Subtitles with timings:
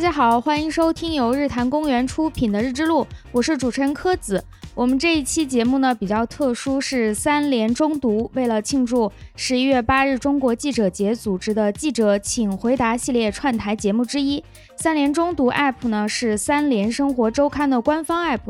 [0.00, 3.02] 大家好，欢迎收听由日坛公园出品的《日之路》，
[3.32, 4.42] 我是主持人柯子。
[4.74, 14.42] 我们这一期节目呢比较特殊，是三联中读为了庆祝十一月八日中国记者节组织的记者请回答系列串台节目之一。
[14.74, 18.40] 三联中读 App 呢是三联生活周刊的官方 App，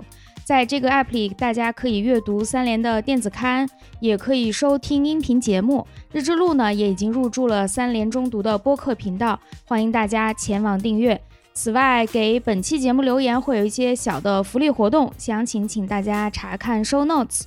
[0.45, 5.85] 在这个 App 里，大家可以阅读三联的电子刊，也可以收听音频节目。
[6.13, 11.21] 日之路呢也已经入驻了三联中读的播客频道，欢迎大家前往订阅。
[11.53, 17.43] 此外，给本期节目留言会有一些小的福利活动，详情请大家查看 show notes。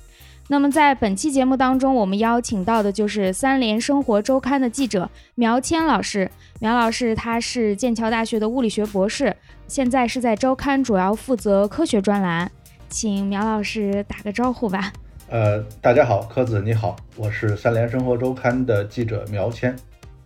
[0.48, 6.30] 那么在本期节目当中，我们邀请到的就是三联生活周刊的记者苗谦老师。
[6.60, 9.34] 苗老师他是剑桥大学的物理学博士，
[9.66, 12.48] 现在是在周刊主要负责科学专栏，
[12.90, 14.92] 请苗老师打个招呼吧。
[15.30, 19.74] 呃，大家好，柯子你好，我是三联生活周刊的记者苗谦。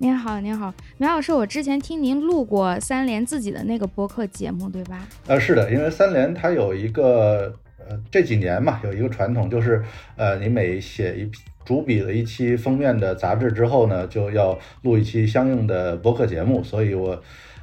[0.00, 5.08] 您好，您好，苗老师，我之前听您录过三联自己的那个播客节目，对吧？
[5.26, 9.82] 呃，是的，因为三联它有一个呃这几年嘛，有一个传统，就是
[10.14, 11.28] 呃你每写一
[11.64, 17.20] 主笔的一期封面的杂志之后呢，就要录一期相应的播客节目，所以我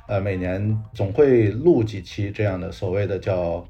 [0.09, 3.65] 呃每年总会录几期这样的所谓的叫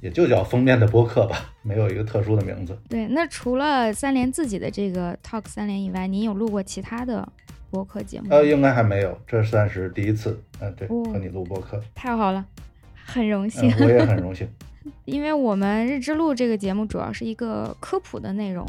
[0.00, 2.76] 也就叫封面的播客吧，没有一个特殊的名字。
[2.88, 7.28] 对，那除了三联自己的这个 Talk 三联以外，您有录过其他的？
[7.70, 10.42] 播客节目呃，应该还没有，这算是第一次。
[10.60, 12.44] 嗯，对，和你录播客，太好了，
[13.06, 13.72] 很荣幸。
[13.80, 14.48] 我也很荣幸，
[15.06, 18.66] 因为我们日之路这个节目主要是一个科普的内容，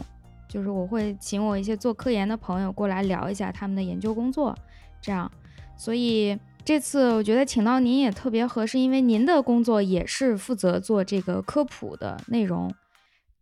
[0.48, 4.56] 就是我会请我一些做科研的朋友过来聊一下他们的研究工作，
[5.02, 5.30] 这样。
[5.76, 12.74] 所以这次我觉得请到您也特别合适，因为您的工作也是负责做这个科普的内容，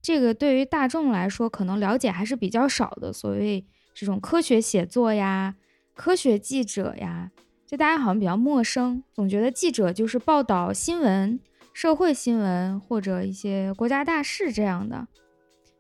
[0.01, 3.65] 这个对于大众来说可能了解还是比较少的，所谓。
[3.99, 5.55] 这种科学写作呀，
[5.93, 7.31] 科学记者呀，
[7.67, 11.37] 就大家好像比较陌生，总觉得记者就是报道新闻、
[11.73, 15.05] 社会新闻或者一些国家大事这样的。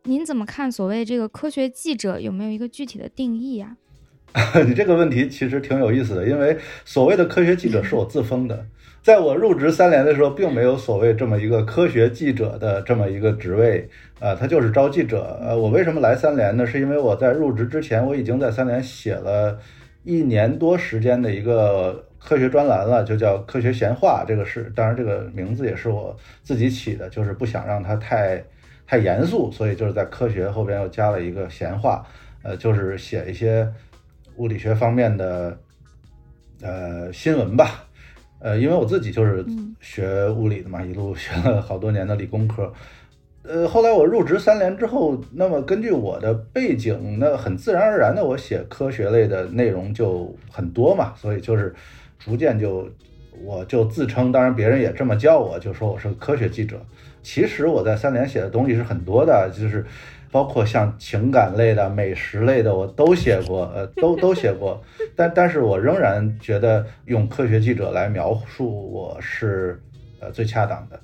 [0.03, 3.77] 您怎么看所谓这个科学记者有没有一个具体的定义呀？
[4.67, 8.67] 你这个问题其实挺有意思的，因为所谓的科学记者是我自封的。
[9.09, 13.89] 在我入职三联的时候，并没有所谓这么一个科学记者的这么一个职位，
[14.19, 15.35] 呃，他就是招记者。
[15.41, 16.63] 呃，我为什么来三联呢？
[16.63, 19.57] 是因为我在入职之前，我已经在三联写了
[20.03, 24.21] 一年多时间的一个科学专栏了，就叫《科学闲话》。
[24.27, 28.43] 这个是，当然这个名字也是我自己起的，就是不想让它太
[28.85, 32.05] 太严肃，所以就是在科学后边又加了一个闲话，
[32.43, 33.67] 呃，就是写一些
[34.35, 35.57] 物理学方面的
[36.61, 37.85] 呃新闻吧。
[38.39, 39.45] 呃，因为我自己就是
[39.81, 42.71] 学物理的嘛，一路学了好多年的理工科。
[43.43, 51.73] 呃，后来我入职三联之后，那么根据我的背景，那很自然而然的，我写科学类的内容就很多嘛，所以就是
[52.17, 52.89] 逐渐就
[53.43, 56.79] 我就自称，当然别人也这么叫我，就说我是个科学记者。
[57.21, 59.85] 其实我在三联写的东西是很多的，就是。
[60.31, 64.79] 包括像情感类的、美食类的，我都写过，呃，都 都写过，
[65.15, 69.81] 但但是我仍然觉得用科学记者来描述我是，
[70.19, 70.99] 呃，最恰当的。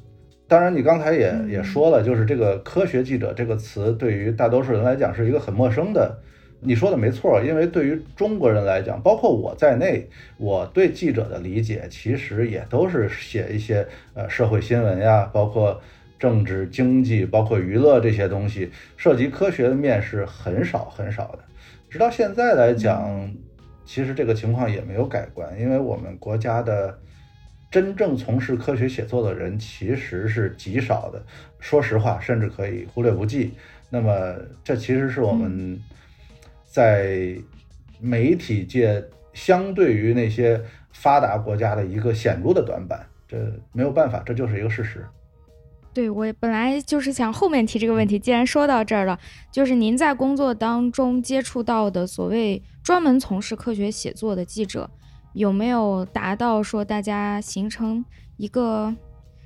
[0.48, 6.16] 当然，你刚才也也说了，就是这个科学记者这个词对于大多数人来讲是一个很陌生的。
[6.62, 10.08] 你说的没错，因为对于中国人来讲，包括我在内，
[10.38, 15.82] 我对记者的理解其实也都是写一些呃社会新闻呀，包括。
[16.18, 21.40] 政治、经济，包括娱乐这些东西，涉及科学的面是很少很少的。
[21.90, 23.32] 直到现在来讲，
[23.86, 27.00] 其实这个情况也没有改观，因为我们国家的
[27.70, 31.22] 真正从事科学写作的人其实是极少的。
[31.60, 33.54] 说实话，甚至可以忽略不计。
[33.90, 35.80] 那么，这其实是我们
[36.66, 37.36] 在
[38.00, 39.04] 媒体界
[39.34, 40.62] 相对于那些
[40.92, 43.06] 发达国家的一个显著的短板。
[43.28, 43.38] 这
[43.72, 45.06] 没有办法，这就是一个事实。
[45.96, 49.18] 对我本来就是想后面提这个问题，既然说到这儿了，
[49.50, 54.90] 就是您在工作当中接触到的所谓专门从事科学写作的记者，
[55.32, 58.04] 有没有达到说大家形成
[58.36, 58.94] 一个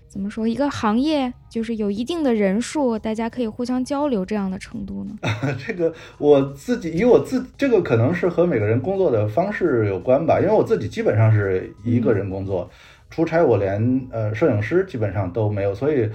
[0.08, 5.16] 怎么说一个行业，就是有一定的人数，大家可以互相交流这样的程度呢？
[5.64, 12.68] 这个我自己以我自这个可能是和每个人工作的方式有关吧，因为我自己基本上是一个人工作，
[13.12, 16.10] 出差我连呃摄影师基本上都没有，所以。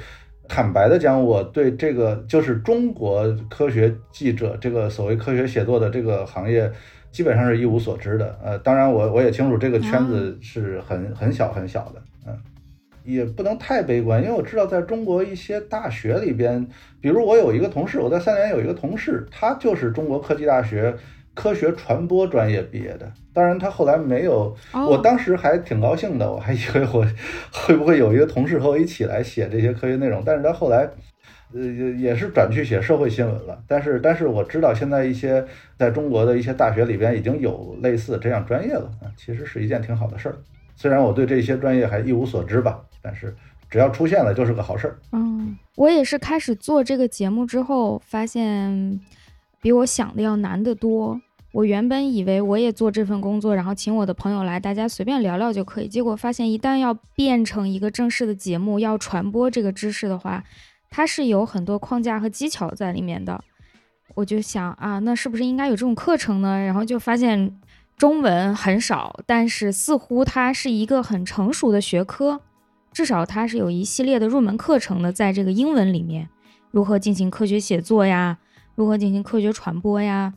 [0.48, 6.70] 坦白的讲，我对这个就是中国科学记者这个所谓科学写作的这个行业，
[7.10, 8.38] 基本上是一无所知的。
[8.42, 12.38] 呃，当然我我也清楚这个圈子是很很小很小的，嗯，
[13.04, 16.66] 也不能太悲观，因为我知道在中国一些大学里边，
[17.00, 20.94] 比如我有一个同事，我在三联有一个同事，他就是中国科技大学
[21.34, 23.12] 科学传播专业毕业的。
[23.32, 27.04] 当然，他后来没有，我当时还挺高兴的，我还以为我
[27.52, 30.22] 会不会有一个同事和我一起来写这些科学内容。
[30.24, 30.88] 但是他后来，
[31.52, 33.60] 呃，也是转去写社会新闻了。
[33.66, 35.44] 但是，但是我知道现在一些
[35.76, 40.36] 在中国的一些大学里边已经有类似这样专业了啊，其实是一件挺好的事儿。
[40.76, 43.34] 虽然我对这些专业还一无所知吧，但是
[43.68, 44.96] 只要出现了就是个好事儿。
[45.10, 49.00] 嗯，我也是开始做这个节目之后，发现
[49.60, 51.20] 比我想的要难得多。
[51.54, 55.86] 我原本以为我也做这份工作，然后请我的朋友来，大家随便聊聊就可以。
[55.86, 60.42] 结果发现，一旦要变成一个正式的节目，要传播这个知识的话，
[60.90, 63.40] 它是有很多框架和技巧在里面的。
[64.16, 66.58] 我就想啊，那是不是应该有这种课程呢？
[66.58, 67.56] 然后就发现
[67.96, 72.40] 中文很少，但是似乎它是一个很成熟的学科，
[72.92, 76.28] 至少它是有一系列的入门课程的，在这个英文里面，
[76.72, 78.38] 如何进行科学写作呀，
[78.74, 80.34] 如何进行科学传播呀。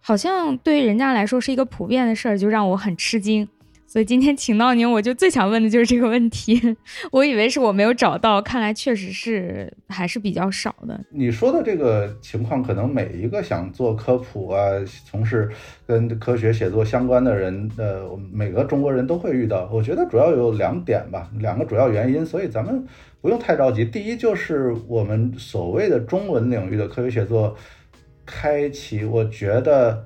[0.00, 3.48] 好像对于人家来说是一个普遍的事儿，就让我很吃惊。
[3.86, 6.76] 所以今天请到您，我就最想问的就是这个问题。
[7.10, 11.00] 我以为是我没有找到，看来确实是还是比较少的。
[11.10, 14.60] 你说的这个情况，可能每一个想做科普啊、
[15.06, 15.48] 从事
[15.86, 19.66] 跟科学写作相关的人，呃，每个中国人都会遇到。
[19.72, 22.86] 我觉得主要有两点吧，两个主要原因，所以咱们
[23.22, 23.86] 不用太着急。
[23.86, 27.56] 第一，就是我们所谓的中文领域的科学写作。
[28.28, 30.04] 开启，我觉得，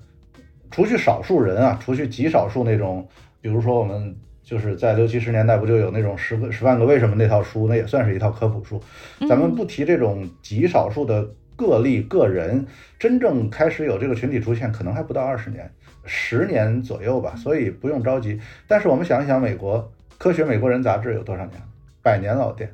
[0.70, 3.04] 除去少数人啊，除去极少数那种，
[3.40, 4.14] 比如说我们
[4.44, 8.80] 就是在六七十年代不就有那种十个十万个为什么那套书，那也算是一套科普书。
[9.28, 12.64] 咱们不提这种极少数的个例个人，
[12.96, 15.68] 真正开始有这个群体出现，可能还不到二十年，
[16.04, 17.34] 十年左右吧。
[17.34, 18.40] 所以不用着急。
[18.68, 19.78] 但是我们想一想，美国
[20.16, 21.60] 《科学美国人》杂志有多少年？
[22.00, 22.72] 百年老店，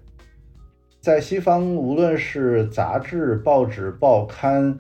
[1.00, 4.78] 在西方，无论是杂志、报纸、报刊。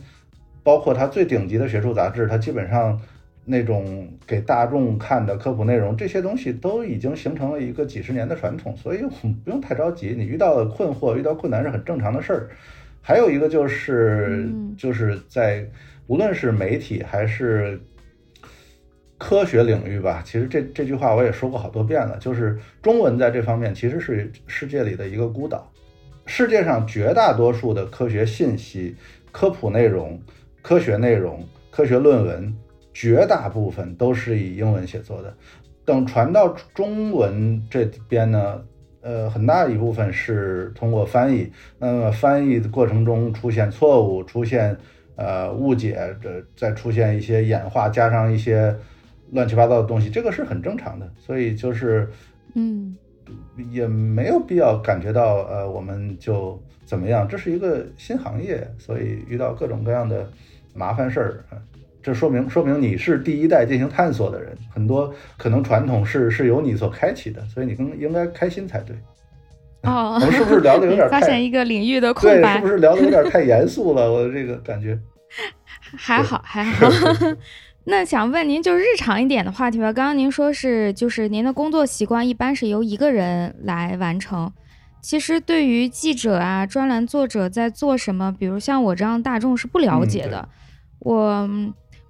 [0.68, 3.00] 包括它最顶级的学术杂志，它基本上
[3.46, 10.14] 那种给大众看的科普内容，这些东西都已经形成了一个几十年的传统，所以我们不用太着急。
[10.14, 12.50] 你遇到困惑、遇到困难是很正常的事儿。
[13.00, 15.66] 还有一个就是，就是在
[16.06, 17.80] 无论是媒体还是
[19.16, 25.72] 科学领域吧，其实这这句话我也说过好多遍了，就是中文在这方面其实是世界里的一个孤岛。
[26.26, 28.94] 世界上绝大多数的科学信息、
[29.32, 30.20] 科普内容。
[30.62, 32.54] 科学内容、科学论文，
[32.92, 35.34] 绝大部分都是以英文写作的。
[35.84, 38.62] 等传到中文这边呢，
[39.00, 41.50] 呃，很大一部分是通过翻译。
[41.78, 44.76] 那么翻译的过程中出现错误、出现
[45.16, 48.76] 呃误解，这再出现一些演化，加上一些
[49.30, 51.10] 乱七八糟的东西，这个是很正常的。
[51.18, 52.10] 所以就是，
[52.54, 52.94] 嗯，
[53.70, 57.26] 也没有必要感觉到呃我们就怎么样。
[57.28, 60.28] 这是一个新行业，所以遇到各种各样的。
[60.74, 61.58] 麻烦事儿啊，
[62.00, 68.94] 这说明说明你是第一代进行探索的人，很多可能传统是是由你所开启的，所以你更应该开心才对。
[69.82, 72.56] 哦， 我们是不是聊的有点发现一个领域的空白？
[72.56, 74.12] 是不是聊的有点太严肃了？
[74.12, 74.96] 我这个感觉
[75.96, 76.86] 还好还好。
[77.90, 79.90] 那想问您，就日常一点的话题吧。
[79.90, 84.52] 刚刚您说是就是您的工作习惯一般是由一个人来完成。
[85.00, 90.46] 其实，对于记者啊、专栏作者在做什么，比如像我这样大众是不了解的，
[90.98, 91.48] 我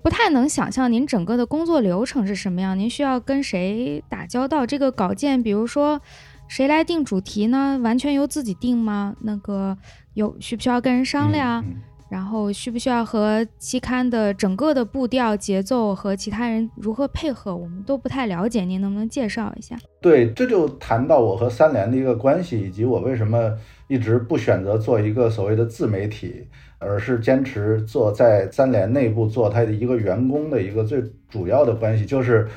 [0.02, 2.76] 不太能想象您整个的工作流程是什么样。
[2.76, 4.66] 您需要跟谁打交道？
[4.66, 6.00] 这个稿件，比如说
[6.48, 7.78] 谁来定主题呢？
[7.84, 9.14] 完全由自己定吗？
[9.20, 9.78] 那个
[10.14, 11.64] 有需不需要跟人商量？
[12.08, 17.54] 然后需不需要和期刊的整个的步调、节奏和其他人如何配合？
[17.54, 19.76] 我们都不太了解，您能不能介绍一下？
[20.00, 23.52] 对，这就谈到我和三联的一个关系，以及我为什么
[23.88, 26.46] 一直不选择做一个所谓的自媒体，
[26.78, 32.48] 而是坚持做在三联内部做他的一个员工的一个最主要的关系，就是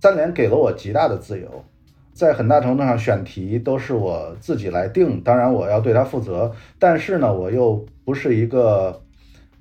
[0.00, 1.64] 三联给了我极大的自由。
[2.14, 6.52] 在很大程度上，选题都是我自己来定，当然我要对他负责。
[6.78, 9.00] 但是呢，我又不是一个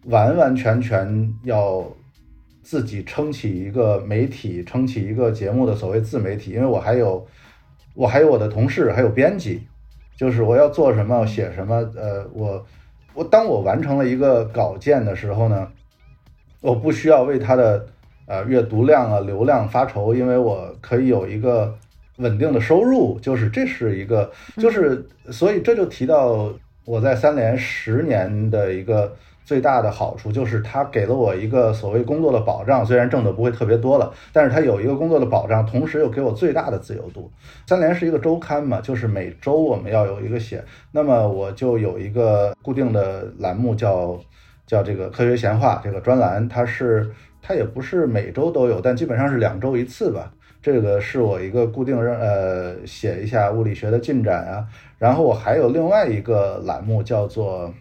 [0.06, 1.82] 完完全全要
[2.62, 7.26] 自己撑起一个媒体、撑起一个节目的所谓自媒体，因为我还有
[7.96, 9.64] 我还有我的同事，还有编辑，
[10.18, 11.76] 就是我要做什么、写什么。
[11.96, 12.66] 呃，我
[13.14, 15.70] 我当我完成了一个稿件的时候呢，
[16.60, 17.86] 我不需要为他的
[18.28, 21.74] 呃阅读量啊、流量发愁，因为我可以有一个。
[22.22, 26.54] 稳定的收入，就是这是一个，就是所以这就提到
[26.86, 29.14] 我在三联十年的一个
[29.44, 37.30] 最大的好处，就是它给了我一个所谓工作的保障，虽然挣的不会特别多了，但是它有一个工作的保障，同时又给我最大的自由度。
[37.68, 44.18] 三联是一个周刊嘛，就是每周我们要有一个写，那么我就有一个固定的栏目叫
[44.66, 47.12] 叫这个科学闲话这个专栏，它是
[47.42, 50.32] 它也不是每周都有，但基本上是两周一次吧。
[50.62, 54.68] 这个是我一个固定任，呃，写一下物理学的进展啊。
[54.98, 57.74] 然后我还有另外一个栏目叫做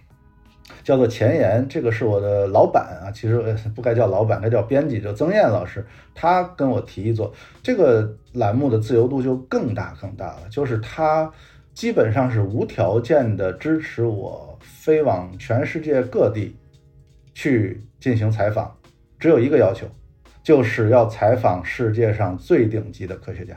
[0.82, 5.84] 叫做前沿，这个是我的老板啊，其实不该叫老板，该叫编辑，叫曾燕老师，
[6.14, 7.30] 他跟我提议做
[7.62, 11.30] 这个栏目的自由度就更大更大了，就是他
[11.75, 16.56] 基本上是无条件的支持我飞往全世界各地
[17.34, 18.75] 去进行采访，
[19.18, 19.87] 只有一个要求。
[20.42, 23.54] 就是要采访世界上最顶级的科学家，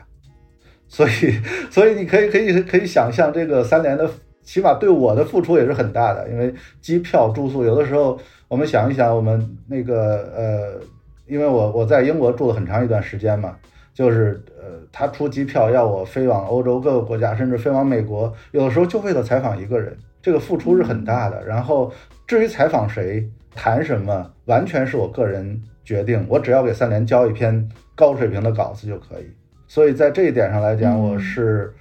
[0.86, 1.40] 所以，
[1.72, 4.08] 所以你可以可以可以想象，这个三联的
[4.42, 10.80] 起码对我的付出也是很大的，因为机票、住宿，有的时候我们想一想，我们那个呃，
[11.26, 13.56] 因为我我在英国住了很长一段时间嘛，
[13.94, 21.42] 就是呃，他出机票要我飞往欧洲各个国家，甚至飞往美国，有的时候就为了采访一个人，这个付出是很大的。
[21.46, 21.90] 然后
[22.26, 25.62] 至于采访谁、谈什么，完全是我个人。
[25.84, 29.24] 决定，我只要给三联交一篇高水平的稿子就可以。
[29.68, 31.72] 所以在这一点上来讲，我是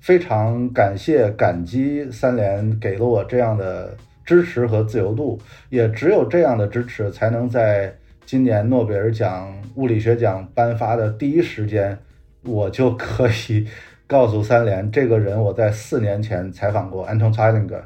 [0.00, 5.40] 非常感谢、感激三联给了我这样的支持和自由度。
[5.68, 11.98] 也只有这样的支持，才能在今年诺贝尔奖物理学奖颁发的第一时间，
[12.44, 13.66] 我就可以
[14.06, 17.82] 告诉三联，这个人我在四年前采访过，Anton Zeilinger。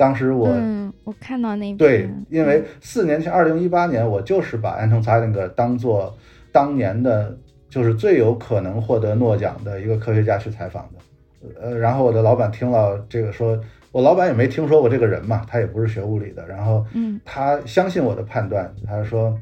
[0.00, 6.16] 当时我，嗯，我看到那对，因为四年前，二零一八年，我就是把安藤查林格当做
[6.50, 7.36] 当年的，
[7.68, 11.50] 就是最有可能获得诺奖的一个科学家去采访的。
[11.60, 13.60] 呃，然后我的老板听了这个，说
[13.92, 19.38] 我老板也没听说过这个人嘛，他也不是学物理的，然后，嗯，他相信我的判断，他说，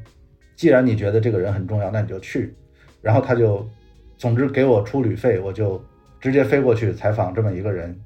[0.57, 2.53] 既然你觉得这个人很重要，那你就去。
[3.01, 3.65] 然后他就，
[4.17, 5.81] 总之给我出旅费，我就
[6.19, 7.97] 直接飞过去采访这么一个人。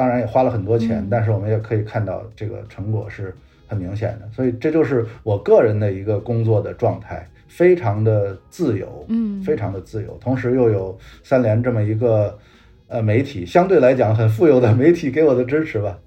[0.00, 12.38] 当然也花了很多钱，但是我们也可以看到这个成果是很明显的，所以这就是我个人的一个工作的状态，非常的自由，嗯，非常的自由，同时又有三联这么一个
[12.88, 15.98] 呃媒体，相对来讲很富有的媒体给我的支持吧。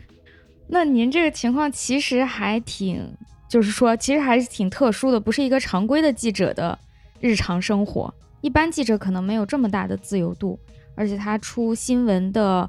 [0.68, 3.14] 那您这个情况其实还挺，
[3.48, 6.78] 就是说其实还是挺特殊的，不是一个常规的记者的
[7.18, 8.12] 日常生活，
[8.42, 10.58] 一般记者可能没有这么大的自由度，
[10.94, 12.68] 而且他出新闻的。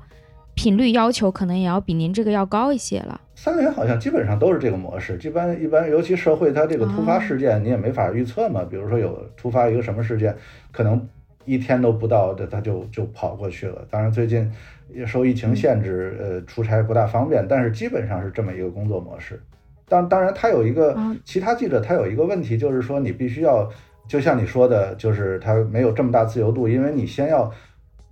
[0.56, 3.20] 频率要求可能也要比您这个要高一些了。
[3.36, 8.64] 三联好像基本上都是这个模式，一般一般，尤其社会它这个突发事件你也没法预测嘛。
[8.64, 10.34] 比如说有突发一个什么事件，
[10.72, 11.10] 可能
[11.44, 13.86] 一天都不到的他就就跑过去了。
[13.90, 14.50] 当然最近
[14.94, 19.42] 也受疫情限制，呃，出差不大方便，但是基本上是这么一个工作模式。
[19.90, 20.96] 当当然他有一个
[21.26, 23.70] 其他记者他有一个问题，就是说你必须要
[24.08, 27.52] 就像你说的，就是他没有这么大自由度，因为你先要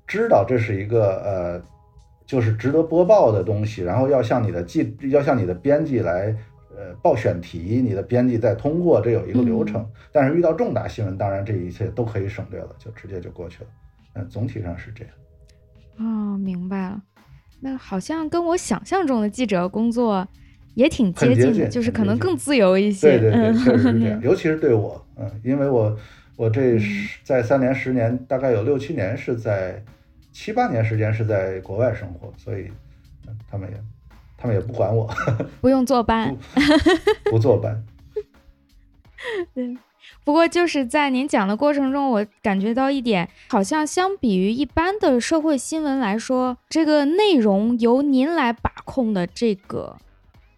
[0.07, 1.61] 知道这是一个呃。
[2.31, 6.33] 就是值得播报的东西，然后要向你的记，要向你的编辑来，
[6.73, 9.85] 呃，报选题，你的编辑再通过，这有一个流程。
[10.13, 13.69] 但是遇到重大新闻，当然这一切都可以省略了，就直接就过去了。
[14.13, 15.13] 嗯，总体上是这样。
[15.97, 17.01] 哦，明白了。
[17.59, 20.25] 那好像跟我想象中的记者工作
[20.75, 23.19] 也挺接近的，就是可能更自由一些。
[23.19, 24.17] 对对对，确实是这样。
[24.23, 25.97] 尤其是对我，嗯，因为我
[26.37, 26.79] 我这
[27.25, 29.83] 在三年十年，大概有六七年是在。
[30.31, 32.71] 七八年时间是在国外生活，所以
[33.49, 33.77] 他们也，
[34.37, 35.09] 他们也不管我，
[35.61, 36.35] 不用坐班，
[37.25, 37.83] 不 坐班。
[39.53, 39.77] 对，
[40.23, 49.97] 不过就是在您讲的过程中，我感觉到一点，好像相比于一般的社会新闻来说，这个内容由您来把控的这个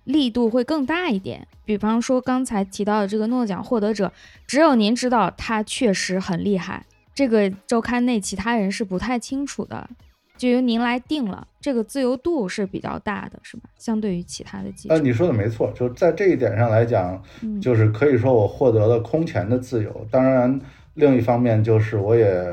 [0.06, 1.48] 力度会更大一点。
[1.66, 4.14] 比方说刚才提到的这个诺奖获得者，
[4.48, 6.86] 只有您知道他确实很厉害。
[7.16, 9.88] 这个周刊内其他人是不太清楚的，
[10.36, 11.48] 就由您来定了。
[11.62, 13.70] 这个自由度是比较大的，是吧？
[13.78, 17.22] 相对于其他的记者，呃，你说的没错，就在这一点上来讲，
[17.62, 20.08] 就是可以说我获得了空前的自由。
[20.10, 20.60] 当然，
[20.96, 22.46] 另一方面就是我也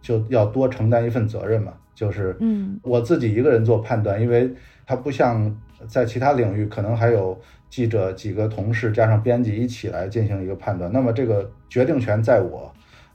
[0.00, 4.52] 就要多承担一份责任嘛，就是嗯，我自己一个人做判断，因为
[4.86, 7.36] 它不像在其他领域，可能还有
[7.68, 10.92] 记者几个同事加上编辑一起来进行一个判断。
[10.92, 12.71] 那么这个决定权在我。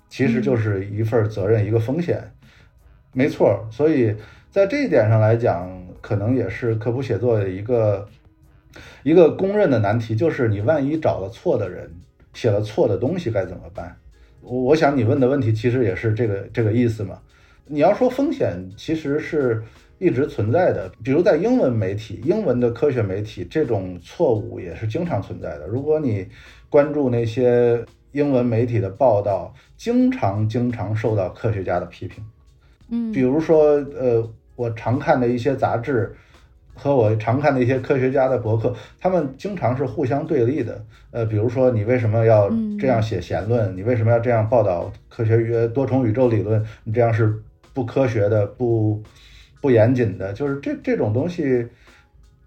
[0.09, 2.21] 其实就是一份责任，一个风险，
[3.13, 3.67] 没错。
[3.69, 4.15] 所以
[4.49, 5.69] 在这一点上来讲，
[6.01, 8.07] 可能也是科普写作的一个
[9.03, 11.91] 一个公认的难题，就是你万一找了错的人，
[12.33, 13.95] 写了错的东西该怎么办？
[14.41, 17.19] 我我想你问的问题其实也是这个这个意思嘛。
[17.65, 19.61] 你要说风险，其实是
[19.99, 20.89] 一直存在的。
[21.03, 25.67] 比如在英文媒体、英文的科学媒体，这种错误也是经常存在的。
[25.67, 26.27] 如果你
[26.69, 27.83] 关注那些。
[28.11, 32.23] 英文媒体的报道经常经常受到科学家的批评，
[32.89, 36.15] 嗯，比如说，呃，我常看的一些杂志，
[36.73, 40.83] 和我常看的一些科学家的博客，他们经常是互相对立的。
[41.11, 42.49] 呃，比如说你为什么要
[42.79, 43.75] 这样写弦论？
[43.75, 46.63] 你为什么要这样报道科学宇多重宇宙理论？
[46.83, 47.41] 你这样是
[47.73, 49.01] 不科学的，不
[49.61, 50.33] 不严谨的。
[50.33, 51.67] 就是这这种东西，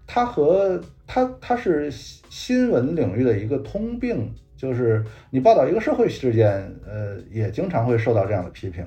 [0.07, 4.33] 它和它它是新闻领域的一个通病。
[4.61, 6.51] 就是你报道一个社会事件，
[6.85, 8.85] 呃，也经常会受到这样的批评。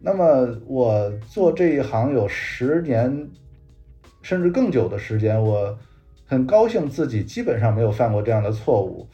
[0.00, 3.28] 那么我做这一行有十年。
[4.24, 5.76] 甚至更久的时间，我
[6.24, 9.04] 很高兴自己基本上没有犯过这样的错误。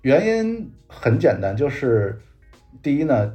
[0.00, 2.18] 原因很简单，就是
[2.82, 3.34] 第一呢，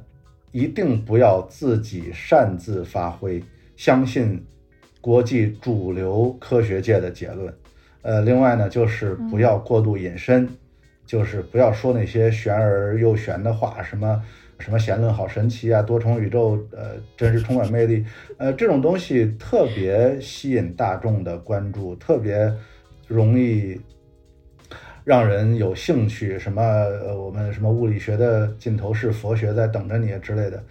[0.51, 3.39] 一定不要自己擅自发挥，
[3.77, 4.43] 相信
[4.99, 7.53] 国际主流科学界的结论。
[8.01, 10.49] 呃，另外呢，就是不要过度引申，
[11.09, 14.23] 就是不要说那些玄而又玄的话，什么。
[14.59, 18.03] 什么弦论好神奇啊，多重宇宙，呃，真是充满魅力，
[18.35, 22.53] 呃，这种东西特别吸引大众的关注，特别
[23.07, 23.79] 容易
[25.05, 26.37] 让人有兴趣。
[26.37, 30.61] 什么，呃，我们什么物理学的尽头是佛学在等着你之类的，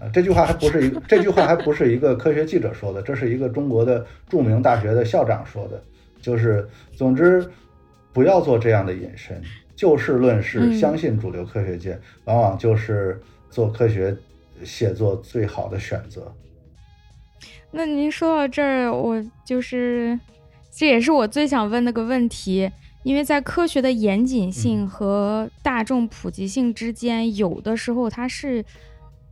[0.00, 5.80] 啊，这句话还不是一，这句话还不是一个科学记者说的，这是一个中国的著名大学的校长说的。
[6.20, 7.48] 就是，总之，
[8.12, 9.40] 不要做这样的引申，
[9.76, 13.22] 就事论事，相信主流科学界，往往就是。
[13.48, 14.14] 做科学
[14.64, 16.30] 写作最好的选择。
[17.70, 20.18] 那您说到这儿，我就是
[20.70, 22.70] 这也是我最想问那个问题，
[23.02, 28.62] 因为在科学的严谨性和大众普及性之间，有的时候它是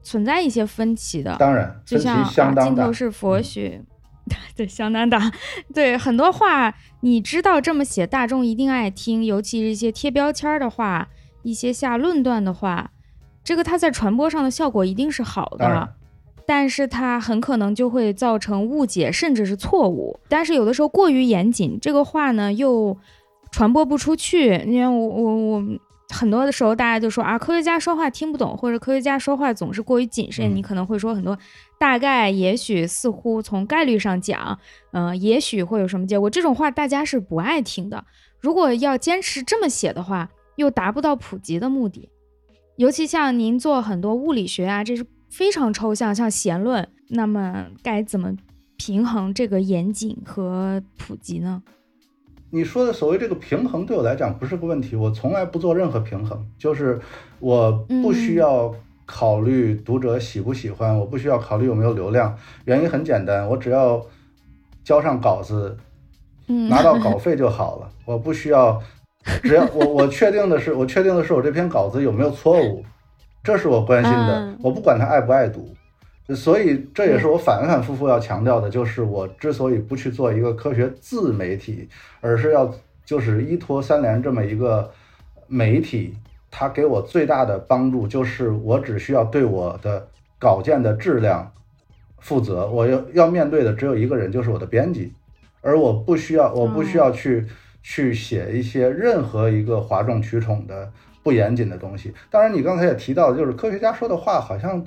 [0.02, 1.36] 存在一些分歧的。
[1.38, 2.24] 当然，就像
[2.56, 3.82] 镜头是佛学，
[4.56, 5.32] 对，相当大。
[5.74, 11.08] 对，很多话你知道这么写，大众一定爱听，尤其是一些贴标签的话，
[11.42, 12.90] 一些下论断的话。
[13.42, 15.94] 这个它在传播上的效果一定是好的，
[16.46, 20.18] 但是它很可能就会造成误解，甚至是错误。
[20.28, 22.96] 但是有的时候过于严谨，这个话呢又
[23.50, 24.56] 传播不出去。
[24.66, 25.64] 因为我我我
[26.14, 30.54] 很多的时候大家就说啊，科学家说话听不懂，或者科学家说话总是过于谨慎。
[30.54, 31.36] 你可能会说很多
[31.78, 34.56] 大概、也许、似乎，从概率上讲，
[34.92, 36.30] 嗯，也许会有什么结果。
[36.30, 38.04] 这种话大家是不爱听的。
[38.40, 42.08] 如果要坚持这么写的话，又达不到普及的目的。
[42.76, 48.32] 尤其像您做很多物理学啊，这是非常抽象，像弦论，那么该怎么
[48.76, 51.62] 平衡这个严谨和普及呢？
[52.54, 57.00] 你说的所谓这个平衡，对我来讲不是个问题，我从来不做任何平衡，就是
[57.40, 58.72] 我不需要
[59.04, 64.00] 考虑读者喜不喜欢，我不需要考虑有没有流量，原因很简单，我只要
[64.84, 65.76] 交上稿子，
[66.46, 68.80] 拿到稿费就好了，我不需要。
[69.42, 72.84] 只要我我确定的是，我确定的是我这篇稿子有没有错误，
[73.42, 74.54] 这是我关心的。
[74.62, 75.74] 我不管他爱不爱读，
[76.28, 81.88] 所以这也是我反反复复要强调的，就是我之所以不去做一个科学自媒体，
[82.20, 82.72] 而是要
[83.04, 84.90] 就是依托三联这么一个
[85.46, 86.14] 媒体，
[86.50, 90.08] 它给我最大的帮助就是我只需要对我的
[90.38, 91.52] 稿件的质量
[92.20, 95.12] 负责，我要要面对的只有一个人，就是我的编辑，
[95.60, 97.46] 而我不需要，我不需要去。
[97.86, 100.90] 去写一些任何一个哗众取宠的
[101.22, 102.14] 不严谨的东西。
[102.30, 104.82] 当然，你刚才也提到，就是科学家说的话好像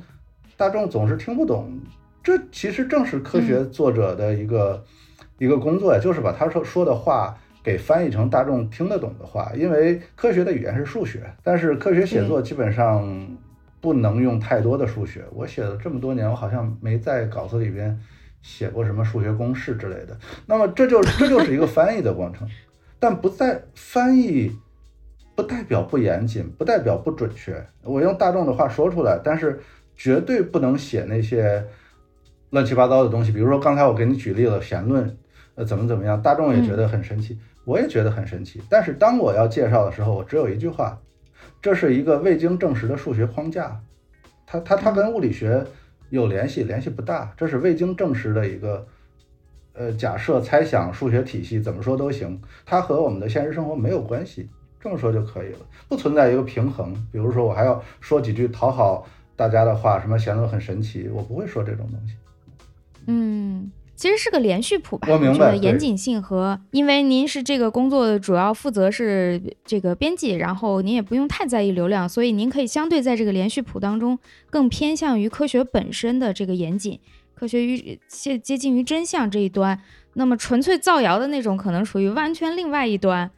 [0.58, 1.80] 大众总是听不懂。
[2.24, 4.84] 这其实正是科学作者的一个
[5.38, 9.52] 一个工作呀，就是把他说说的话给翻译成大众听得懂的话。
[9.56, 13.38] 因为科学的语言是数学，但是科学写作基本上
[13.80, 15.24] 不能用太多的数学。
[15.32, 17.98] 我写了这么多年，我好像没在稿子里边
[18.42, 20.18] 写过什么数学公式之类的。
[20.48, 22.50] 那么，这就 这就是一个翻译的过程。
[23.00, 24.52] 但不在翻译，
[25.36, 27.64] 不代表不严谨，不代表不准确。
[27.84, 29.62] 我用大众的话说出来，但是
[29.98, 31.66] 绝对不能写那些
[32.52, 33.32] 乱七八糟的东西。
[33.32, 35.18] 比如说刚才我给你举例了弦论，
[35.56, 38.62] 呃，怎么怎么样，大众也觉得很神奇，我也觉得很神奇。
[38.70, 40.98] 但是当我要介绍的时候，我只有一句话：
[41.62, 43.82] 这是一个未经证实的数学框架，
[44.46, 45.66] 它它它跟物理学
[46.10, 47.34] 有联系，联系不大。
[47.36, 48.88] 这是未经证实的一个。
[49.80, 54.50] 呃，假设、猜想、数学体系怎么说都行，它和我们的现实生活没有关系，
[54.82, 56.96] 这么说就可以了，不存在一个平衡。
[57.12, 59.08] 比如说，我还要说几句讨好
[59.38, 62.16] 大家的话，什么弦论很神奇，我不会说这种东西。
[63.06, 65.08] 嗯，其实是个连续谱吧。
[65.12, 65.56] 我明白。
[65.56, 74.18] 严谨性和，因为您是这个工作的主要负责是这个编辑，然后您也不用太在意流量，所以您可以相对在这个连续谱当中
[74.50, 77.00] 更偏向于科学本身的这个严谨。
[77.34, 79.80] 科学与接接近于真相这一端，
[80.16, 83.30] 那么纯粹造谣的那种可能属于完全另外一端。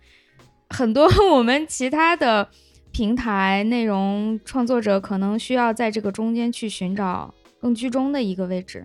[0.69, 2.47] 很多 我们其他的
[2.91, 8.84] 平台内容创作者可能需要在这个中间去寻找更居中的一个位置，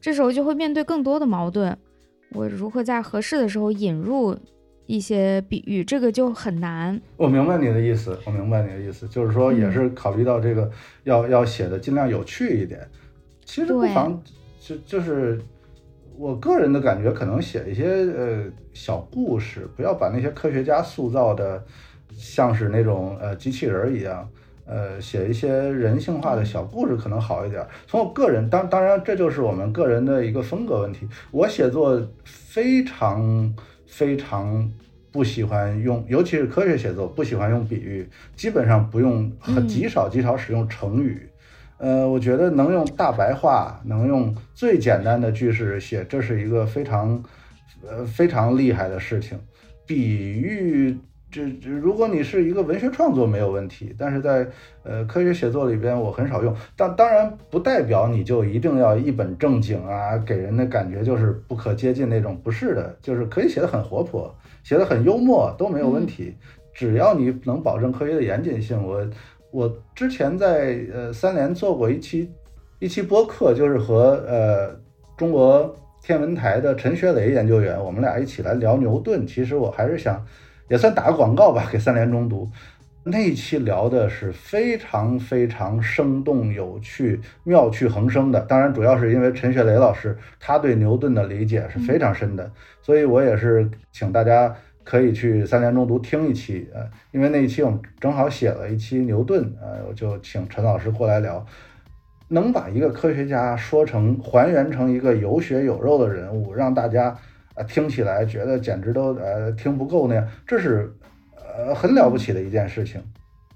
[0.00, 1.76] 这时候就会面对更多的矛盾。
[2.32, 4.36] 我如何在合适的时候引入
[4.86, 7.00] 一些比喻，这个就很难。
[7.16, 10.70] 我明白你的意思，我明白你的意思，就是说也是考虑到这个
[11.04, 12.80] 要要写的尽量有趣一点。
[13.44, 14.20] 其实不妨
[14.58, 15.40] 就就是
[16.16, 21.64] 我个人的感觉，可能写一些呃小故事，不要把那些科学家塑造的
[22.16, 24.28] 像是那种呃机器人一样。
[24.66, 27.62] 呃，写一些人性化的小故事可能好一点。
[27.86, 31.06] 从我个人，当当然这就是我们个人的一个风格问题。
[31.30, 33.54] 我写作非常
[33.86, 34.72] 非常
[35.12, 41.28] 不喜欢用， 尤其是科学写作，不喜欢用比喻，基本上不用，很极少极少使用成语。
[41.76, 47.22] 呃，我觉得能用大白话，能用最简单的句式写，这是一个非常
[47.86, 49.38] 呃非常厉害的事情。
[49.86, 50.96] 比喻。
[51.34, 54.46] 这这，如果你是一个文学创作没有问题，但是在
[54.84, 66.36] 呃科学写作里边我很少用，但当然不代表你就一定要一本正经啊，给人的感觉就是不可接近那种，不是的，就是可以写的很活泼，写的很幽默都没有问题，
[66.72, 68.80] 只要你能保证科学的严谨性。
[68.80, 69.04] 我
[69.50, 72.30] 我之前在呃三联做过一期
[72.78, 74.78] 一期播客，就是和呃
[75.16, 80.24] 中国天文台的陈学雷研究员，我们俩一起来聊牛顿，其实我还是想。
[80.68, 82.50] 也算打个广告吧，给三联中读
[83.06, 88.40] 那一期聊的是非常非常生动有趣、妙趣横生的。
[88.40, 92.50] 当然，主要是因为陈学雷老师他对牛顿的理解是非常深的，
[92.80, 96.80] 所以我也是请大家可以去三联中读听一期呃，
[97.12, 101.44] 因为那一期我们正好写了一期牛顿呃，我就请陈老师过来聊，
[102.28, 107.14] 能把一个科学家说成还原成一个有血有肉的人物，让大家。
[107.54, 110.92] 啊，听起来觉得简直都呃听不够那样，这是
[111.36, 113.00] 呃很了不起的一件事情，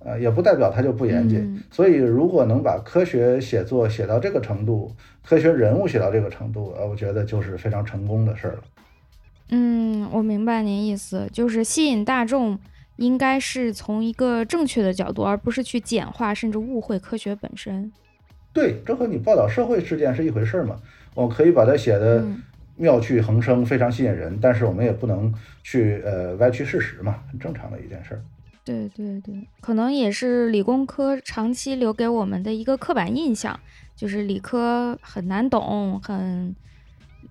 [0.05, 1.61] 呃也不代表它就不严谨。
[1.71, 4.95] 所以如果能把科学写作写到这个程度，
[5.27, 8.61] 科学人物写到这个程度，呃，我觉得就是非常成功的事儿了。
[9.51, 12.57] 嗯，我明白您意思，就是吸引大众
[12.97, 17.91] 应该是从一个正确的角度，而不是去简化甚至误会科学本身。
[18.53, 20.77] 对，这和你报道社会事件是一回事儿嘛？
[21.15, 22.25] 我可以把它写的。
[22.79, 28.23] 妙趣横生，非常吸引人，但是我们也不能去呃歪曲事实嘛，很正常的一件事儿。
[28.65, 33.59] 对对对，可能也是理工科长期留给我们的一个刻板印象，
[33.97, 36.55] 就是理科很难懂，很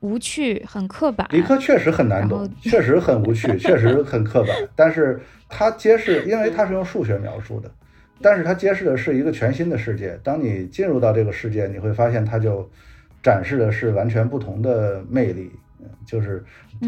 [0.02, 1.28] 无趣，很刻板。
[1.32, 4.50] 理科确实很难懂，确实很无趣， 确实很刻板。
[4.76, 7.72] 但是它揭示，因为它是用数学描述的，
[8.22, 10.20] 但是它揭示的是一个全新的世界。
[10.24, 12.70] 当你进入到这个世界，你会发现它就。
[13.28, 15.52] 展示的是完全不同的魅力，
[16.06, 16.42] 就是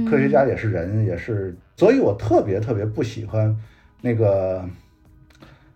[0.10, 3.54] 科学家也是人，也是，所以我特别特别不喜欢
[4.00, 4.64] 那个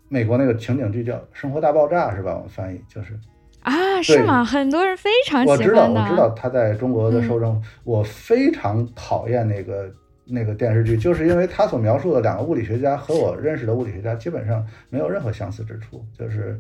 [0.08, 2.40] 美国那个情景剧叫《生活大爆炸》，是吧？
[2.42, 3.20] 我翻译就是
[3.60, 4.46] 啊，是吗？
[4.46, 9.92] 很多人非常喜欢我知道，我知道他在中国的受众，我非常讨厌那个
[10.24, 16.58] 那个电视剧，就是因为他所描述的两个物理学家和我认识的物理学家基本上没有任何相似之处，就是。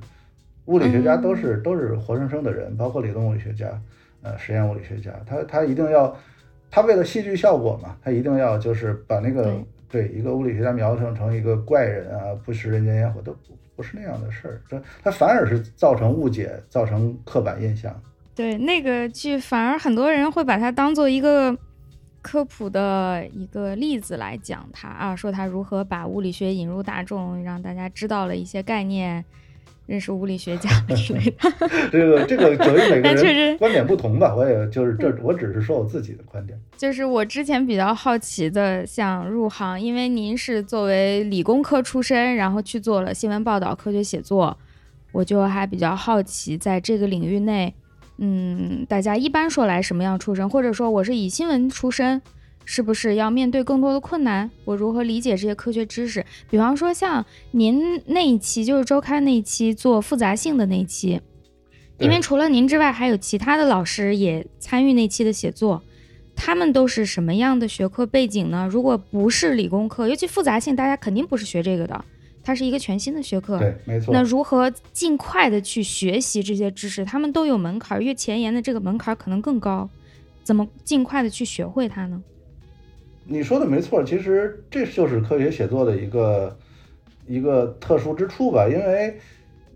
[0.65, 3.67] 物理学家都是都是活生生的人，包括理论物理学家，
[4.21, 6.15] 呃，实验物理学家，他他一定要，
[6.71, 9.53] 他为了戏剧效果嘛，他一定要就是把那个
[9.89, 17.93] 对一个物理学家描述成一个怪人啊，不食人间烟火，都不不是那样的事儿，这他反而是造成误解，造成刻板印象。
[18.33, 21.55] 对那个剧，反而很多人会把它当做一个
[22.21, 29.25] 科普的一个例子来讲它啊，说他如何把物理学引入大众，让大家知道了一些概念。
[29.85, 36.57] 认识物理学家 之类的，这个这个由于每个人观点不同吧，我也就是这，我只是说我自己的观点。
[36.77, 44.57] 就是我之前比较好奇的，想入行，因为您是作为理工科出身，然后去做了新闻报道、科学写作，
[45.11, 47.73] 我就还比较好奇，在这个领域内，
[48.17, 52.21] 嗯，大家一般说来什么样出身，或者说我是以新闻出身。
[52.65, 54.49] 是不是要面对更多的困难？
[54.65, 56.25] 我如何理解这些科学知识？
[56.49, 61.19] 比方说，像您那一期就是周刊那一期做复杂性的那一期，
[61.99, 65.81] 因为除了您之外，还有其他的老师也参与那期的写作，
[66.35, 68.67] 他们都是什么样的学科背景呢？
[68.71, 72.03] 如果不是理工科，尤其复杂性，大家肯定不是学这个的，
[72.43, 73.59] 它是一个全新的学科。
[73.59, 74.13] 对，没错。
[74.13, 77.05] 那如何尽快的去学习这些知识？
[77.05, 79.89] 他们都有门槛，越前沿的这个门槛可能更高，
[80.43, 82.21] 怎么尽快的去学会它呢？
[83.25, 86.57] 你说的没错，其实这就是科学写作的一个
[87.25, 88.67] 一个特殊之处吧。
[88.67, 89.17] 因为，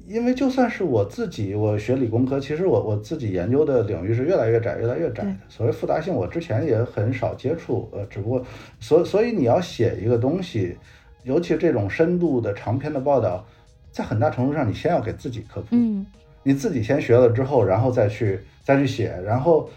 [0.05, 5.35] 因为就算是我自己，我学理工科，其实我我自己研究的领域是越来越窄，越来越窄的。
[5.47, 8.45] 所谓复杂性，我之前也很少接触，呃，只不过，
[8.79, 10.77] 所所以你要写一个东西，
[11.23, 13.45] 尤其这种深度的长篇的报道，
[13.91, 16.05] 在很大程度上，你先要给自己科普，嗯，
[16.43, 19.69] 你自己先学了之后，然后再去再去写，然后。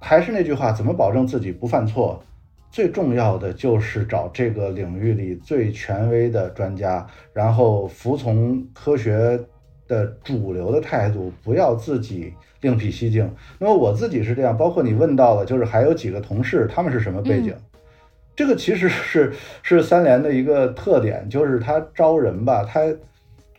[0.00, 2.22] 还是那句话，怎么保证自己不犯错？
[2.70, 9.40] 最重要的就是找这个领域里最权威的专家，然后服从科学
[9.86, 13.28] 的主流的态度，不要自己另辟蹊径。
[13.58, 17.54] 那么我自己是这样，包括你问到了，就是还有几个同事，他们是什么背景？
[18.36, 22.82] 这个其实是是三联的一个特点，就是他招人吧，他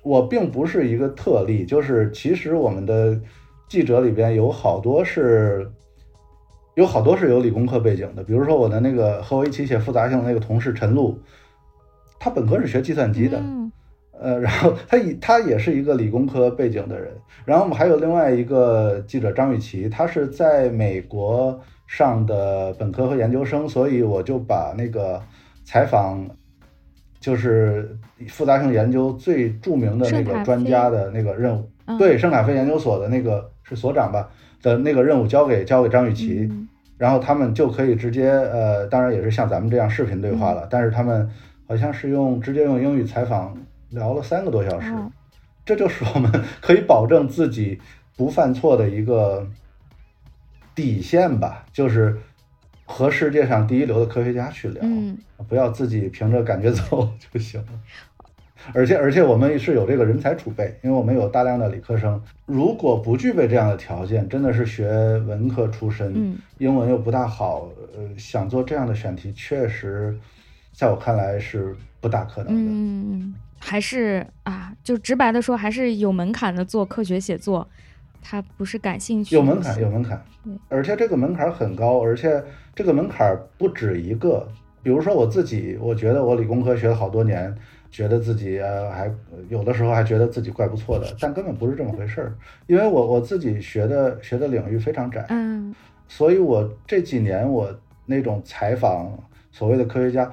[0.04, 3.20] 我并不是一个特例，就是其实我们的
[3.68, 5.70] 记者里边有好多是。
[6.80, 11.20] 有好多是有理工科背景的，比如说我的那个和我一起写复杂性的那个同事陈露，
[12.18, 13.38] 他本科是学计算机的，
[14.18, 17.12] 呃，然后他以他也是一个理工科背景的人。
[17.44, 25.22] 然后我们还有另外一个记者张雨绮，他是在美国上的本科和研究生，所以我就把那个
[25.66, 26.26] 采访
[27.20, 27.94] 就是
[28.30, 34.30] 复杂性研究最著名的那个专家的那个任务，对圣卡菲研究所的那个是所长吧
[34.62, 36.50] 的那个任务交给交给张雨绮。
[37.00, 40.68] 然后他们就可以直接，呃，当然也是像咱们这样视频对话了。
[40.70, 41.28] 但是他们
[41.66, 43.58] 好像是用直接用英语采访
[43.90, 44.92] 聊了三个多小时，
[45.66, 47.80] 这就是我们可以保证自己
[48.18, 49.48] 不犯错的一个
[50.76, 52.18] 底线吧，就是
[52.84, 54.84] 和世界上第一流的科学家去聊，
[55.48, 57.68] 不要自己凭着感觉走就行了。
[58.74, 62.22] 而且而且我们是有这个人才储备，因为我们有大量的理科生。
[62.46, 70.18] 如果不具备这样的条件，真的是学文科出身，英文又不大好，呃，想做这样的选题，确实，
[70.72, 72.72] 在我看来是不大可能的。
[72.72, 76.64] 嗯，还是啊，就直白的说，还是有门槛的。
[76.64, 77.68] 做科学写作，
[78.22, 79.36] 他不是感兴趣。
[79.36, 80.24] 有门槛，有门槛。
[80.68, 84.48] 而且这个门槛很高，而且这个门槛不止一个。
[84.82, 87.54] 比如说我自己，我觉得我理工科学了好多年。
[87.92, 89.12] 觉得自己呃还
[89.50, 92.34] 有的时候还觉得自己怪不错的， 但根本不是这么回事儿，
[92.68, 95.74] 因为我我自己学的学的领域非常窄，嗯，
[96.08, 97.74] 所以我这几年我
[98.06, 99.18] 那种采访
[99.52, 100.32] 所谓的科学家，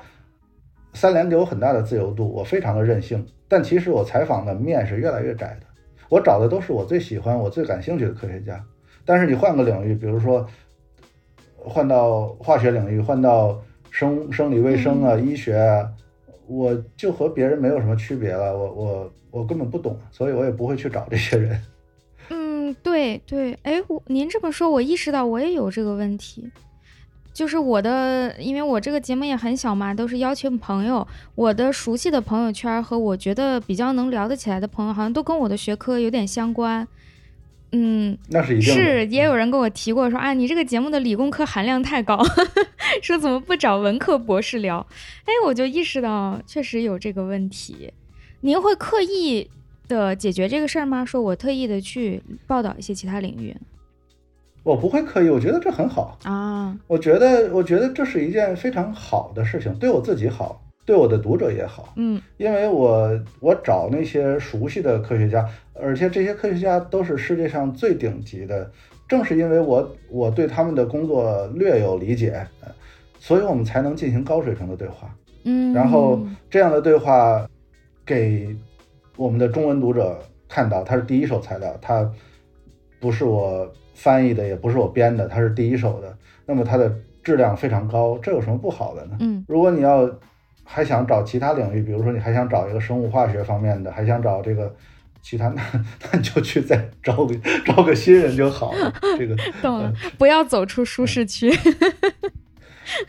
[0.93, 5.67] 三联给我很大的自由度，我非常的任性，但其实我采访的面是越来越窄的，
[6.11, 8.63] 我找的都是我最喜欢、我最感兴趣的科学家，
[9.05, 10.47] 但是你换个领域，比如说
[11.57, 13.59] 换到化学领域，换到
[13.91, 15.91] 生生理卫生啊、医学啊。
[16.47, 21.61] 我就和别人没有什么区别了，我我我根本不懂，所以我也不会去找这些人。
[22.31, 26.51] 嗯，对对，哎，我您这么说，我意识到我也有这个问题，
[27.33, 36.87] 就是我的，因为我这个节目也很小嘛，都是邀请朋友，我的熟悉的朋友圈和我觉得比较能聊得起来的朋友，好像都跟我的学科有点相关。
[37.79, 42.19] 嗯，那是一定是，也有人跟我提过说啊，你这个节目的理工科含量太高，
[43.03, 44.87] 说怎么不找文科博士聊？
[45.25, 47.93] 哎，我就意识到确实有这个问题。
[48.41, 49.51] 您会刻意
[49.89, 51.05] 的解决这个事儿吗？
[51.05, 53.55] 说我特意的去报道一些其他领域？
[54.63, 56.77] 我不会刻意，我觉得这很好啊。
[56.87, 60.63] 我觉得，我觉得这是一件非常好的事情，对我自己好。
[60.87, 65.45] 对我的读者也好，嗯，因为我我找那些熟悉的科学家，
[65.75, 68.71] 而且这些科学家都是世界上最顶级的。
[69.09, 72.47] 正是因为我我对他们的工作略有理解，
[73.19, 75.13] 所以我们才能进行高水平的对话。
[75.43, 77.49] 嗯，然后这样的对话
[78.05, 78.57] 给
[79.17, 80.17] 我们的中文读者
[80.49, 82.09] 看到，它是第一手材料，它
[83.01, 86.17] 不是我翻译的，也不是我编的，它是第一手的。
[86.47, 86.93] 那么它的
[87.25, 89.17] 质量非常高，这有什么不好的呢？
[89.19, 90.09] 嗯，如果你要。
[90.69, 94.75] 还想找其他领域，比如说你还想找一个生物化学方面的，还想找这个
[95.23, 98.93] 其他， 那那你就去再招个招个新人就好了。
[99.17, 101.51] 这个 懂了，不要走出舒适区。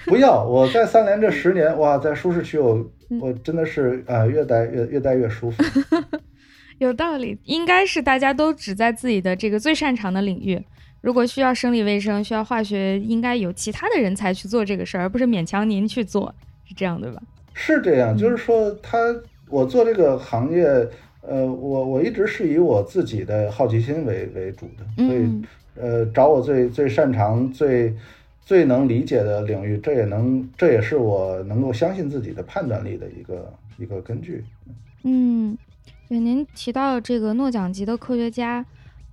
[0.06, 2.89] 不要，我在三联这十年，哇，在舒适区，我
[3.20, 5.63] 我真的是啊，越待越越待越舒服。
[6.80, 10.63] 有道理，应该是大家都只在自己的这个最擅长的领域。
[11.02, 16.34] 如果需要生理卫生，需要化学，应该有其他的人才去做这个事儿，而不是勉强您去做，
[16.65, 17.22] 是这样对吧？
[17.60, 19.00] 是这样，就是说，他
[19.50, 20.63] 我做这个行业，
[21.22, 25.41] 呃，我我一直是以我自己的好奇心为为主的，所以，
[25.76, 27.91] 呃，找我最最擅长、最
[28.46, 34.46] 最能理解的领域，这也能，这也是我能够相信自己的判断力的一个一个根据。
[35.02, 35.58] 嗯，
[36.08, 38.63] 对，您提到这个诺奖级的科学家，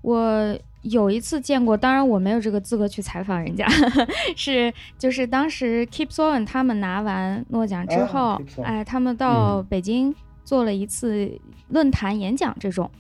[0.03, 0.59] 我。
[0.85, 3.67] 有一次见过，当然我没有这个资格去采访人家，
[4.37, 11.31] 是就是当时 Keep Sowen 他们拿完诺奖之后，哎，他们到北京做了一次
[11.69, 12.91] 论坛演讲，这种，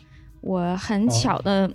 [0.40, 1.70] 我很巧的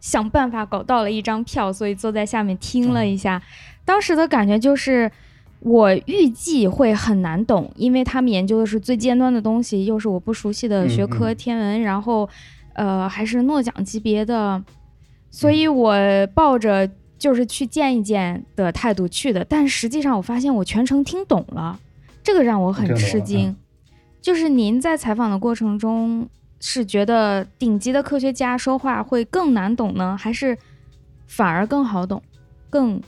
[0.00, 3.42] 想办法搞到了一张票，所以坐在下面听了一下，
[3.84, 5.12] 当时的感觉就是
[5.60, 12.26] 我预计会很难懂，因为他们研究的是最尖端的东西，又是我不熟悉的学科天文，然后
[12.72, 14.64] 呃还是诺奖级别的。
[15.30, 15.94] 所以我
[16.34, 21.78] 抱着就是去见一见的态度去的，但实际上我发现我全程听懂了，
[22.22, 23.54] 这个让我很吃惊。
[24.20, 26.28] 就是您在采访的过程中，
[26.60, 30.58] 是觉得顶级的科学家说话会更难懂呢，还是
[31.26, 32.22] 反而更好懂、
[32.68, 33.00] 更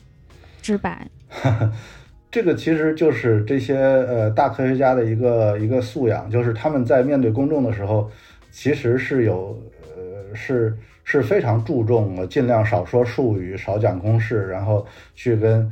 [0.63, 1.09] 直白？
[2.31, 8.11] 这个其实就是这些呃大科学家的一个一个素养，就是他们在面对公众的时候，
[8.51, 9.61] 其实是有
[9.97, 10.77] 呃是。
[11.05, 15.71] 是非常注重尽量少说术语，少讲公式，然后去跟，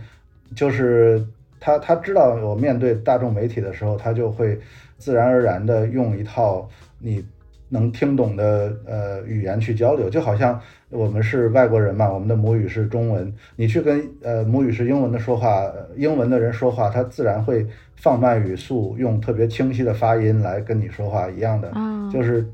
[0.56, 1.24] 就是
[1.60, 4.58] 他他知道我面对大众媒体的时候，他就会
[4.98, 7.24] 自然而然的用一套你
[7.68, 17.64] 能听懂的呃语言去交流，就好像我们是外国人嘛，我们的母语是中文，你去跟呃母语是英文的说话，英文的人说话，他自然会
[17.94, 21.70] 放慢语速，用特别清晰的发音来跟你说话一样的，
[22.12, 22.44] 就是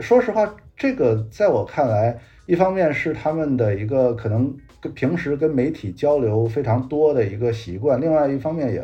[0.00, 0.50] 说实话。
[0.80, 8.82] 这个在我看来，一方面是他们的一个可能跟平时跟媒体交流非常多的一个习惯，另外一方面也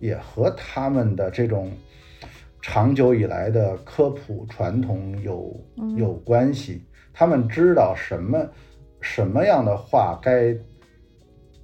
[0.00, 1.72] 也和他们的这种
[2.60, 5.58] 长久以来的科普传统有
[5.96, 6.82] 有关系。
[7.14, 8.46] 他们知道什么
[9.00, 10.54] 什么样的话该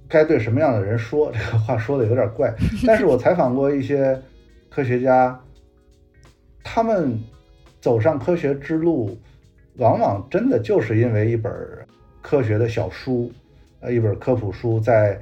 [0.07, 2.51] 该对什么样的人说，这个话说的有点怪。
[2.87, 4.19] 但是我采访过一些
[4.71, 5.39] 科学家，
[6.63, 7.15] 他们
[7.79, 9.15] 走上科学之路。
[9.77, 11.53] 往往真的就是因为一本
[12.21, 13.31] 科学的小书，
[13.79, 15.19] 呃，一本科普书，在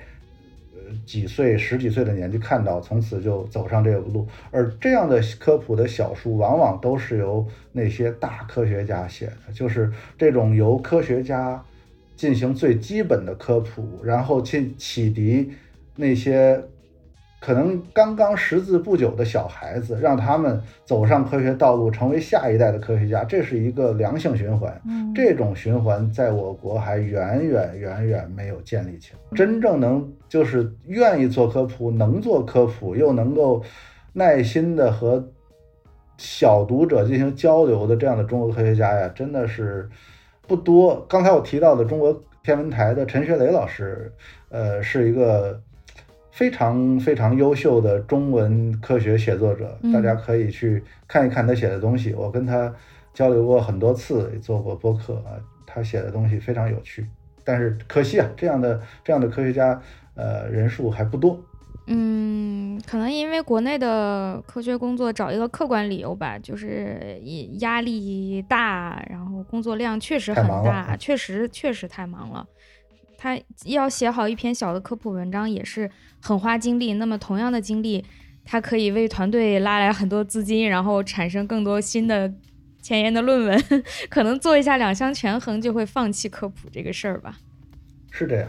[0.73, 4.27] 呃几岁、十几岁的年纪看到，从此就走上这个路。
[4.51, 11.63] 而这样的科普的小书，往往都是由那些大科学家写的，就是这种由科学家
[12.15, 15.51] 进行最基本的科普，然后去启迪
[15.95, 16.63] 那些。
[17.45, 24.81] 可能刚刚识字不久的小孩子，让他们走上科学道路，成为下一代的科学家，这是一个良性循环。
[25.13, 29.19] 这种循环在我国还远远远远没有建立起来。
[29.37, 33.61] 真正能就是愿意做科普、能做科普又能够
[34.13, 35.23] 耐心的和
[36.17, 39.87] 小读者进行交流的这样的中国科学家呀，真的是
[40.47, 41.05] 不多。
[41.07, 44.11] 刚才我提到的中国天文台的陈学雷老师，
[44.49, 45.61] 呃，是一个。
[46.35, 52.13] 非常非常优秀的中文科学写作者，大家可以去看一看他写的东西。
[52.13, 52.73] 我跟他
[53.13, 55.39] 交流过很多次，也做过播客啊。
[55.65, 57.07] 他写的东西非常有趣，
[57.45, 59.81] 但是可惜啊，这样的这样的科学家，
[60.15, 61.39] 呃，人数还不多。
[61.87, 67.17] 嗯，可能因为国内的科学工作找一个客观理由吧，就是
[67.59, 72.45] 压力大，然后工作量确实很大，确实确实太忙了。
[73.25, 75.89] 他要写好一篇小的科普文章也是
[76.21, 76.93] 很花精力。
[76.93, 78.05] 那么同样的精力，
[78.43, 82.31] 他可以为团队拉来很多资金，然后产生更多新的
[82.83, 83.63] 前沿的论文。
[84.11, 87.39] 可能做一下两相权衡，就会放弃科普这个事儿吧。
[88.11, 88.47] 是这样。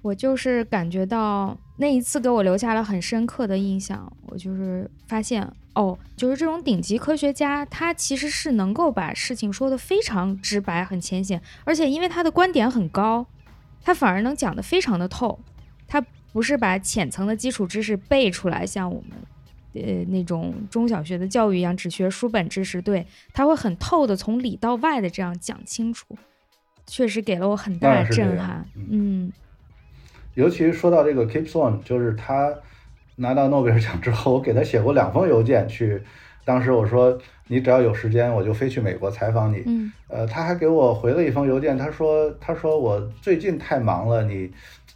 [0.00, 4.10] 我就是感觉到那一次给我留下了很深刻的印象。
[4.28, 13.26] 我就是发现哦，就是这种顶级科学家，他其实是能够把事情说得非常直白、很浅显，而且因为他的观点很高。
[13.86, 15.38] 他反而能讲得非常的透，
[15.86, 19.12] 他不是把浅层的基础知识背出来，像我们，
[19.74, 22.82] 呃那种中小学的教育一样，只学书本知识。
[22.82, 26.04] 对他会很透的从里到外的这样讲清楚，
[26.84, 28.66] 确实给了我很大的震撼。
[28.74, 29.32] 嗯，
[30.34, 32.52] 尤其说到这个 Keep Swan，就是他
[33.14, 36.02] 拿到诺贝尔奖之后，我给他写过两封邮件去。
[36.46, 39.64] 当时我说，你只要有时间，我就飞去美国采访你。
[39.66, 44.48] 嗯，呃，他还给我回了一封邮件，他说，他说我最近太忙了，你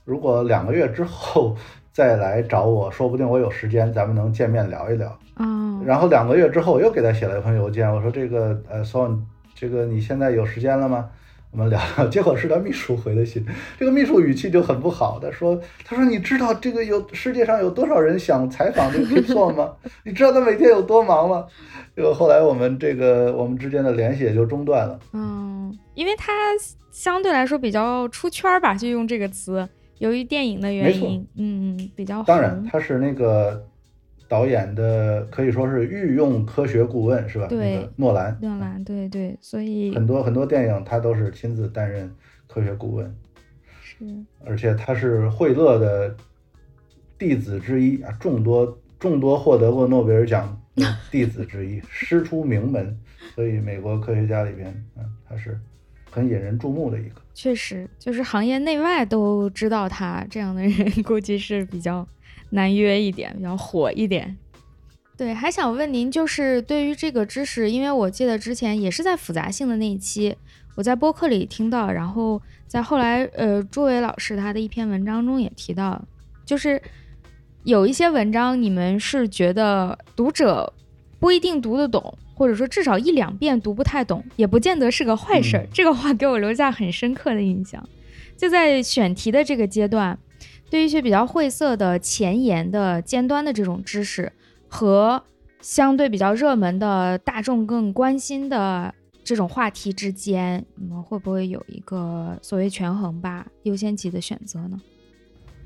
[0.04, 1.56] 如果两个月之后
[1.92, 5.18] 再来找我，说不定我有时间，咱们能见面聊一聊。
[5.38, 9.18] 嗯，然后两个月之后，我又给他写了一封邮件，我说这个，呃，Son，
[9.52, 11.10] 这个你现在有时间了吗？
[11.52, 13.44] 我们聊聊，结果是他秘书回的信，
[13.78, 19.72] 这个秘书语气就很不好，他说：“他说你知道这个有世界上有多少人想采访这个 Kipson 吗？
[20.04, 21.44] 你知道他每天有多忙吗？”
[21.96, 24.98] 结果后来我们这个我们之间的联系也就中断了。
[25.12, 26.32] 嗯，因为他
[26.92, 33.66] 相对来说比较出圈吧，就用这个词，由于电影的原因，嗯，比较当然他是那个。
[34.30, 37.48] 导演的可以说是御用科学顾问是吧？
[37.48, 38.38] 对，诺兰。
[38.40, 42.08] 诺兰，对对，所以很多很多电影他都是亲自担任
[42.46, 43.12] 科学顾问。
[43.82, 44.06] 是。
[44.46, 46.16] 而且他是惠勒的
[47.18, 52.96] 弟子之一啊，众多众多获得过诺贝尔奖的弟子之一， 师出名门，
[53.34, 55.58] 所以美国科学家里边，嗯，他是
[56.08, 57.20] 很引人注目的一个。
[57.34, 62.06] 确实，就是行业内外都知道他这样的人，估计是比较。
[62.50, 64.36] 难约一点，比较火一点。
[65.16, 70.34] 对，还想问您，就是对于这个知识，因为我记得之前也是在复杂性的那一期，
[70.76, 76.02] 我我在播客里听到，然后在后来呃朱伟老师他的一篇文章中也提到，
[76.46, 76.80] 就是
[77.64, 80.72] 有一些文章你们是觉得读者
[81.18, 85.66] 不一定读得懂，或者说至少一两遍读不太懂，也不见得是个坏事儿。
[85.70, 87.86] 这个话给我留下很深刻的印象。
[88.38, 90.18] 就在选题的这个阶段，
[90.70, 94.32] 对于一些比较晦涩的前沿的尖端的这种知识
[94.68, 95.22] 和
[95.60, 98.94] 相对比较热门的大众更关心的
[99.24, 103.46] 这种话题之间，你们会不会有一个所谓权衡吧？
[103.64, 104.80] 优先级的选择呢？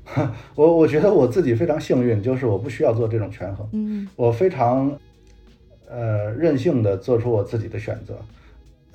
[0.55, 4.91] 我我觉得我自己非常幸运，就是我不需要做这种权衡，嗯我非常
[5.89, 8.17] 呃任性的做出我自己的选择。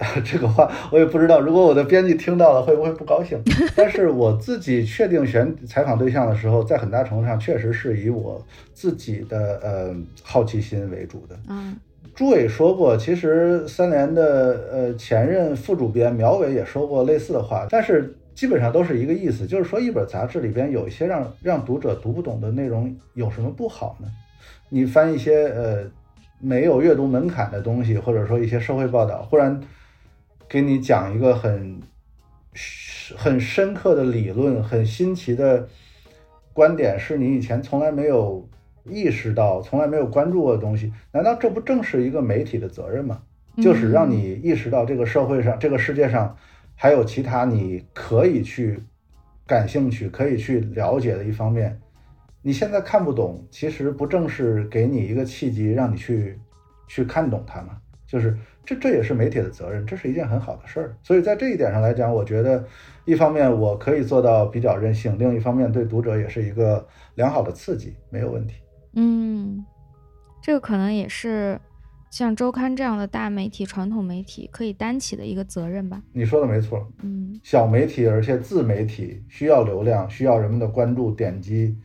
[0.25, 3.39] 这个话我也不知道，如果我的编辑听到了会不会不高兴？
[3.77, 11.39] 但是我自己确定选采访对象的时候，在很大程度上确实是以我自己的呃好奇心为主的。
[11.49, 11.77] 嗯
[12.15, 24.09] 朱伟说过，其实三联的呃前任副主编苗伟也说过类似的话，但是基本上都是一个意思，就是说一本杂志里边有一些让让读者读不懂的内容，有什么不好呢？
[24.71, 25.85] 你翻一些呃
[26.41, 29.59] 没有阅读门槛的东西，或者说一些社会报道，忽然
[30.51, 31.81] 给你讲一个很
[33.17, 35.69] 很深刻的理论，很新奇的
[36.53, 38.49] 观点，是你以前从来没有
[38.85, 43.23] 意识到、从来没有关注过的东西，难道这不正是一个媒体的责任吗？
[43.63, 46.37] 就是让你意识到这个社会上、这个世界上
[46.75, 48.81] 还有其他你可以去
[49.47, 51.81] 感兴趣、可以去了解的一方面。
[52.43, 56.37] 你现在看不懂，其实不正是给你一个契机，让你去
[56.89, 57.79] 去看懂它吗？
[58.11, 60.97] 就是这，这也是媒体的责任，这是一件很好的事儿。
[61.01, 62.65] 所以在这一点上来讲，我觉得
[63.05, 66.85] 一方面我可以做到比较任性，另一方面对读者也是一个
[67.15, 68.57] 良好的刺激，没有问题。
[68.95, 69.65] 嗯，
[70.43, 71.57] 这个可能也是
[72.11, 76.03] 像周刊这样的大媒体、传统媒体可以担起的一个责任吧。
[76.13, 81.77] 你说的没错，嗯，小媒体而且自媒体需要流量，需要人们的关注、点击，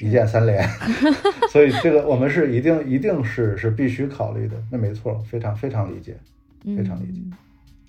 [0.00, 0.66] 一键三连，
[1.50, 4.56] 所以这个我们是一定一定是是必须考虑的。
[4.70, 6.16] 那没错，非常非常理解，
[6.64, 7.20] 非常理解。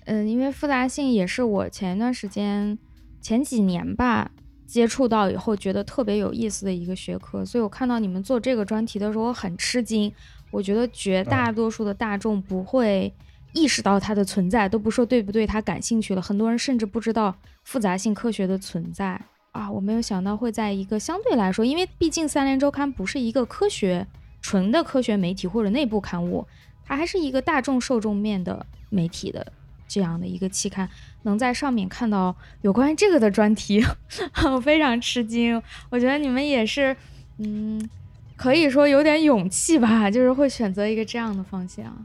[0.06, 2.78] 嗯，因为复杂性也是我前一段时间
[3.20, 4.30] 前几年吧
[4.66, 10.12] 接触到以后觉得特别有意思的一个学科，所以我看到你们做这个专题的时候，我很吃惊。
[10.50, 13.12] 我觉得绝大多数的大众不会
[13.52, 16.22] 意识到它的存在，都不说对不对它感兴趣了。
[16.22, 17.34] 很多人甚至不知道
[17.64, 19.20] 复杂性科学的存在
[19.54, 19.70] 啊！
[19.70, 24.06] 我没有想到会在一个相对来说，因为毕竟三联周刊不是一个科学
[24.42, 26.46] 纯的科学媒体或者内部刊物，
[26.84, 29.46] 它还是一个大众受众面的媒体的
[29.86, 30.88] 这样的一个期刊，
[31.22, 33.84] 能在上面看到有关于这个的专题，
[34.52, 35.62] 我非常吃惊。
[35.90, 36.96] 我觉得你们也是，
[37.38, 37.88] 嗯。
[38.36, 42.04] 可以说有点勇气吧，就是会选择一个这样的方向。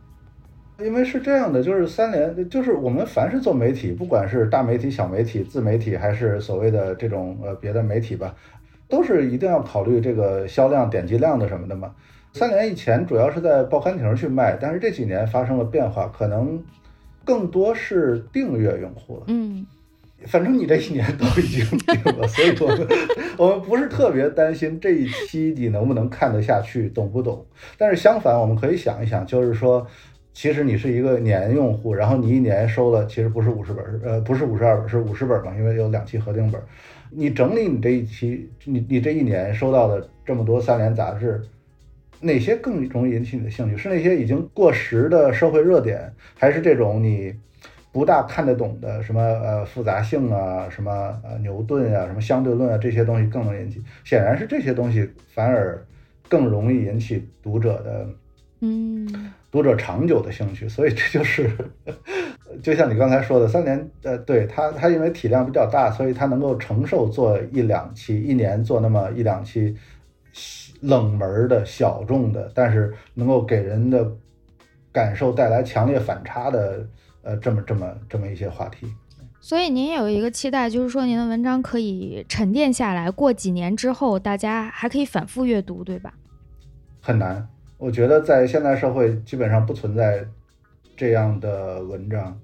[0.81, 8.33] 因为是这样的，就是三联，就是我们凡是做媒体，不管是大媒体、小媒体、自媒体，还是所谓的这种呃别的媒体吧，
[8.87, 11.93] 都是一定要考虑这个销量、点击量的什么的嘛。
[12.33, 16.63] 三联以前主要是在报刊亭去卖，但是这几年发生了变化，可能
[17.25, 19.23] 更多是订阅用户了。
[19.27, 19.65] 嗯。
[20.25, 22.87] 反正你这一年都已经定了，所以我们
[23.37, 27.45] 我们不是特别担心这一期你能不能看得下去，懂不懂？
[27.77, 29.87] 但是相反，我们可以想一想，就是说，
[30.33, 36.61] 其实你是一个年用户，然后你一年收了，其实不是五十本，呃，不是五十二本，是五十本嘛，因为有两期合订本。
[37.11, 41.41] 你整理你这一期，你你这一年收到的这么多三联杂志，
[42.21, 43.75] 哪些更容易引起你的兴趣？
[43.75, 47.33] 是那些已经过时的社会热点，还是这种你？
[47.91, 53.81] 不大看得懂的什么呃复杂性啊，什么呃牛顿啊，什么相对论啊，这些东西更能引起。
[54.03, 55.83] 显然是这些东西反而
[56.27, 58.07] 更容易引起读者的，
[58.59, 60.67] 嗯，读者长久的兴趣。
[60.67, 61.49] 所以这就是，
[62.61, 69.75] 就像你刚才说的，三年呃，对他，他因为体量比较大，所以他能够承受做一两期，一年做那么一两期
[70.81, 74.11] 冷门的小众的，但是能够给人的
[74.91, 76.87] 感受带来强烈反差的。
[77.21, 78.87] 呃，这么这么这么一些话题，
[79.41, 86.13] 所以您有一个期待，就是说您的文章可以沉淀下来，过几年之后，大家还可以反复阅读，对吧？
[87.01, 87.45] 很难，
[87.79, 90.23] 我觉得在现代社会基本上不存在
[90.97, 92.37] 这样的文章。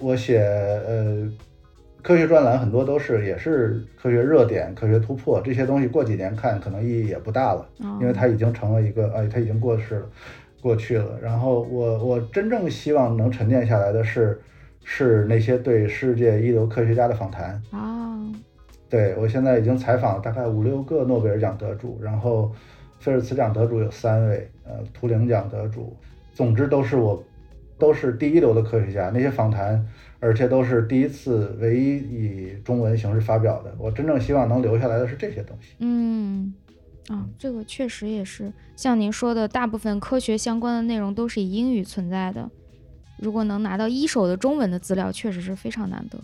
[0.00, 1.30] 我写呃
[2.02, 7.66] 科学专栏，很多都是也是科学热点、科学突破这些东西，过几年看可能意义也不大了，
[8.00, 10.06] 因为它已经成了一个，哎，它已经过世了。
[10.60, 14.40] 过去了，然后我我真正希望能沉淀下来的是，
[14.84, 18.16] 是那些对世界一流科学家的访谈啊。
[18.88, 22.52] 对我现在已经采访了大概五六个诺贝尔奖得主，然后
[23.00, 25.96] 菲尔茨奖得主有三位，呃，图灵奖得主，
[26.32, 27.22] 总之都是我，
[27.78, 29.10] 都是第一流的科学家。
[29.12, 29.84] 那些访谈，
[30.20, 33.74] 而且都是第一次唯一以中文形式发表的。
[33.78, 35.74] 我真正希望能留下来的是这些东西。
[35.78, 36.54] 嗯，
[37.08, 42.50] 啊，这个确实也是像您说的，大部分科学相关的内容都是以英语存在的。
[43.18, 46.18] 如果能拿到一手的中文的资料，确实是非常难得。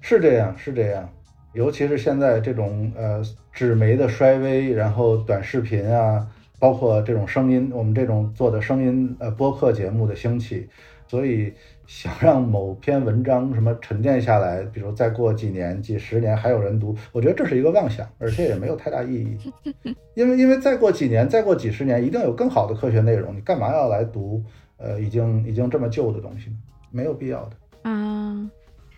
[0.00, 1.08] 是这样，是这样。
[1.54, 6.26] 尤其是现在这种呃纸媒的衰微，然后短视频啊，
[6.64, 10.66] 包括这种声音，我们这种做的声音呃播客节目的兴起，
[11.06, 11.52] 所以
[11.86, 19.36] 想让某篇文章什么沉淀下来，比如再过几年、几十年还有人读，我觉得这是一个妄想，而且也没有太大意义。
[20.16, 24.42] 因为因为再过几年、再过几十年，一定有更好的科学内容，你干嘛要来读
[24.78, 26.56] 呃已经已经这么旧的东西呢？
[26.90, 28.50] 没有必要的啊。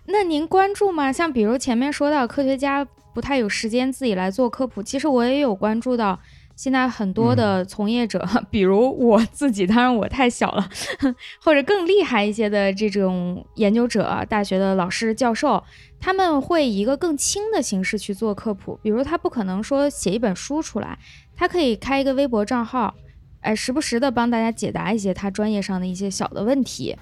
[0.04, 1.10] 那您关注吗？
[1.10, 6.20] 像比如前面说到科学家不太有时间自己来做科普，其实我也有关注到，
[6.56, 10.68] 现在很多的从业者， 比如我自己，当然我太小了，
[11.44, 15.62] 或者更厉害一些的这种研究者、大学的老师、教授，
[16.00, 20.98] 他们会以一个更轻的形式去做科普，比如他不可能说写一本书出来，
[21.36, 22.94] 他可以开一个微博账号，
[23.42, 26.96] 哎，时不时的帮大家解答一些他专业上的一些小的问题。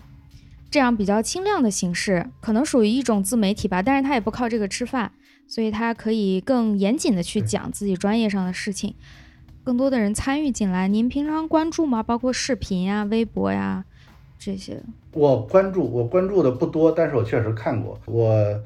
[0.69, 5.13] 这样比较轻量的形式，可能属于一种自媒体吧，但是他也不靠这个吃饭，
[5.47, 8.93] 所以他可以更严谨的去讲自己专业上的事情，
[9.65, 10.87] 更多的人参与进来。
[10.87, 12.03] 您平常关注吗？
[12.03, 13.83] 包括视频呀、微博呀
[14.39, 14.79] 这些？
[15.13, 17.99] 我关注，我关注的不多，但是我确实看过。
[18.05, 18.63] 我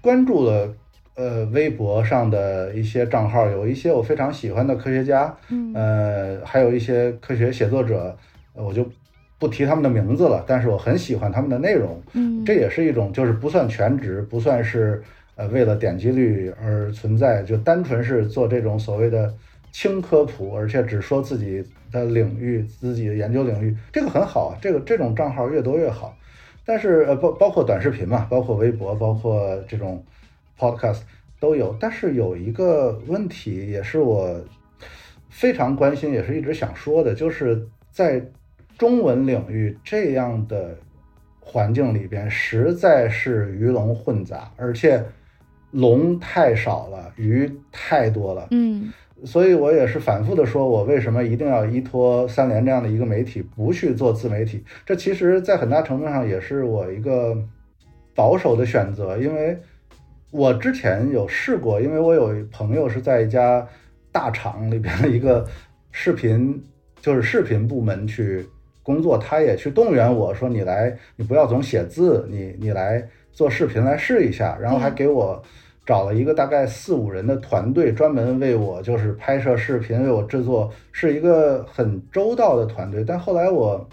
[0.00, 0.74] 关注了，
[1.14, 8.16] 呃，微博上的一些账号，有一些我非常喜欢的科学家，嗯，呃，还有一些科学写作者，
[8.54, 8.84] 我就。
[9.38, 15.02] 不提他们的名字了，但是我很喜欢他们的内容，嗯，这也是一种就是不算全职，不算是
[15.34, 19.32] 呃为了点击率而存在，就单纯是做这种所谓的
[19.72, 26.16] 轻科普，而且只说自己的领域、自己的研究领域，这个很好，这个这种账号越多越好。
[26.64, 30.04] 但是呃包包括短视频嘛，包括微博，包括这种
[30.58, 31.00] podcast
[31.38, 31.76] 都有。
[31.80, 34.40] 但是有一个问题，也是我
[35.28, 38.24] 非常关心，也是一直想说的，就是在。
[38.78, 40.74] 中文领域这样的
[41.38, 45.04] 环境里边，实在是鱼龙混杂，而且
[45.72, 48.48] 龙太少了，鱼太多了。
[48.52, 48.90] 嗯，
[49.24, 54.64] 所以我也是反复的说，我为什么一定要依托三联这样的一个媒体，不去做自媒体？
[54.84, 57.36] 这其实，在很大程度上也是我一个
[58.14, 59.58] 保守的选择，因为
[60.30, 63.66] 我之前有试过，因为我有朋友是在一家
[64.10, 65.46] 大厂里边的一个
[65.90, 66.62] 视频，
[67.00, 68.46] 就是视频部门去。
[68.82, 75.40] 工作，他也去动员我说：“你来，你不要总写字，你你来做视频来试一下。”然后还给我
[75.90, 83.02] 找了一个大概四五人的团队，专门为我就是拍摄视频，为我制作，是一个很周到的团队。
[83.04, 83.88] 但后来我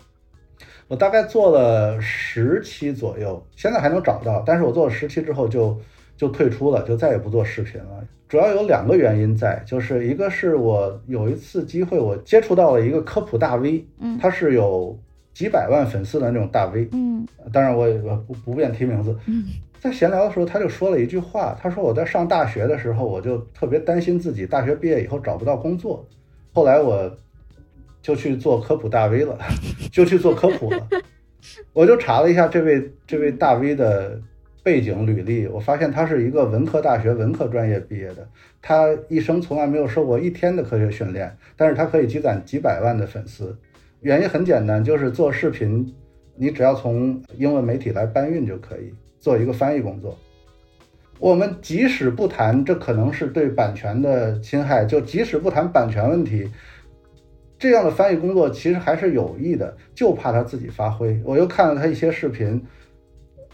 [0.88, 5.76] 我大概做了十期左右，现在还能找到，但是我做了十期之后就
[6.16, 8.06] 就退出了，就再也不做视频了。
[8.28, 14.96] 主要有两个原因在，就是一个是我有一次机会，我接触到了一个科普大 V，嗯，他是有
[15.34, 19.46] 几百万粉丝的那种大 V，嗯，当然我也不不便提名字，嗯，
[19.80, 26.08] 在闲聊的时候他就说了一句话，他说我在上大学的时候我就特别担心自己大学毕业以后找不到工作，
[26.54, 27.16] 后来我
[28.02, 29.38] 就去做科普大 V 了，
[29.92, 30.88] 就去做科普了，
[31.74, 34.22] 我就查了一下这位这位大 V 的。
[34.64, 38.28] 背景履历，我发现他是一个文科大学文科专业毕业的，
[38.62, 43.58] 他一生从来没有受过一天的科学训练，但是他可以积攒几百万的粉丝。
[44.02, 45.96] 原因很简单，就是做视频，
[46.36, 48.94] 你只要从英文媒体来搬运就可以
[49.28, 50.18] 做一个翻译工作。
[51.20, 56.50] 我们即使不谈这可能是对版权的侵害，就即使不谈版权问题，
[57.60, 61.20] 这样的翻译工作其实还是有益的，就怕他自己发挥。
[61.26, 62.66] 我又看了他一些视频。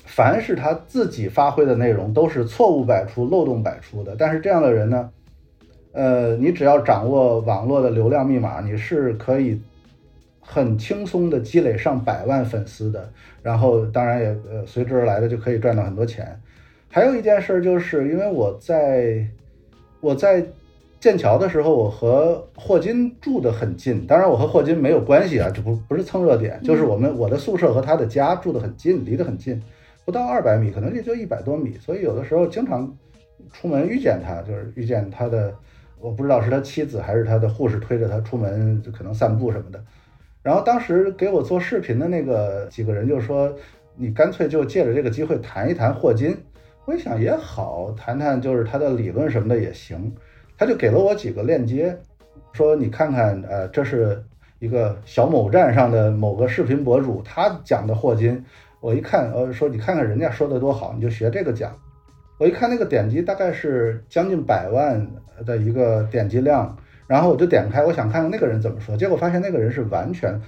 [0.06, 4.14] 凡是他自己发挥的内容，都是错误百出、漏洞百出的。
[4.20, 5.10] 但是这样的人呢，
[5.94, 9.60] 呃，你只要掌握网络的流量密码，你是可以
[10.44, 13.10] 很轻松的积累上百万粉丝的。
[13.42, 16.40] 然后，当然也呃随之而来的就可以赚到很多钱。
[16.90, 19.26] 还有一件事就是，因为我在
[20.00, 20.46] 我在
[21.00, 24.06] 剑桥的时候，我和霍金住得很近。
[24.06, 29.62] 当然，我和霍金没有关系啊，这不不是蹭热点，就是我们我的宿舍和他的家住得很近，离得很近。
[30.06, 32.96] 不到二百米，可能也就一百多米，所以有的时候经常
[33.52, 35.54] 出门遇见他，就是遇见他的，
[36.00, 39.84] 我不知道是他妻子还是他的护士推着他出门，就可能散步什么的。
[40.44, 43.52] 然后当时给我做视频的那个几个人就说
[43.96, 46.38] ：“你干脆就借着这个机会谈一谈霍金。”
[46.86, 50.14] 我一想也好，谈谈就是他的理论什么的也行。
[50.58, 51.98] 他就给了我几个链接，
[52.52, 54.22] 说你看看，呃，这是
[54.60, 58.44] 一个小某站上的某个视频博主，他讲的霍金。
[58.82, 61.74] 我一看，呃，说你看看人家说的多好，你就学这个讲。
[62.38, 65.10] 我一看那个点击大概是将近百万
[65.46, 66.78] 的一个点击量，
[67.08, 70.40] 然后我就点开，我想看看那个人怎么说，结果发现那个人是完全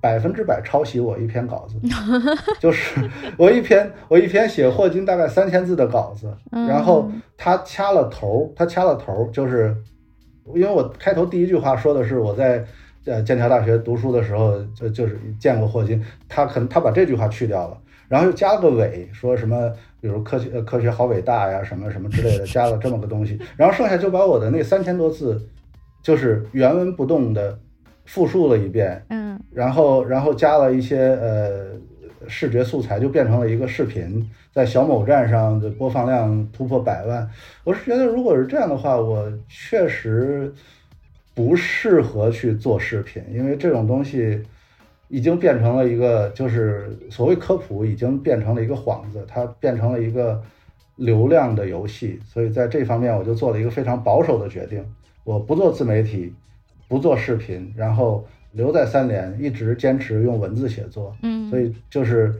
[0.00, 1.76] 百分之百抄袭我一篇稿子，
[2.60, 3.00] 就是
[3.36, 9.76] 我一篇我一篇写霍金大概三千字的稿子，然后他掐了头，他掐了头，就是
[10.54, 12.64] 因为我开头第一句话说的是我在
[13.04, 17.76] 呃剑桥大学读书的时候就就是见过霍金，他可能他把这句话去掉了。
[18.08, 23.38] 然后又加了个尾，说什么，比如科学，科学好伟大呀，什么什么之类的，加了这么个东西。
[23.56, 25.40] 然后剩下就把我的那三千多字，
[26.02, 27.58] 就是原文不动的
[28.04, 31.72] 复述了一遍，嗯，然后然后加了一些呃
[32.28, 37.28] 视觉素材，就变成了一个视频，在小某站上的播放量突破百万。
[37.64, 40.52] 我是觉得，如果是这样的话，我确实
[41.34, 44.42] 不适合去做视频，因为这种东西。
[45.12, 50.40] 已经变成了一个，就是所谓科普，已经变成了一个幌子，它变成了一个
[50.94, 52.20] 流量的游戏。
[52.24, 54.84] 所以在这方面，我就做了一个非常保守的决定，
[55.24, 56.32] 我不做自媒体，
[56.88, 61.16] 不做视频，然后留在三联，一直坚持用文字写作。
[61.22, 62.34] 嗯，所以就是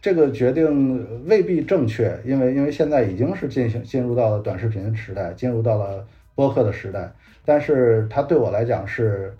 [0.00, 7.12] 这个决定未必正确，因为因为现在已经是进行进入到了短视频时代，进入到了播客的时代，
[7.44, 9.34] 但是它对我来讲是。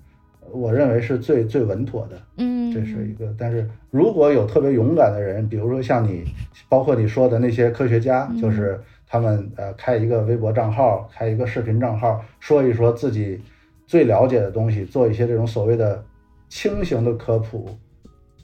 [0.52, 3.34] 我认为是最最稳妥的，嗯，这是一个。
[3.36, 6.22] 但是如果有特别勇敢的人，比如说像你，
[6.68, 13.40] 包括你说的那些科学家，就是他们呃开一个微博账号，开一个视频账号，说一说自己
[13.86, 16.04] 最了解的东西，做一些这种所谓的
[16.48, 17.68] 轻型的科普，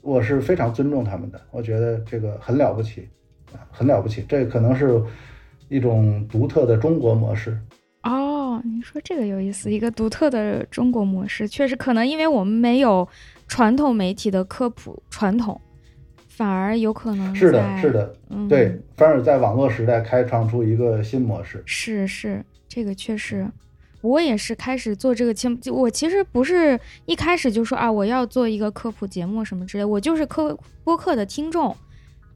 [0.01, 1.41] 我是非常尊重他们的。
[1.51, 3.07] 我觉得这个很了不起，
[3.69, 4.23] 很了不起。
[4.27, 5.01] 这可能是
[5.69, 7.57] 一种独特的中国模式。
[8.03, 13.07] 哦你说这个有意思，一个独特的中国模式，确实可能因为我们没有
[13.47, 15.59] 传统媒体的科普传统，
[16.43, 18.13] 反而有可能是的，是的，
[18.49, 21.63] 对，反而在网络时代开创出一个新模式。
[21.65, 23.49] 是是，这个确实，
[24.01, 31.73] 我也是开始做这个节目，我其实不是一开始就说啊，我要做一个科普节目什么之类，我就是科播客的听众。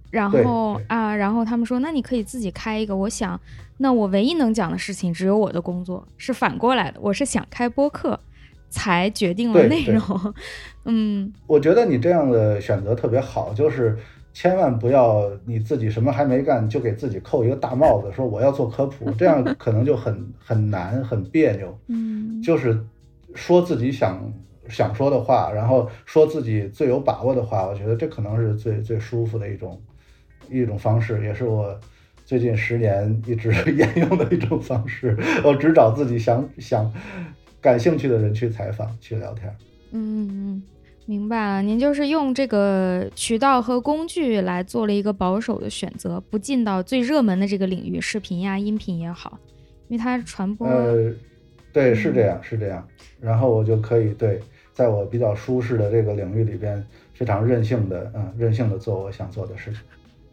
[0.09, 2.95] 然后啊，然后他们说，那你可以自己开一个。
[2.95, 3.37] 我想，
[3.79, 6.97] 那我唯一能讲的事情只有我的工作，是反过来的。
[7.01, 8.17] 我是想开播客，
[8.69, 10.01] 才决定了内容。
[10.85, 13.97] 嗯，我觉得你这样的选择特别好，就是
[14.33, 21.77] 千万不要你自己什么还没干就给自己扣一个大帽子，说我要做科普，这样可能就很很难，很别扭。
[21.87, 22.79] 嗯，就是
[23.35, 24.33] 说自己想
[24.69, 29.81] 想说的话，然后说自己最有把握的话，我觉得这可能是最最舒服的一种。
[30.49, 31.77] 一种方式，也是我
[32.23, 35.13] 最近十年一直 沿用的一种方式。
[35.43, 36.89] 我只找自己想想
[37.61, 39.55] 感兴趣的人去采访、去聊天。
[39.91, 40.63] 嗯嗯，
[41.05, 41.61] 明白了。
[41.61, 49.39] 您就是用这个渠道和工具来做了一个保守的选择，不进到最热门的这个领域，视频呀、音频也好，
[49.87, 50.67] 因为它传播。
[50.67, 51.13] 呃，
[51.71, 52.85] 对，是这样，是这样。
[53.19, 54.39] 然后我就可以对，
[54.73, 59.81] 在我比较舒适的这个领域里边，非常任性的，嗯，任性的做我想做的事情。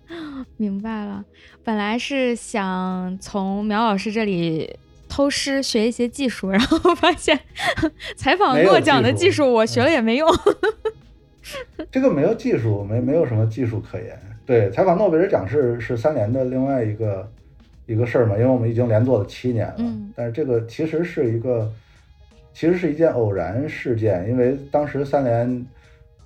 [0.58, 1.24] 明白了，
[1.62, 4.76] 本来是想从苗老师这里
[5.14, 7.38] 偷师学一些技术，然后发现
[8.16, 10.28] 采访诺奖的技术我学了也没用。
[11.92, 14.18] 这个没有技术，没没有什么技术可言。
[14.44, 17.30] 对，采访诺贝尔奖是是三联的另外一个
[17.86, 19.74] 一个事儿嘛，因为我们已经连做了七年了。
[19.78, 20.12] 嗯。
[20.16, 21.70] 但是这个其实是一个，
[22.52, 25.64] 其实是一件偶然事件，因为当时三联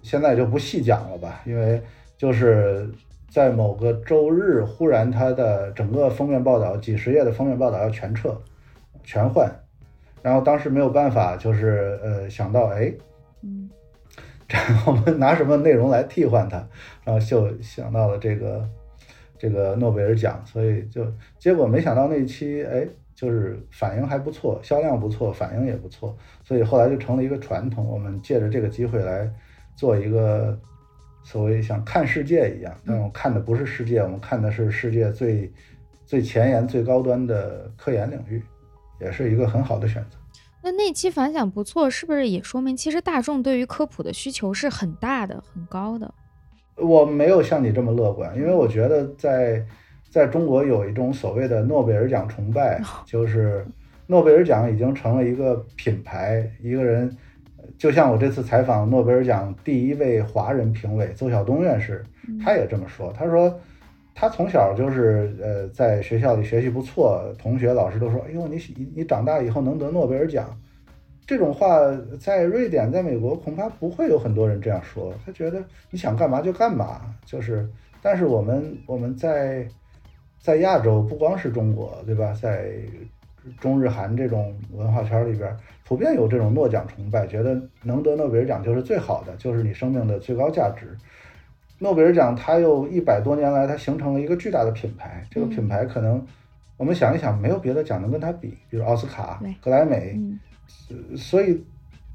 [0.03, 1.83] 现在就不细讲了吧，因为
[2.17, 2.89] 就是。
[3.31, 8.35] 在某个周日，忽然他的整个封面报道，几十页的封面报道要全撤、
[9.09, 9.51] 全换，
[10.21, 12.93] 然后当时没有办法，就是呃想到，哎，
[13.43, 13.71] 嗯，
[14.87, 16.59] 我们拿什么内容来替换它，
[17.05, 18.69] 然后就想到了这个
[19.39, 29.33] 这个诺贝尔奖，所以就结果没想到那一期，哎，就是反应还不错，销量不错，反应也不错，所以后来就成了一个传统，我们借着这个机会来
[29.75, 30.59] 做一个。
[31.25, 35.53] 所谓像看世界一样，但我看的不是世界，我们看的是世界最
[36.07, 38.43] 最前沿、最高端的科研领域，
[39.01, 40.17] 也是一个很好的选择。
[40.63, 46.13] 那那期反响不错，是不是也说明其实大众对于科普的需求是很大的、很高的？
[46.77, 49.65] 我没有像你这么乐观，因为我觉得在
[50.11, 53.67] 在中国有一种所谓的诺贝尔奖崇拜，就是
[54.07, 57.17] 诺贝尔奖已经成了一个品牌，一个人。
[57.77, 62.05] 就像我这次采访诺贝尔奖第一位华人评委邹晓东院士，
[62.43, 63.13] 他也这么说。
[63.17, 63.61] 他说，
[64.21, 70.61] 他从小就是呃在学校里学习不错，同学老师都说：“哎呦，你你你长大以后能得诺贝尔奖。”
[71.25, 71.79] 这种话
[72.19, 75.15] 在瑞典、在美国恐怕不会有很多人这样说。
[75.25, 77.69] 他觉得你想干嘛就干嘛，就是
[78.03, 79.65] 但是我们我们在
[80.41, 82.33] 在亚洲，不光是中国，对吧？
[82.33, 82.73] 在
[83.61, 85.57] 中日韩这种文化圈里边，
[85.87, 90.97] 普遍有这种诺奖崇拜，觉得能得诺贝尔奖就是最好的，就是你生命的最高价值。
[91.79, 96.25] 诺贝尔奖它又一百多年来，它形成了一个巨大的品牌，这个品牌可能
[96.77, 100.19] 我们想一想，没有别的奖能跟它比，比如奥斯卡、格莱美，
[101.17, 101.65] 所以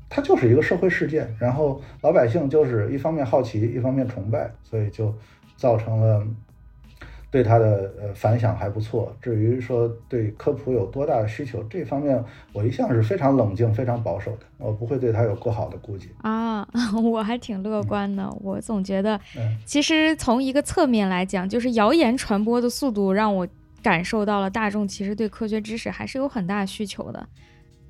[0.10, 1.34] 它就是一个社会事件。
[1.40, 5.14] 然后老百姓就是一方面好奇，一方面崇拜，所以就
[5.56, 6.26] 造成了。
[7.34, 9.12] 对它的呃反响还不错。
[9.20, 12.24] 至于说对科普有多大的需求，这方面
[12.54, 16.68] 我一向是非常冷静、非常保守的，我不会对它有过好的估计啊。
[17.04, 19.20] 我还挺乐观的，我总觉得，
[19.66, 23.48] 其实从一个侧面来讲，就是谣言传播的速度让我
[23.82, 27.28] 感受到了大众其实对科学知识还是有很大需求的。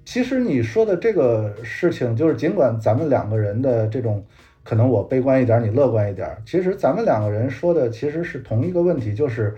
[0.06, 4.24] 其实你说的这个事情，就是尽管咱们两个人的这种。
[4.64, 6.30] 可能我悲观一点，你乐观一点。
[6.46, 9.56] 其实咱们两个人说的其实是同一个问题，就是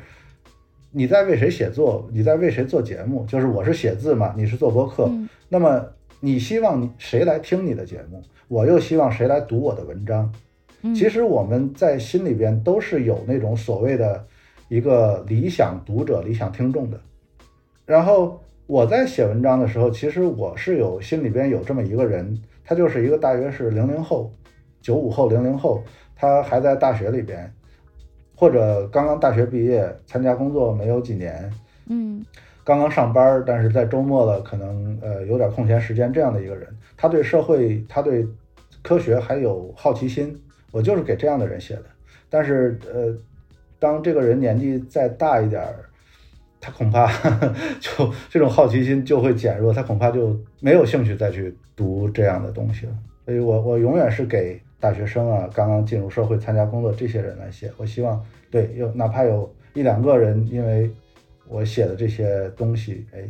[0.92, 3.24] 你在为谁写作，你在为谁做节目。
[3.28, 5.10] 就是我是写字嘛，你是做播客。
[5.48, 5.86] 那么
[6.20, 8.22] 你希望谁来听你的节目？
[8.48, 10.34] 我又希望谁来读我的文章？
[10.96, 14.26] 其实我们在心里边都是有那种所谓的
[14.70, 17.00] 一个理想读者、理想听众的。
[17.86, 24.32] 然后我在写文章的时候，其实我是有心里边有这么一个人，他就是一个大约是零零后。
[24.86, 25.84] 九五后、零零后，
[26.16, 27.52] 他还在大学里边，
[28.36, 31.52] 或者刚刚大学毕业，参加工作没有几年，
[31.88, 32.24] 嗯，
[32.64, 38.28] 刚刚上班，但是在周末了，可能呃有点空闲时间，这样的一个人，他对社会、他对
[38.84, 40.40] 科学还有好奇心，
[40.72, 41.86] 我就是给这样的人写的。
[42.30, 43.12] 但是呃，
[43.80, 45.90] 当这个人年纪再大一点儿，
[46.62, 47.08] 他恐怕
[47.82, 52.94] 就这种好奇心就会减弱，他恐怕就没有兴趣再去读这样的东西了。
[53.26, 54.62] 所以我我永远是给。
[54.78, 60.92] 大学生啊，刚刚进入社会参加工作，这些人来写，我希望对有哪怕有一两个人，因为
[61.48, 63.26] 我写的这些东西，哎，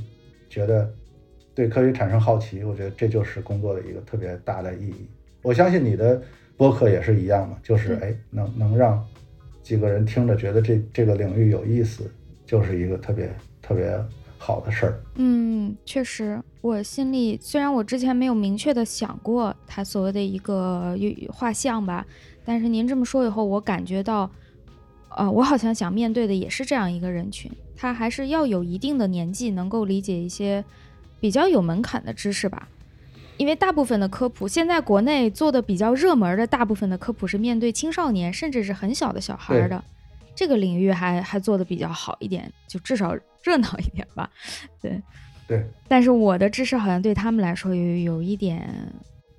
[0.49, 0.91] 觉得
[1.53, 5.07] 对科学产生好奇，我觉得这就是工作的一个特别大的意义。
[5.43, 6.21] 我相信你的
[6.57, 9.01] 播客也是一样嘛，就是哎，能能让
[9.61, 12.11] 几个人听着觉得这这个领域有意思，
[12.45, 13.29] 就是一个特别
[13.61, 13.97] 特别。
[14.45, 20.95] 好的事儿，嗯，确实，我心里虽然我之前没有明确的想过他所谓的一个
[21.33, 22.05] 画像吧，
[22.45, 24.29] 但是您这么说以后，我感觉到，
[25.17, 30.63] 呃，我好像想面对的也是这样一个人群，他还是要有一定的年纪，能够理解一些
[31.19, 32.67] 比较有门槛的知识吧，
[33.37, 39.83] 因为大部分的科普，现在国内做的比较热门的大部分的科普是面对青少年，甚至是很小的小孩的。
[40.35, 44.29] 这个领域还还做的比较好一点，就至少热闹一点吧。
[44.81, 45.01] 对，
[45.47, 45.63] 对。
[45.87, 48.67] 但是我的知识好像对他们来说有有一点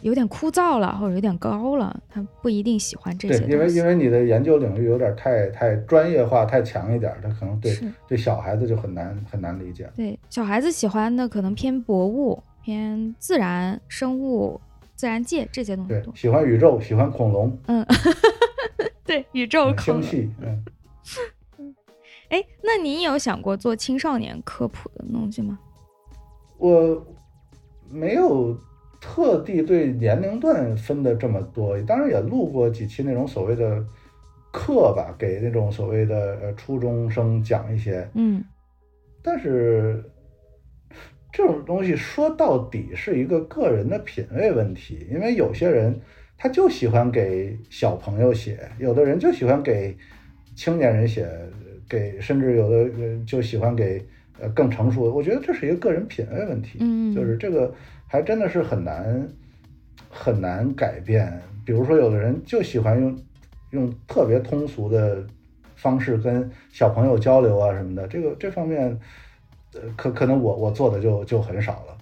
[0.02, 3.40] 有点枯燥了，或者有点高了，他不一定喜欢这些。
[3.40, 7.76] 对，因为因为你的研究领域有点太太专业化、太强一点，他可能对
[8.06, 9.90] 对小孩子就很难很难理解。
[9.96, 14.60] 对，小孩子喜欢的可能偏博物、偏自然生物、
[14.94, 16.04] 自然界这些东西对。
[16.14, 17.58] 喜欢宇宙，喜欢恐龙。
[17.66, 17.84] 嗯，
[19.04, 20.64] 对，宇宙、星系，嗯。
[22.28, 25.58] 哎，那你有想过做青少年科普的东西吗？
[26.58, 27.06] 我
[27.88, 28.58] 没有
[29.00, 33.84] 特地对年龄段分的这么多，当然也录过几期那种所谓的
[34.52, 38.08] 课吧，给那种所谓的呃初中生讲一些。
[38.14, 38.42] 嗯，
[39.22, 40.02] 但是
[41.32, 46.00] 这种东西说到底是一个个人的品味问题，因为有些人
[46.36, 49.96] 他就喜欢给小朋友写，有的人就喜欢给
[50.56, 51.30] 青年人写。
[51.88, 54.04] 给甚至有的人就喜欢给
[54.40, 57.72] 呃更成熟的，我觉得这是一个个人品味问题，嗯，就是这个
[58.06, 59.28] 还真的是很难
[60.10, 61.40] 很难改变。
[61.64, 63.18] 比如说，有的人就喜欢用
[63.70, 65.24] 用特别通俗的
[65.74, 68.98] 方式跟小朋友交流啊什么的，这个这方面
[69.74, 71.98] 呃可可能我我做的就就很少了。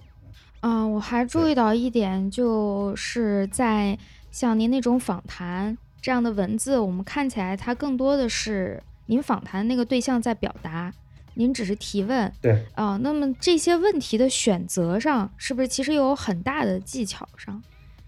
[0.61, 3.97] 嗯，我还注意到一点，就是在
[4.31, 8.81] 像您那种访谈这样的文字，我们看起来它更多的是。
[9.07, 10.91] 您访谈那个对象在表达，
[11.35, 17.61] 您只是提问，对啊，那么这些问题的选择上，是不是其实有很大的技巧上？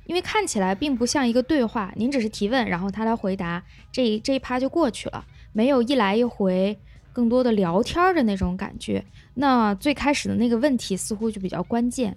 [0.05, 6.77] 因为看起来并不像一个对话，您只是提问，然后他来回答，这一这一趴就过去了，没有一来一回
[7.11, 9.03] 更多的聊天的那种感觉。
[9.35, 12.15] 那最开始的那个问题似乎就比较关键。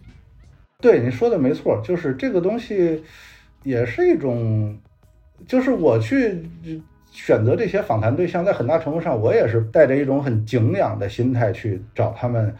[0.81, 3.03] 对，你说的没错，就是这个东西
[3.65, 4.79] 也是一种，
[5.47, 6.49] 就是我去。
[7.11, 12.55] 选择这些访谈对象，在很大程度上，我也是带着一种很敬仰的心态去找他们。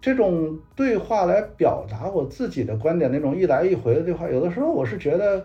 [0.00, 5.44] 这种对话来表达我自己的观点，那种一来一回的对话，有的时候我是觉得，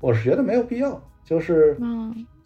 [0.00, 1.02] 我是觉得没有必要。
[1.24, 1.76] 就是，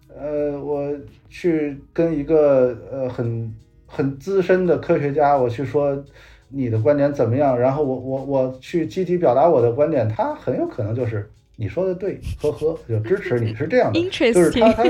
[0.08, 0.90] 呃，我
[1.28, 3.54] 去跟一个呃很
[3.86, 6.02] 很资深的科学家，我去说
[6.48, 14.00] 你的观点怎么样，然后我我我去积极表达我的观点，他很有可能就是你说的对，呵呵，就支持你是这样的，
[14.32, 14.84] 就是他他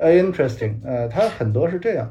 [0.00, 2.10] 呃 interesting，呃，他很多是这样。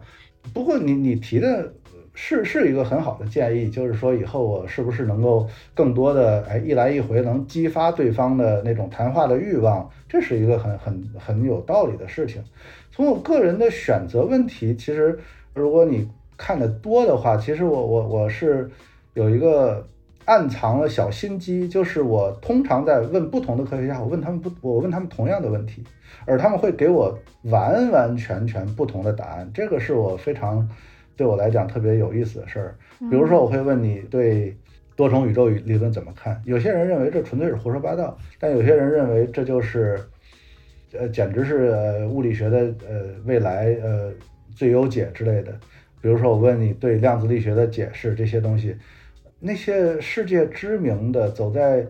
[0.54, 1.74] 不过你你提的。
[2.22, 12.44] 是是一个很好的建议，就是说以后我是不是能够更多的哎一来一回能激发对方的那种谈话的欲望，这是一个很很很有道理的事情。
[12.92, 15.18] 从我个人的选择问题，其实
[15.54, 18.70] 如果你看的多的话，其实我我我是
[19.14, 19.88] 有一个
[20.30, 25.84] 暗藏了小心机，就是我通常在问不同的科学家，我问他们不，我问他们同样的问题，
[26.26, 30.70] 而他们会给我完完全全不同的答案，这个是我非常。
[31.20, 32.76] 对我来讲特别有意思的事儿，
[33.10, 34.56] 比如说我会问你对
[34.96, 36.42] 多重宇宙理论怎么看？
[36.46, 40.00] 有些人认为这纯粹是胡说八道，但有些人认为这就是，
[40.94, 44.10] 呃，简直是物理学的呃未来呃
[44.56, 45.52] 最优解之类的。
[46.00, 48.78] 比如说我问你对量子力学的解释这些东西，
[49.40, 51.88] 那些世界知名的走在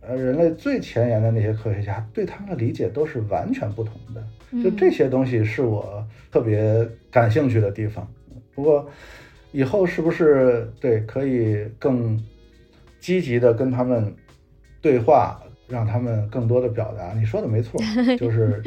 [0.00, 4.24] 呃人类最前沿的那些科学家对他们的理解都是完全不同的。
[4.62, 8.06] 就这些东西是我特别感兴趣的地方。
[8.54, 8.90] 不过，
[9.52, 12.18] 以后是不是对可以更
[12.98, 14.14] 积极的跟他们
[14.80, 17.12] 对话，让他们更多的表达？
[17.18, 17.80] 你说的没错，
[18.18, 18.62] 就是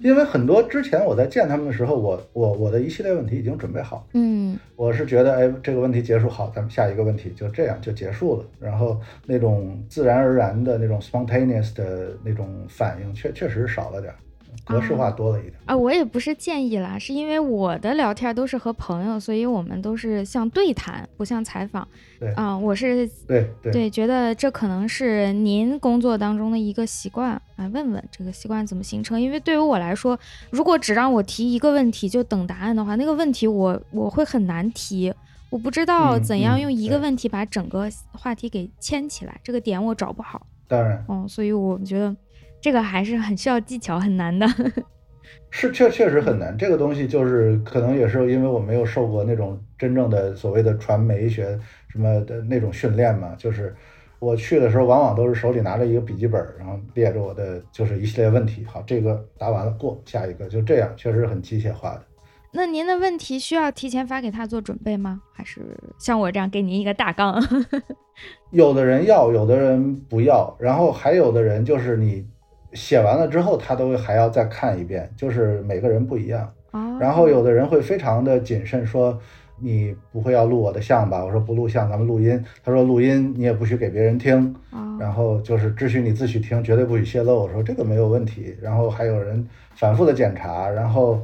[0.00, 4.06] 因为很多之前我在见他们的时候，我我我的一系列问题已经准备好。
[4.12, 8.44] 嗯，我是觉得，哎，这个问题结束好，咱们下一个问题就这样就结束了。
[8.60, 14.12] 然后那种自然而然的那种 spontaneous 的那种反应，确确实少了点。
[14.64, 21.86] 格式化多了一点啊，我也不是建议啦，是因为我的聊天都是和朋友，所以我们都是像对谈，不像采访。
[22.20, 29.20] 对啊，我是对对，觉得这可能是您工作当中的一个习惯，来问问这个习惯怎么形成。
[29.20, 30.18] 因为对于我来说，
[30.50, 35.12] 如果只让我提一个问题就等答案的话，那个问题我我会很难提，
[35.50, 40.46] 我不知道怎样用一个问题把整个话题给牵起来，这个点我找不好。
[40.68, 42.14] 当然，嗯，所以我觉得。
[42.62, 44.46] 这个还是很需要技巧，很难的。
[45.50, 46.56] 是确确实很难。
[46.56, 51.58] 这个东西就是可能也是因为我没有受过那种真正的所谓的传媒学
[51.88, 53.34] 什么的那种训练嘛。
[53.36, 53.74] 就是
[54.18, 58.64] 我去的时候，往往都是手里拿着一个笔记本，然后列着我的就是一系列问题。
[58.64, 62.02] 好，这个答完了过下一个，就这样，确实很机械化的。
[62.52, 65.20] 那您的问题需要提前发给他做准备吗？
[65.34, 65.60] 还是
[65.98, 67.42] 像我这样给您一个大纲？
[68.50, 72.26] 有的人要，有的人不要，然后还有的人就是你。
[72.72, 76.52] 写完了之后，他都还要再看一遍，就是每个人不一样。
[76.98, 79.18] 然后有的人会非常的谨慎，说
[79.58, 81.24] 你不会要录我的像吧？
[81.24, 82.42] 我说不录像，咱们录音。
[82.64, 84.54] 他说录音你也不许给别人听，
[84.98, 87.40] 然后就是只许你自己听，绝对不许泄露。
[87.42, 88.56] 我说这个没有问题。
[88.60, 89.46] 然后还有人
[89.76, 91.20] 反复的检查，然后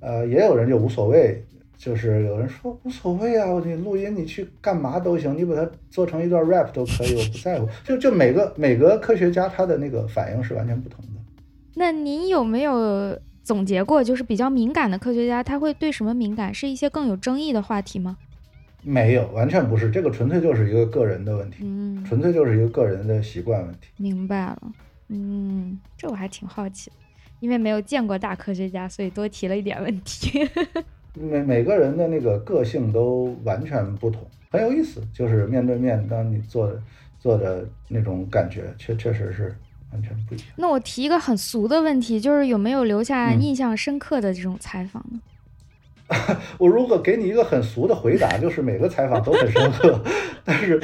[0.00, 1.44] 呃也有人就无所谓。
[1.78, 7.68] 就是有人说无所谓啊，你录音你去干嘛都行，你把它做成一段 rap 都可以，我不在乎。
[7.84, 11.12] 就就每个每个科学家他的那个反应是完全不同的。
[11.76, 16.52] 那您有没有总结过，就是比较敏感的科学家他会对什么敏感？
[16.52, 18.18] 是一些更有争议的话题吗？
[18.82, 23.88] 没有，完全不是，这个纯粹就是一个个人的问题，嗯，纯粹就是一个个人的习惯问题。
[23.96, 24.58] 明白了，
[25.08, 26.90] 嗯，这我还挺好奇，
[27.38, 30.40] 因为没有见过大科学家，所以多提了一点问题。
[31.20, 35.02] 每每个人的那个个性都完全不同，很有意思。
[35.12, 36.70] 就是面对面，当你做
[37.18, 39.54] 做的那种感觉，确确实是
[39.92, 40.46] 完全不一样。
[40.56, 45.20] 那我提一个很俗的问题，就是有没有留下印象深刻的这种采访呢？
[46.58, 50.02] 我如果给你一个很俗的回答，就是每个采访都很深刻，
[50.44, 50.80] 但是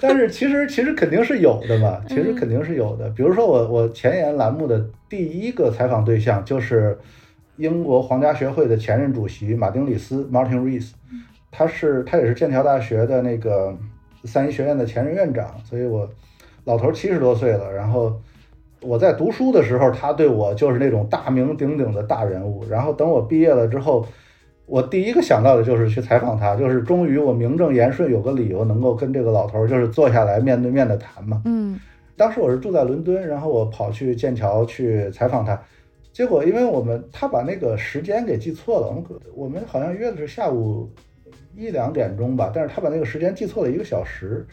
[0.00, 3.08] 但是其实其实肯定是有的嘛，其实肯定是有的。
[3.10, 6.98] 比如说我我前沿栏目的第一个采访对象就是。
[7.56, 10.92] 英国皇家学会的前任主席马丁·里斯 （Martin Rees），
[11.50, 13.74] 他是他也是剑桥大学的那个
[14.24, 16.08] 三一学院的前任院长，所以我
[16.64, 17.72] 老头七十多岁了。
[17.72, 18.14] 然后
[18.82, 22.62] 我在读书的时候，他对我就是那种大名鼎鼎的大人物。
[22.68, 24.06] 然后等我毕业了之后，
[24.66, 31.40] 我第一个想到的就是去采访他，就是终于我名正言顺有个理由能够跟这个老头就是坐下来面对面的谈嘛。
[31.46, 31.80] 嗯，
[32.16, 35.58] 当时我是住在伦敦，然后我跑去剑桥去采访他。
[36.16, 39.04] 结果，因为我们他把那个时间给记错了，我们
[39.34, 40.90] 我们好像约的是下午
[41.54, 44.46] 一两点钟吧，但是他把那个时间记错了一个小时。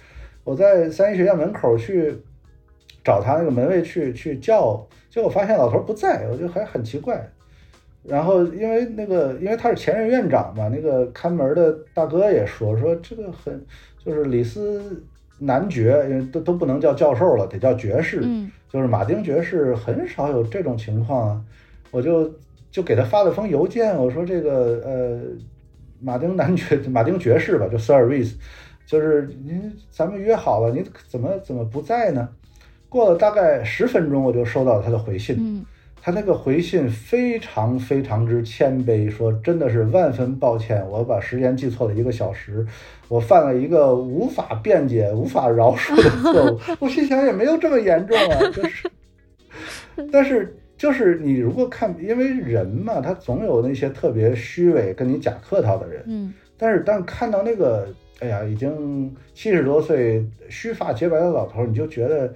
[0.44, 2.18] 我在三一学院门口去
[3.02, 7.26] 找他那个门卫去去叫，结果发现老头不在，我就还很奇怪。
[8.04, 13.66] 然后因为那个因为他是前任院长嘛，那个看门的大哥也说说这个很
[14.04, 15.02] 就是李斯
[15.40, 18.22] 男爵，因为都都不能叫教授了，得叫爵士。
[18.74, 21.46] 就是马丁爵士很少有这种情况。
[21.92, 22.34] 我就
[22.72, 25.20] 就给他发了封邮件，我说这个呃，
[26.02, 28.34] 马丁男爵，马丁爵士吧，就 Service，
[28.88, 32.28] 就是您咱们约好了，你怎么怎么不在呢？
[32.90, 35.64] 过了大概十分钟，我就收到他的回信。
[36.06, 42.68] 他那个回信非常非常之谦卑，说真的是万分抱歉，我把时间记错了一个小时，
[43.08, 46.60] 我犯了一个无法辩解、无法饶恕的错误。
[46.82, 48.92] 我心想也没有这么严重啊， 就是，
[50.12, 57.88] 但是就是你如果看，因为人嘛，他总有那些特别虚伪、跟你假客套的人，嗯但是当看到那个，
[58.20, 62.34] 哎呀，已经七十多岁、须发洁白的老头，你就觉得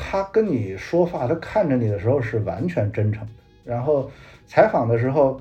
[0.00, 3.32] 他跟你说话，他看着你的时候是完全真诚的。
[3.64, 4.08] 然后
[4.46, 5.40] 采访的时候，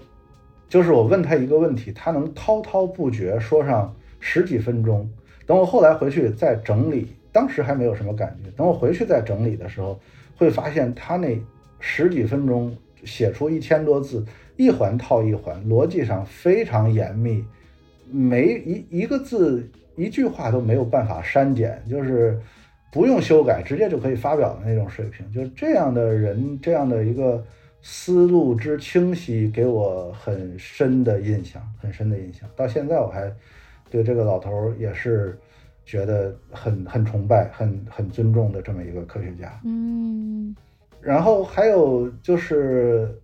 [0.68, 5.08] 就是我问他一个问题，他能滔滔不绝说上十几分钟。
[5.45, 8.49] 等我后来回去再整理，当时还没有什么感觉。
[8.58, 9.99] 等我回去再整理的时候，
[10.36, 11.39] 会发现他那
[11.80, 14.26] 十几分钟写出一千多字，
[14.58, 17.45] 一环套一环，逻辑上非常严密。
[18.10, 22.39] 每一一个字一句话都没有办法删减，就是
[22.92, 25.30] 不用修改，直接就可以发表的那种水平。
[25.32, 27.44] 就是这样的人，这样的一个
[27.82, 32.50] 思路之清晰，给我很深的印象，很深的印象。
[32.56, 33.32] 到现在我还
[33.90, 35.38] 对这个老头儿也是
[35.86, 39.60] 觉得很很崇拜、很很尊重的这么一个科学家。
[39.64, 40.56] 嗯
[41.00, 43.18] 然后还有就是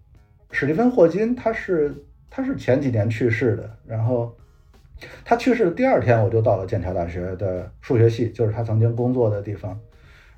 [0.51, 1.93] 史蒂芬霍金，他是
[2.29, 4.33] 他是前几年去世的，然后
[5.25, 9.79] 他去世的第二天，我就到了剑桥大学的数学系，就是他曾经工作的地方，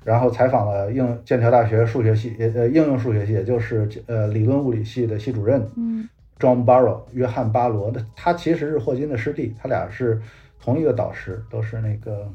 [0.04, 6.08] 然后采访了应剑桥大学数学系，也呃应用数学系，也就是呃理论物理系的系主任嗯
[6.38, 10.20] John Barrow 约翰巴罗的，他其实是霍金的师弟，他俩是
[10.60, 12.30] 同一个导师，都是那个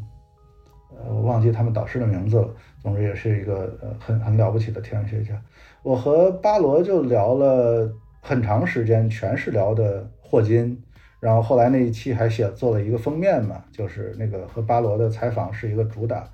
[0.90, 2.50] 呃我忘记他们导师的名字了。
[2.82, 5.40] 总之也是一个呃很很了不起的天文学家。
[5.84, 10.82] 我和巴罗就聊了很长时间，全是聊的霍金。
[11.22, 16.28] 然后后来那一期还写做了一个封面嘛，就是那个和巴罗的采访是一个主打。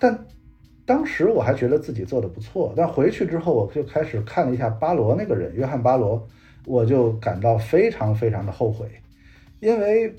[0.00, 0.26] 但
[0.86, 6.26] 当时我还觉得自己做的不错，但回去之后我就开始看了一下巴罗那个人，约翰巴罗，
[6.66, 8.86] 我就感到非常非常的后悔，
[9.60, 10.14] 因为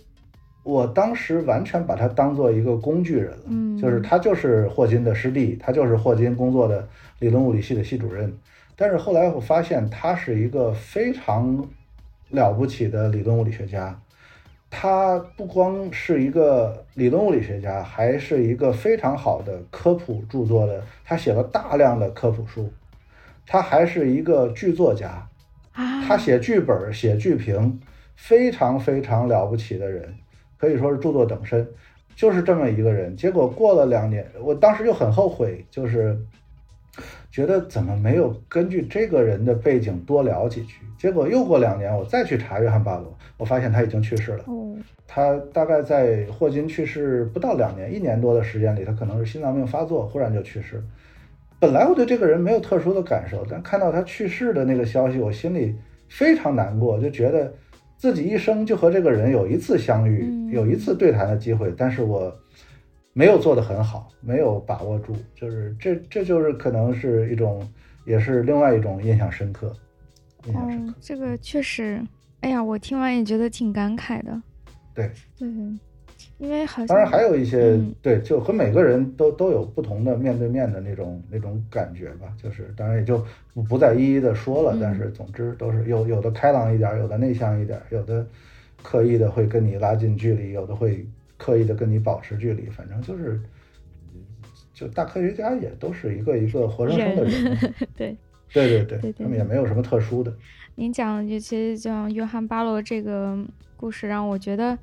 [0.64, 6.88] 我当时完全把他当做一个工具人了，嗯就是他就是霍金的师弟，他就是霍金工作的
[7.20, 8.32] 理论物理系的系主任，
[8.76, 11.68] 但是后来我发现他是一个非常
[12.36, 14.00] 了不起的理论物理学家。
[14.70, 20.84] 他不光是一个理论物理学家，还是一个非常好的科普著作的。
[21.06, 22.70] 他写了大量的科普书，
[23.46, 25.30] 他还是一个剧作家，
[25.72, 27.80] 啊，他写剧本、写剧评，
[28.16, 30.14] 非常非常了不起的人，
[30.58, 31.66] 可以说是著作等身，
[32.14, 33.16] 就是这么一个人。
[33.16, 36.20] 结果过了两年，我当时就很后悔，就是
[37.36, 40.76] 觉得怎么没有根据这个人的背景多聊几句。
[40.98, 44.44] 结果又过两年，我再去查约翰巴罗，我发现他已经去世了。
[44.48, 44.74] 哦，
[45.06, 50.82] 他大概在霍金去世不到两年，一年多的时间里，他可能是心脏病发作，忽然就去世。
[51.60, 55.76] 本来我对这个人没有特殊的感受，但看到他去世的那个消息，我心里
[56.08, 57.54] 非常难过，就觉得
[57.98, 62.34] 自己一生就和这个人有一次相遇，嗯有一次对谈的机会，但是我
[63.18, 67.66] 没有做得很好，没有把握住，就是这这就是可能是一种，
[68.06, 69.74] 也是另外一种印象深刻，
[70.46, 70.92] 印象深刻。
[70.92, 72.06] 哦，这个确实，
[72.42, 74.42] 哎呀，我听完也觉得挺感慨的。
[74.94, 75.10] 对
[75.40, 75.48] 对，
[76.40, 82.28] 因为好像当然还有一些、嗯对，就和每个人都都有不同的面对面的那种那种感觉吧。
[82.44, 88.28] 就是当然也就不不再一一的说了，嗯但是总之都是有有的开朗一点，有的内向一点，有的
[88.84, 91.08] 刻意的会跟你拉近距离，有的会
[91.38, 92.70] 刻意的跟你保持距离。
[92.70, 93.42] 反正就是，
[94.74, 97.74] 就大科学家也都是一个一个活生生的人。
[97.96, 98.18] 对。
[98.54, 100.34] 对对对，对对他们也没有什么特殊的。
[100.76, 103.38] 您讲的这些像约翰巴罗这个
[103.76, 104.78] 故事，让我觉得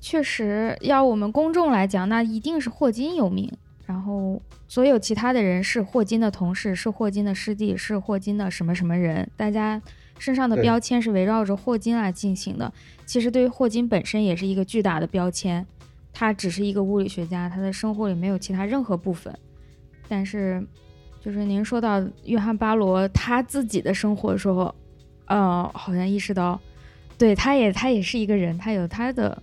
[0.00, 3.50] 确实要我们公众来讲，那一定是霍金有名，
[3.86, 9.80] 然后所有其他的人是霍金的同事，是霍金的师弟，是霍金的什么什么人，大家
[10.18, 12.72] 身上的标签是围绕着霍金来进行的。
[13.06, 15.66] 其实对于霍金本身也是一个巨大的标签，
[16.12, 19.36] 他只是一个物理学家，他的生活里没有其他任何部分，
[20.08, 20.62] 但是。
[21.22, 24.74] 就是您说到约翰巴罗他自己的生活的时候，
[25.26, 26.58] 呃，好像意识到，
[27.18, 29.42] 对，他也他也是一个人，他有他的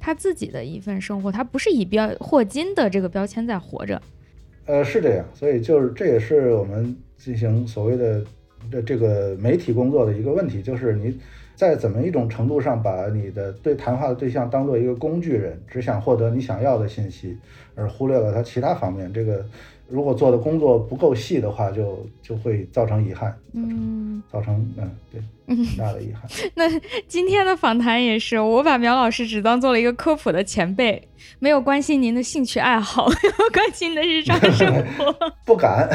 [0.00, 4.02] 他自己的一份生活，他不是以标霍金的这个标签在活着。
[4.64, 8.24] 呃，是这样，所以就是这也是我们进行所谓的
[8.68, 11.16] 这这个媒体工作的一个问题，就是你
[11.56, 17.38] 在怎么一种程度上把你的对谈话的对象当做一个工具人，只想获得你想要的信息，
[17.74, 19.10] 而忽略了他其他方面。
[19.12, 19.44] 这个
[19.88, 26.22] 如果做的工作不够细的话，就就会造成遗憾，嗯，造成嗯对很大的遗憾。
[26.54, 26.68] 那
[27.06, 31.00] 今天的访谈也是，我把苗老师只当做了一个科普的前辈，
[31.38, 34.66] 没有关心您的兴趣爱好， 没有关心您的日常生
[34.98, 35.14] 活。
[35.46, 35.88] 不敢，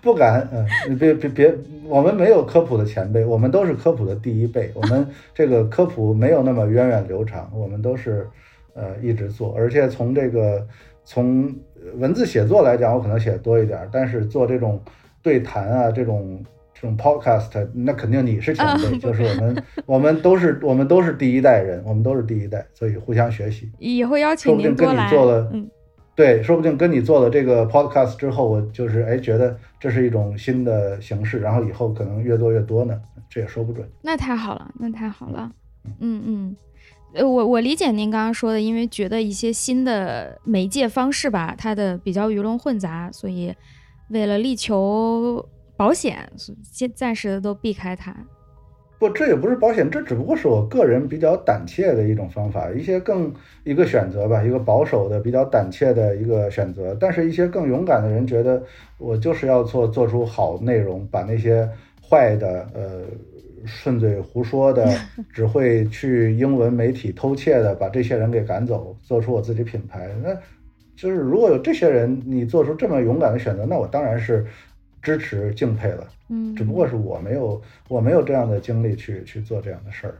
[0.00, 4.70] 不敢，嗯，别别别，我们没有科普的前辈，我们都是科普的第一辈。
[4.74, 8.26] 我们这个科普没有那么源远流长，我们都是
[8.72, 10.66] 呃一直做，而且从这个
[11.04, 11.54] 从
[11.96, 14.80] 文字写作来讲，我可能写的多一点，但是做这种
[15.22, 23.70] 对谈啊，这种这种 podcast，那肯定你是前辈，啊就是我们我们都是我们都是第一代人，我们都是第一代，所以互相学习。
[23.78, 25.10] 以后邀说请不定跟你。
[25.10, 25.68] 做了，嗯，
[26.14, 33.88] 对，说不定跟你做了这个 podcast 之后，我就是哎觉得这是一种新的形式，然后以后可能越做越多呢，这也说不准。
[34.02, 35.50] 那太好了，那太好了。
[36.00, 36.56] 嗯嗯，
[37.14, 43.54] 呃，我我理解您刚刚说的，因为觉得一些新的媒介方式吧，它的比较鱼龙混杂，所以
[44.10, 45.44] 为了力求
[45.76, 48.14] 保险，所先暂时的都避开它。
[48.98, 53.32] 不，这也不是保险，这只不过是我个人比较胆怯的一种方法，一些更
[53.62, 56.96] 一个选择吧，一个保守的、比较胆怯的一个选择。
[56.98, 58.60] 但是，一些更勇敢的人觉得，
[58.98, 61.68] 我就是要做做出好内容，把那些
[62.02, 63.02] 坏的、呃
[63.64, 64.92] 顺嘴胡说的、
[65.32, 70.08] 只会去英文媒体偷窃的，把这些人给赶走，做出我自己品牌。
[70.22, 70.34] 那
[70.96, 74.46] 就是如果有这些人，你做出这么勇敢的选择，那我当然是
[75.00, 76.06] 支持、敬佩了。
[76.28, 80.14] 嗯，只不过是我没有我没有这样的精力去去做这样的事儿，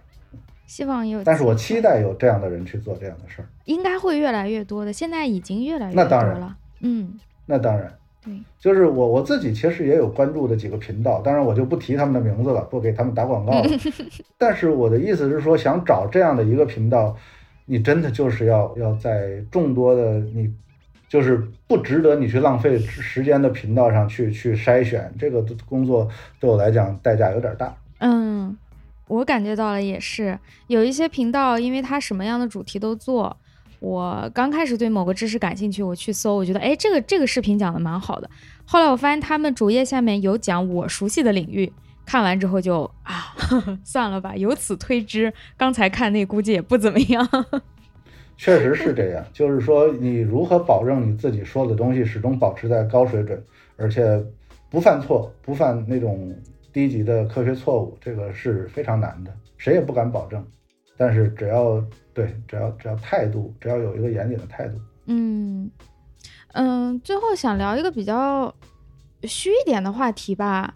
[0.67, 3.49] 希望有，但是我期待有这样的人去做这样的事儿。
[3.67, 6.57] 应该会越来越多的，现在已经越来越多那当然了。
[6.81, 7.93] 嗯，那当然，
[8.29, 13.69] 对，就是我我自己其实也有关注的几个频道，当然我就不提他们的名字了，不给他们打广告了。
[14.37, 17.17] 但是我的意思是说，想找这样的一个频道，
[17.67, 20.53] 你真的就是要要在众多的你
[21.09, 26.09] 就是不值得你去浪费时间的频道上去去筛选，这个工作
[26.39, 27.75] 对我来讲代价有点大。
[28.01, 28.57] 嗯，
[29.07, 33.37] 我感觉到了，也是有一些频道，因为它什么样的主题都做。
[33.81, 38.29] 我刚开始对某个知识感兴趣，我去搜，我觉得哎，这个这个视频讲的蛮好的。
[38.65, 41.73] 后来我发现他们主页下面有讲我熟悉的领域，
[42.05, 43.35] 看完之后就啊，
[43.85, 44.35] 算了吧。
[44.37, 47.29] 由此推知，刚才看那估计也不怎么样。
[48.37, 53.43] 确实是这样，就是说你如何保证你自己说的东西始终保持在高水准，
[53.77, 54.25] 而且
[54.71, 56.33] 不犯错，不犯那种
[56.73, 60.45] 低级的科学错误，这个是非常难的，谁也不敢保证。
[60.99, 61.81] 但是只要
[62.13, 65.71] 对，只要只要态度，只要有一个严谨的态度，嗯
[66.53, 68.53] 嗯，最后想聊一个比较
[69.23, 70.75] 虚一点的话题吧，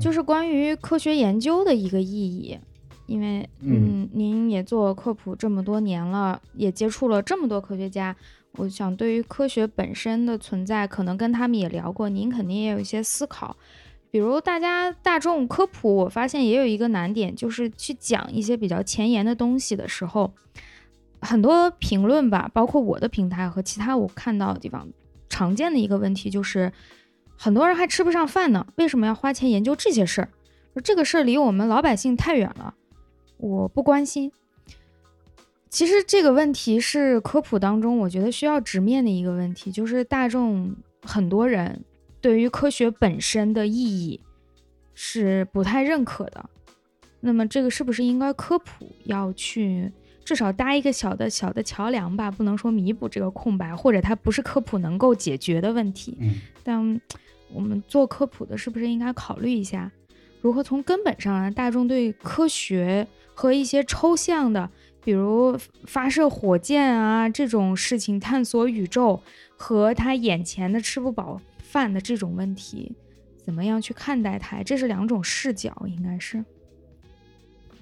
[0.00, 2.58] 就是关于科学研究的一个意义。
[3.06, 8.16] 因为嗯，您也做科普这么多年了，也接触了这么多科学家，
[8.52, 13.54] 我想对于科学本身的存在，可能跟他们也聊过，您肯定也有一些思考。
[14.12, 20.34] 比如大家大众科普，我发现也有一个难点，就是去讲一些比较前沿的东西的时候，
[21.22, 24.86] 很多评论吧，包括我的平台和其他我看到的地方，
[25.30, 26.70] 常见的一个问题就是，
[27.38, 30.28] 很多人还吃不上饭呢，为什么要花钱研究这些事儿？
[30.84, 32.74] 这个事儿离我们老百姓太远了。
[33.38, 34.30] 我不关心。
[35.70, 41.82] 其实这个问题是科普当中我觉得需要直面的一个问题，就是大众很多人
[42.22, 44.18] 对于科学本身的意义
[44.94, 46.48] 是不太认可的。
[47.20, 49.92] 那么这个是不是应该科普要去
[50.24, 52.30] 至少搭一个小的小的桥梁吧？
[52.30, 56.16] 不能说弥补这个空白，或者它不是科普能够解决的问题。
[56.20, 56.34] 嗯，
[56.64, 57.00] 但
[57.52, 59.90] 我们做科普的是不是应该考虑一下，
[60.40, 64.68] 如何从根本上让大众对科学和一些抽象的，
[65.04, 69.22] 比如发射火箭啊这种事情，探索宇宙
[69.56, 71.40] 和他眼前的吃不饱
[71.72, 72.94] 饭的这种问题，
[73.42, 74.62] 怎么样去看待它？
[74.62, 76.44] 这是两种视角，应该是。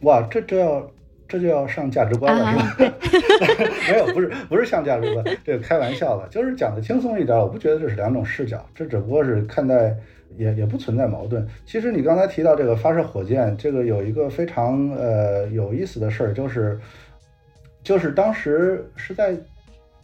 [0.02, 0.88] 哇，这这要
[1.26, 2.96] 这就要上价值观了，啊是吧？
[3.90, 7.36] 没有，不是不是上价值观，这个开玩笑的，就是讲的轻松一点。
[7.36, 9.92] 我不觉得这是两种视角，这只不过是看待，
[10.36, 11.44] 也也不存在矛盾。
[11.66, 16.78] 其实你刚才提到这个发射火箭，这个有一个非常呃有意思的事儿，就是
[17.82, 19.36] 就是当时是在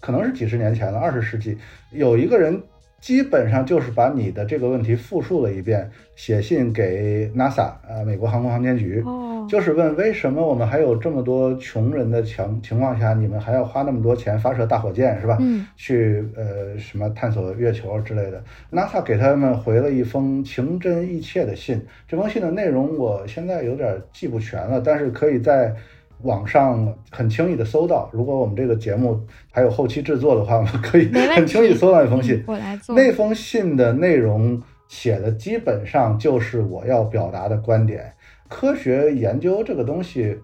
[0.00, 1.56] 可能是几十年前了，二十世纪，
[1.92, 2.60] 有一个人
[3.06, 9.00] 基本上就是把你的这个问题复述了一遍，写信给 NASA，呃，美国航空航天局，
[9.48, 15.38] 就是问为什么我们还有这么多穷人的情情况下，你们还要花那么多钱发射大火箭，是吧？
[15.40, 18.42] 嗯，去呃什么探索月球之类的。
[18.72, 25.72] NASA 给他们回了一封情真意切的信，这封信的内容我现在有点记不全了，但是可以在。
[26.22, 29.20] 网上很轻易的搜到，如果我们这个节目
[29.52, 32.42] 还有后期制作的话，我们可以很轻易搜到那封信。
[32.46, 32.96] 我来做。
[32.96, 38.12] 那封信的内容写的基本上就是我要表达的观点。
[38.48, 40.38] 科学研究这个东西，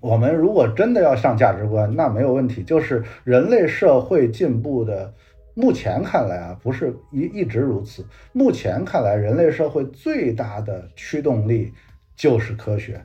[0.00, 2.62] 我们如果真的要上价值观，那没有问题。
[2.62, 5.12] 就是人类社会进步的，
[5.54, 8.06] 目前看来啊，不是一一直如此。
[8.32, 11.72] 目前看来，人类社会最大的驱动力
[12.16, 13.00] 就是科学，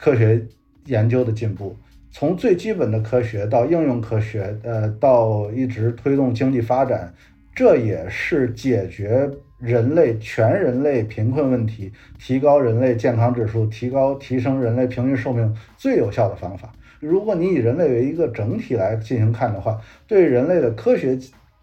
[0.00, 0.44] 科学。
[0.86, 1.76] 研究的进步，
[2.10, 7.14] 从最基本的科学到应用科学，呃，到一直推动经济发展，
[7.54, 9.30] 这也是解决
[9.60, 16.72] 人类全人类贫困问题、提高人类健康指数、提高提升人类平均寿命最有效的方法。
[16.98, 21.16] 如果你以人类为一个整体来进行看的话，对人类的科学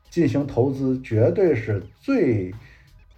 [0.09, 2.53] 进行投资，绝对是最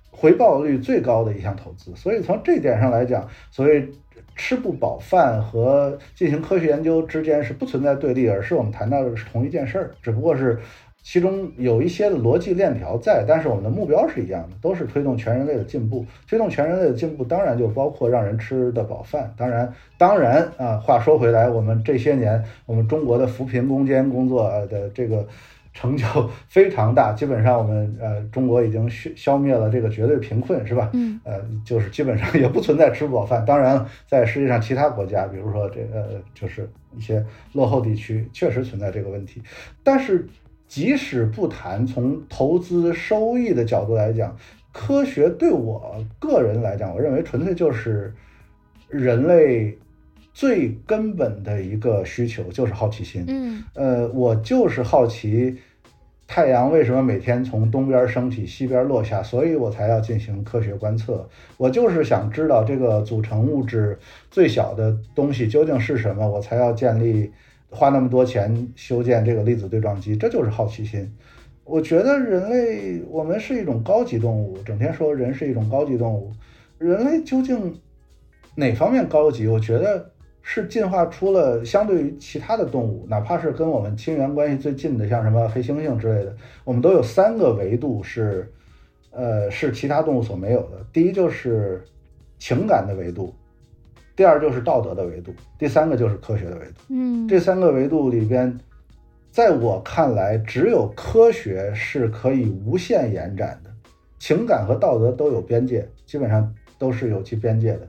[0.10, 1.96] 回报率最高的一项投资。
[1.96, 3.88] 所以从这点上来讲，所谓。
[4.36, 10.60] 吃不饱饭和进行科学研究之间是不存在对立，而是我们谈到的是同一件事儿，只不过是
[11.04, 16.06] 其中有一些的逻辑链条在，但是我们的目标是一样的，都是推动全人类的进步。
[16.28, 19.34] 推动全人类的进步，当然就包括让人吃得饱饭。
[19.38, 25.28] 当然，当然啊，话说回来，我们这些年我们中国的扶贫攻坚工作的这个。
[25.74, 26.06] 成就
[26.50, 30.90] 非常大，基本上我们呃中国已经消消灭了这个绝对贫困，是吧？
[30.94, 33.44] 嗯，呃，就是基本上也不存在吃不饱饭。
[33.46, 39.42] 当然，在世界上其他国家，比如说这个就是一些落后地区，确实存在这个问题。
[39.84, 40.28] 但是，
[40.68, 44.36] 即使不谈从投资收益的角度来讲，
[44.72, 48.14] 科学对我个人来讲，我认为纯粹就是
[48.90, 49.78] 人类。
[50.34, 53.26] 最根本的一个需求就是好奇心。
[53.28, 55.58] 嗯，呃，我就是好奇
[56.26, 61.28] 太阳为什么每天从东边升起，西边落下，所以我才要进行科学观测。
[61.58, 64.00] 我就是想知道这个组成物质
[64.30, 67.30] 最小的东西究竟是什么，我才要建立
[67.70, 70.16] 花那么多钱修建这个粒子对撞机。
[70.16, 71.12] 这就是好奇心。
[71.66, 76.32] 我觉得人类我们是一种高级动物，整天说人是一种高级动物，
[76.78, 77.78] 人类究竟
[78.56, 79.46] 哪方面高级？
[79.46, 80.11] 我觉得。
[80.44, 88.52] 是进化出了相对于其他的动物，哪怕是跟我们亲缘关系最近的，像什么黑猩猩之类的，我们都有三个维度是，
[89.12, 90.84] 呃，是其他动物所没有的。
[90.92, 91.84] 第一就是
[92.40, 93.34] 情感的维度，
[94.16, 96.74] 第二就是道德的维度，第三个就是科学的维度。
[96.90, 98.60] 嗯，这三个维度里边，
[99.32, 103.70] 在我看来，只有科学是可以无限延展的，
[104.18, 107.88] 情感和道德都有边界，基本上都是有其边界的，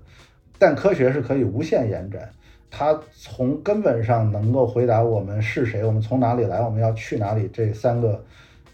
[0.59, 2.31] 但科学是可以无限延展。
[2.75, 8.25] 它从根本上能够回答我们是谁，我们从哪里来，我们要去哪里这三个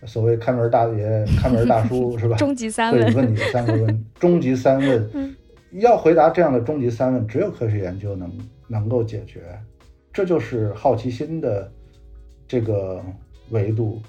[0.07, 2.37] 所谓看门大爷、 看门大叔是吧？
[2.37, 5.37] 终极三问，会问你的三个问， 终极三问，
[5.73, 8.33] 要回答这样的终极三问，只有科学研究能
[8.69, 9.41] 能够解决，
[10.13, 11.69] 这就是好奇心的
[12.47, 13.03] 这个
[13.51, 14.01] 维度。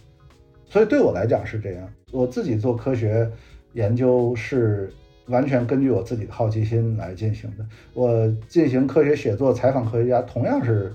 [0.68, 3.28] 所以对我来讲是这样，我自己做科学
[3.74, 4.94] 研究是。
[5.30, 7.65] 完全根据我自己的好奇心来进行的。
[7.93, 10.93] 我进行科学写作、采访科学家，同样是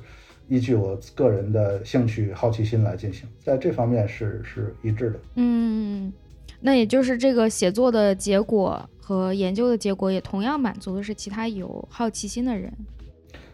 [0.48, 5.19] 依据我个人的兴趣、好奇心来进行，在这方面是是一致的。
[5.36, 6.12] 嗯，
[6.61, 12.73] 那也就是这个写作的结果和研究的结果，也同样满足的是其他有好奇心的人。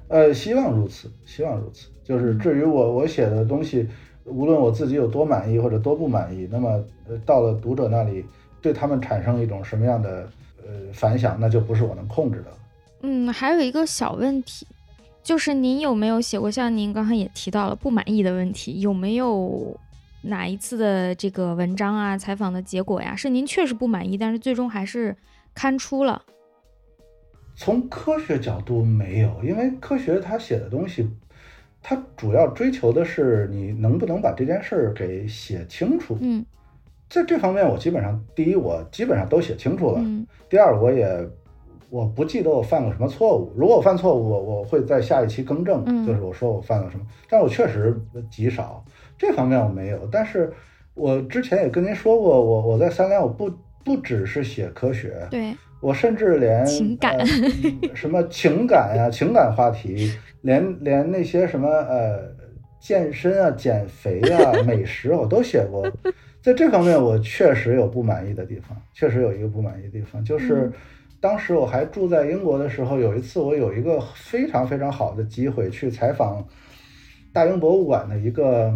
[0.08, 1.88] 呃，希望如此，希望如此。
[2.02, 3.86] 就是至于我我写的东西，
[4.24, 6.82] 无论我自己有多满意或者多不满意，那么
[7.24, 8.24] 到了读者那里，
[8.60, 10.28] 对他们产生一种什么样的？
[10.66, 12.52] 呃，反响那就不是我能控制的。
[13.02, 14.66] 嗯，还有一个小问题，
[15.22, 18.80] 就是您有没有写过像您刚才也提到了不满意的问题？
[18.80, 19.78] 有没有
[20.22, 25.16] 哪一次的这个文章啊、采访的结果呀，是您确实不满意，但是最终还是
[25.54, 26.22] 刊出了？
[27.56, 31.08] 从科学角度没有，因为科学它写的东西，
[31.82, 36.18] 它主要追求的是你能不能把这件事儿给写清楚。
[36.20, 36.44] 嗯。
[37.10, 40.00] 在这方面，我基本上第一，我基本上都写清楚了。
[40.48, 41.28] 第二，我也
[41.90, 43.52] 我不记得我犯过什么错误。
[43.56, 47.04] 如果我犯错误，我我会在下一期更正，就是我说我犯了什么。
[47.28, 48.00] 但我确实
[48.30, 48.84] 极少，
[49.18, 50.08] 这方面我没有。
[50.10, 50.52] 但是
[50.94, 53.50] 我之前也跟您说过，我我在三联，我不
[53.84, 57.18] 不只是写科学，对我甚至连情感
[57.92, 60.12] 什么情感呀、情感话题，
[60.42, 62.20] 连连那些什么呃
[62.78, 65.90] 健身啊、减肥啊、 美食，我都写过。
[66.42, 70.72] 在这方面我确实有不满意的地方，确实有一个不满意的地方，就是
[71.20, 76.46] 当时我还住在英国的时候，有一次我有一个非常非常好的机会去采访
[77.32, 78.72] 大英博物馆的一个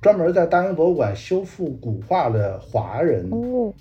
[0.00, 3.26] 专门在大英博物馆修复古画的华人。
[3.30, 3.72] 哦，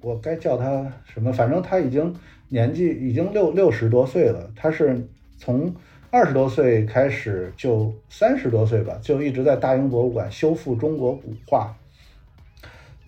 [0.00, 1.32] 我该叫他什么？
[1.32, 2.14] 反正他已经
[2.48, 4.48] 年纪已经六六十多岁了。
[4.54, 5.06] 他是
[5.36, 5.74] 从
[6.10, 11.74] 二十多岁开始，就三十多岁吧，就一直在大英博物馆修复中国古画，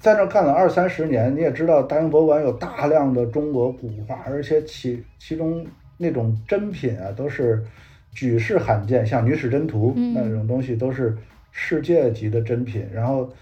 [0.05, 1.35] 在那干了二三十年。
[1.35, 5.66] 你也知道，大英博物馆有大量的中国古画，而且其其中
[5.97, 7.64] 那种珍品啊，都是
[8.12, 11.16] 举世罕见，像《女史箴图》那种东西都是
[11.52, 12.86] 世界级的珍品。
[12.93, 13.32] 然后。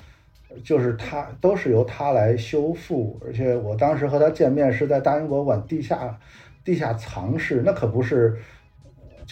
[0.63, 6.15] 就是他都是由他来修复，而且我当时和他见面是在大英博物馆地下
[6.63, 8.37] 地下藏室，那可不是，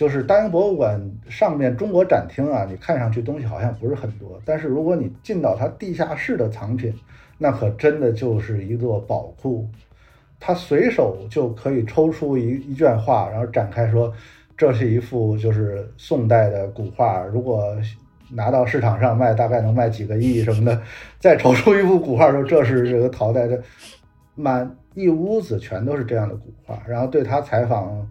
[0.00, 0.98] 就是大英博物馆
[1.28, 6.90] 上面中国展厅啊，你看上去东西好像不是很多，但是如果你进到他地下室的藏品，
[7.36, 9.68] 那可真的就是一座宝库，
[10.40, 14.10] 他随手就可以抽出一一卷画，然后展开说，
[14.56, 17.76] 这是一幅就是宋代的古画，如果。
[18.32, 20.80] 拿到市场上卖，大概能卖几个亿什么的。
[21.18, 23.60] 再抽出一幅古画，说这是这个陶代的，
[24.36, 26.80] 满一屋子全都是这样的古画。
[26.86, 28.08] 然后对他采访，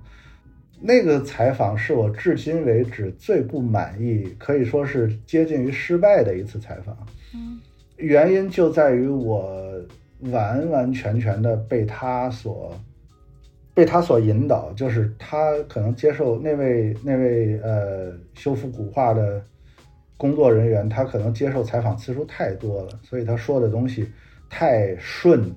[0.81, 6.95] 那个采访是我至今为止最不满意，可以说是接近于失败的一次采访。
[7.97, 9.71] 原因就在于我
[10.21, 12.73] 完完全全的被他所
[13.73, 19.41] 被他所引导，就是他可能接受那位那位呃修复古画的。
[20.19, 24.05] 工作人员他可能接受采访次数太多了，所以他说的东西
[24.49, 25.49] 太顺，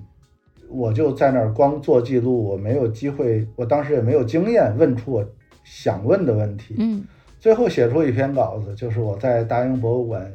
[0.73, 5.25] 我就在那儿光做记录，我没有机会，我当时也没有经验问出我
[5.63, 6.75] 想问的问题。
[6.79, 7.03] 嗯，
[7.39, 10.29] 最后写出一篇稿子，就是我在大英博物馆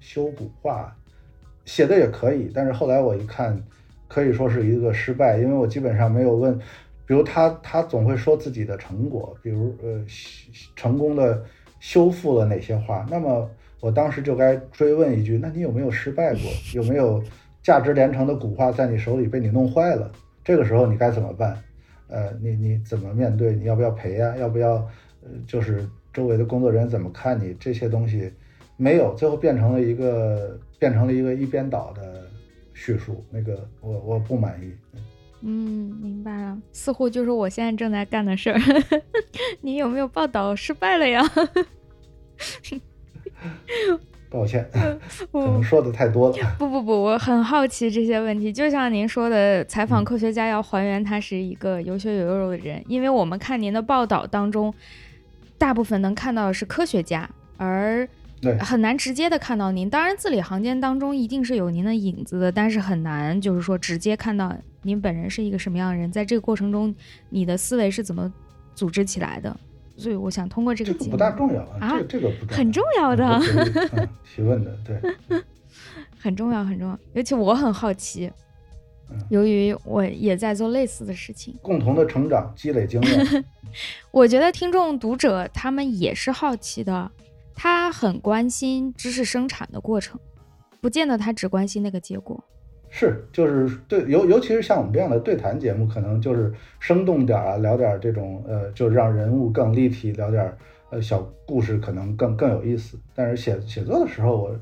[0.00, 0.94] 修补画，
[1.64, 3.62] 写的也可以，但是后来我一看，
[4.08, 6.58] 可以说是一个失败，因为我基本上没有问，
[7.06, 10.04] 比如他他总会说自己的成果，比如呃
[10.74, 11.42] 成功的
[11.80, 13.48] 修复了哪些画，那么。
[13.80, 16.40] 我当时就该追问一句：那你有没有失败过？
[16.72, 17.22] 有没有
[17.64, 20.12] 价值连城的古画在你手里被你弄坏了？
[20.44, 21.58] 这个时候你该怎么办？
[22.08, 23.54] 呃，你你怎么面对？
[23.54, 24.36] 你要不要赔呀？
[24.36, 24.74] 要不要？
[25.22, 27.54] 呃，就是周围的工作人员怎么看你？
[27.58, 28.30] 这些东西
[28.76, 32.26] 没有，最后变成了一个变成了一个一边倒的
[32.74, 33.24] 叙述。
[33.30, 34.70] 那个我我不满意。
[35.40, 38.58] 嗯，明白了，似乎就是我现在正在干的事儿。
[39.62, 41.22] 你有没有报道失败了呀？
[44.34, 44.68] 抱歉，
[45.30, 46.36] 可能说的太多了。
[46.58, 48.52] 不不不，我很好奇这些问题。
[48.52, 54.74] 就像您说的，采访科学家要还原他是一个有血有肉的人，因为我们看您的报道当中，
[55.56, 58.08] 大部分能看到的是科学家，而
[58.58, 59.88] 很难直接的看到您。
[59.88, 64.52] 当然，字里行间当中一定是有您的影子的，但是很难就是说直接看到
[64.82, 66.10] 您本人是一个什么样的人。
[66.10, 66.92] 在这个过程中，
[67.30, 68.30] 你的思维是怎么
[68.74, 69.56] 组织起来的？
[69.96, 73.40] 所以我想通过这个节目，不大重要啊，这这个不很重要的
[74.24, 75.40] 提问的，对，
[76.18, 78.30] 很重要很重要，尤其我很好奇，
[79.30, 83.44] 由于我也在做类似的事情，共同的成长，积累经验，
[84.10, 87.10] 我觉得听众读者他们也是好奇的，
[87.54, 90.18] 他很关心知识生产的过程，
[90.80, 92.42] 不见得他只关心那个结果。
[92.96, 100.56] 是，就是对，尤尤其是像我们这样的对谈节目，可能就是生动点啊，聊点这种呃，就让人物更立体，聊点
[100.90, 102.96] 呃小故事，可能更更有意思。
[103.12, 104.56] 但是写写作的时候，我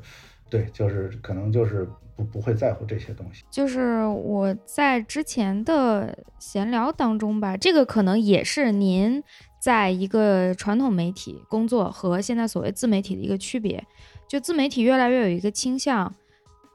[0.49, 3.43] 对，就是可能就是不不会在乎这些东西。
[3.51, 9.21] 就是我在之前的闲聊当中吧，这个可能也是您
[9.59, 13.83] 在一个传统媒体工作和现在所谓自媒体的一个区别。
[14.27, 16.11] 就自媒体越来越有一个倾向。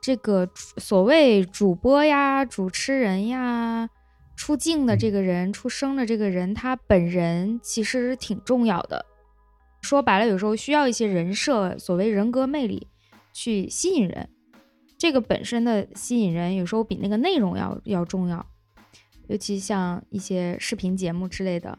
[0.00, 3.90] 这个所谓主播呀、主持人呀、
[4.36, 9.04] 出镜的这个人、出声的这个人，他本人其实挺重要的。
[9.80, 12.88] 说白了，有时候需要一些人设，所谓人格魅力，
[13.32, 14.28] 去吸引人。
[14.96, 18.44] 这个本身的吸引人，有时候比那个内容要要重要。
[19.28, 21.78] 尤其像一些视频节目之类的。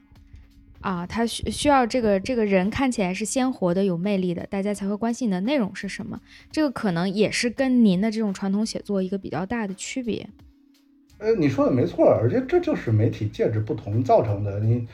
[0.81, 6.19] 啊，他需需要这个这个人看起来是鲜活的、有魅力的，大家才会关心你的内容是什么。
[6.51, 10.27] 这个可能也是跟您的这种传统写作一个比较大的区别。
[11.17, 14.61] 呃，你说的没错，而且这就是媒体介质不同造成的。
[14.61, 14.87] 你，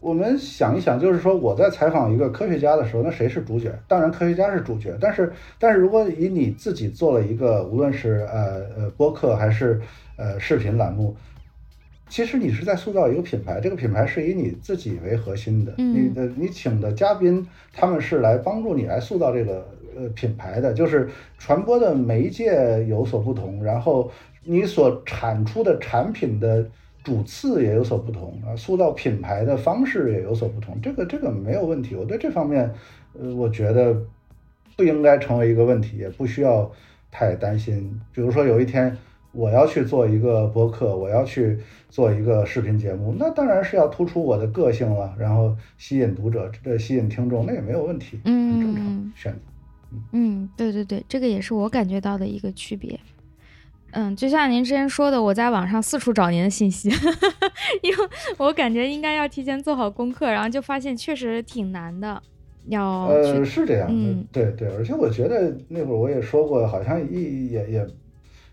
[0.00, 3.72] 我们想一想，就是说我在采访一个科学家的时候，那谁是主角？
[3.86, 9.80] 当然科学家是主角，但是但是如果以你自己做了一个，无论是呃呃播客还是
[10.16, 11.16] 呃视频栏目。
[12.12, 15.72] 其实你是在塑造一个品牌，这个品牌是以你自己为核心的。
[15.78, 19.66] 你的你请的嘉宾，他们是来帮助你来塑造这个
[19.96, 21.08] 呃品牌的，就是
[21.38, 24.10] 传播的媒介有所不同，然后
[24.44, 26.68] 你所产出的产品的
[27.02, 32.70] 主次也有所不同啊，塑造品牌的方式也有所不同，这个这个没有问题，我对这方面，
[33.18, 33.96] 呃，我觉得
[34.76, 36.70] 不应该成为一个问题，也不需要
[37.10, 37.98] 太担心。
[38.12, 38.94] 比如说有一天。
[39.32, 49.38] 我要去做一个博客，我要去做一个视频节目，那当然是要突出我的个性了，然后吸引读者，这吸引听众，那也没有问题，很正常选择。
[50.12, 52.98] 嗯，对对对，这个也是我感觉到的一个区别。
[53.92, 56.90] 嗯，就像您之前说的，我在网上四处找您的信息，
[57.82, 57.96] 因为
[58.38, 62.22] 我感觉应该要提前做好功课，然后就发现确实挺难的。
[62.68, 67.86] 要呃，是这样嗯，对对，而且我觉得那会儿我也说过，好像也也也。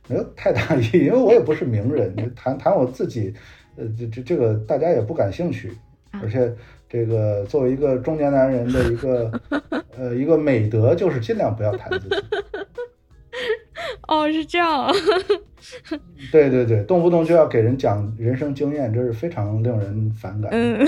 [0.10, 3.34] 没有太大意义，因为我也不是名人，谈谈我自己，
[3.77, 5.72] 呃，这这这个大家也不感兴趣，
[6.22, 6.52] 而且
[6.90, 9.31] 这个作为一个中年男人的一个
[9.95, 12.15] 呃一个美德，就是尽量不要谈自己。
[14.07, 14.91] 哦，是这样。
[16.31, 20.49] 对对对，动不动就要给人讲人生经验，这是非常令人反感。
[20.52, 20.80] 嗯，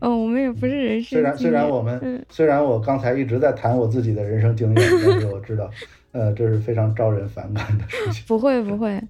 [0.00, 1.10] 哦，我们也不是人生。
[1.10, 5.70] 虽然虽然我们虽然我刚才一直在谈我自己的人生经验，但是我知道。
[6.14, 8.22] 呃，这是非常招人反感的事情。
[8.26, 9.02] 不会不会，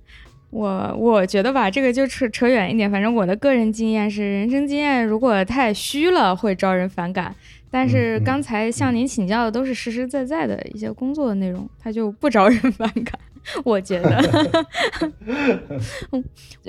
[0.49, 2.91] 我我觉得吧，这个就扯扯远一点。
[2.91, 7.35] 反正我的个人经验是，人生经验如果太虚了，会招人反感。
[7.71, 13.19] 但是刚才向您请教的都是实实在在的一些工作的内容，它就不招人反感。
[13.65, 14.65] 我觉得，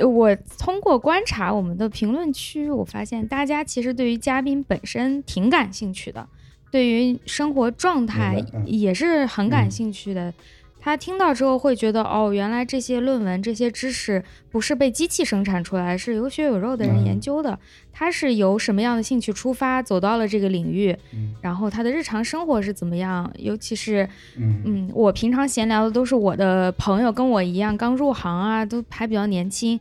[0.05, 6.27] 我通过观察我们的评论区，我发现大家其实对于嘉宾本身挺感兴趣的。
[6.75, 10.33] 对于生活状态也是很感兴趣的，
[10.77, 14.21] 他听到之后会觉得，哦，原来这些论文、这些知识
[14.51, 17.57] 不是被机器生产出来，是有血有肉的人研究的。
[17.93, 20.93] 他是由什么样的兴趣出发走到了这个领域，
[21.39, 23.31] 然后他的日常生活是怎么样？
[23.39, 29.79] 尤其是，嗯，我平常闲聊的都是我的朋友，跟我一样刚入行啊，都还比较年轻，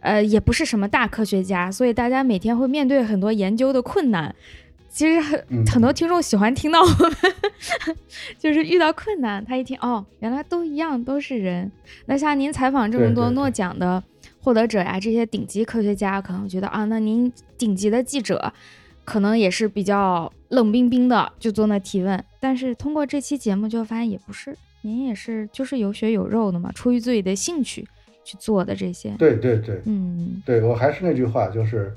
[0.00, 4.34] 呃，也不是什么大科学家，所以大家每天会面对很多研究的困难。
[4.94, 7.96] 其实很很多听众喜欢听到我们，
[8.38, 11.68] 就是遇到困难，他一听哦，原来都一样，都是人。
[12.06, 14.00] 那像您采访这么多诺奖的
[14.38, 18.52] 获得者呀，这些顶级科学家，可能觉得啊，那您顶级的记者，
[19.04, 22.24] 可能也是比较冷冰冰的，就坐那提问。
[22.38, 27.84] 但是通过这期节目，就发现也不是，您也是就是有血有肉的嘛，出于自己的兴趣
[28.22, 29.10] 去做的这些。
[29.18, 31.92] 对对对，嗯，对我还是那句话，就是。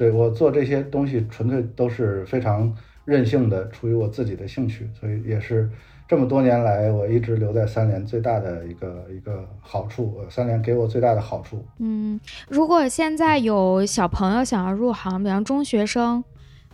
[0.00, 2.74] 对我做这些东西纯粹都是非常
[3.04, 5.68] 任性的，出于我自己的兴趣，所以也是
[6.08, 10.16] 这么多年来我一直留在三联最大的一个一个好处。
[10.30, 11.62] 三联给我最大的好处。
[11.80, 12.18] 嗯，
[12.48, 16.24] 如果现在有小朋友想要入行，比方中学生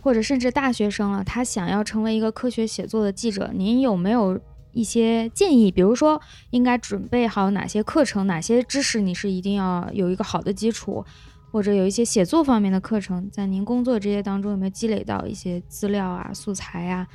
[0.01, 4.39] 或者甚至大学生了，他想要成为一个科学写作的记者，您有没有
[4.71, 5.69] 一些建议？
[5.69, 6.21] 比如说
[6.51, 11.03] 应该准备好哪些课程，哪些知识你是一定要有一个好的基础？
[11.49, 17.07] 或者有一些写作方面的课程，在您工作这些当中有没有积累到一些资料啊、素材啊，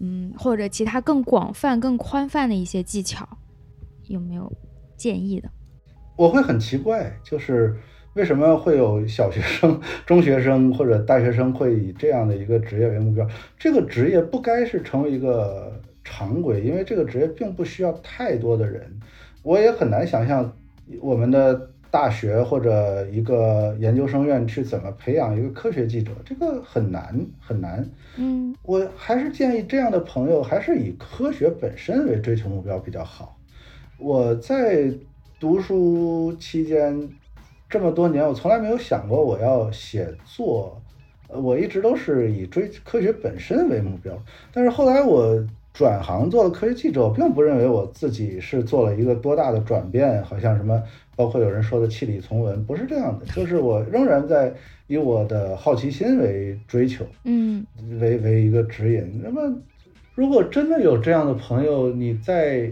[0.00, 3.26] 嗯，或者其他更广泛、更宽泛的一些技巧，
[4.06, 4.52] 有没有
[4.96, 5.48] 建议的？
[6.14, 7.74] 我会很奇怪，就是
[8.12, 13.26] 为什么会有小学生、中学生或者大学生会以这样的一个职业为目标？
[13.58, 19.00] 这个职业不该是成为一个常规，因为这个职业并不需要太多的人。
[19.42, 20.52] 我也很难想象
[21.00, 21.70] 我们的。
[21.90, 27.84] 大学或者一个研究生院去怎么培养一个科学记者，这个很难很难。
[28.16, 33.36] 嗯，我还是建议这样的朋友还是以科学本身为追求目标比较好。
[33.98, 34.92] 我在
[35.40, 37.08] 读书期间
[37.68, 40.80] 这么多年，我从来没有想过我要写作，
[41.28, 44.16] 呃，我一直都是以追科学本身为目标。
[44.52, 50.82] 但是后来我转行做了科学记者，我并不认为我自己是做了一个多大的转变，好像什么。
[51.20, 54.54] 包括有人说的弃理从文，不是这样的，就是我仍然在
[54.86, 57.62] 以我的好奇心为追求，嗯，
[58.00, 59.20] 为为一个指引。
[59.22, 59.54] 那么，
[60.14, 62.70] 如果真的有这样的朋友，你在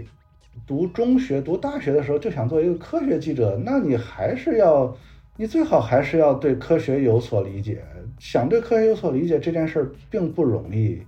[0.66, 4.97] 读中学、读大学的时候就想做一个科学记者，那你还是要，
[5.37, 7.83] 你最好还是要对科学有所理解。
[8.19, 11.03] 想对科学有所理解这件事儿并不容易，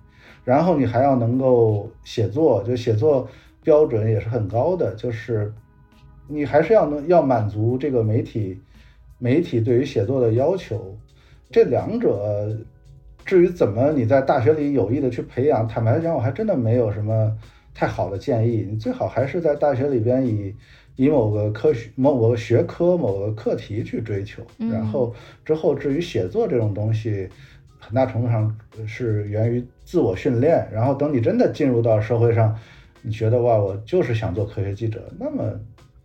[0.44, 3.26] 然后你还要能够写作，就写作
[3.62, 5.50] 标准也是很高的，就是。
[6.30, 8.60] 你还是要能要满足这个媒体，
[9.18, 10.96] 媒体对于写作的要求，
[11.50, 12.56] 这两者，
[13.24, 17.36] 至于怎么你在大学里有意的去培养，坦白讲，我还真的没有什么
[17.74, 18.66] 太好的建议。
[18.70, 20.54] 你最好还是在大学里边以
[20.96, 25.12] 以某个科学、某个学科、某个课题去追求，然后
[25.44, 27.28] 之后至于写作这种东西，
[27.78, 30.68] 很大程度上是源于自我训练。
[30.72, 32.56] 然后等你真的进入到社会上，
[33.02, 35.58] 你觉得哇，我就是想做科学记者，那么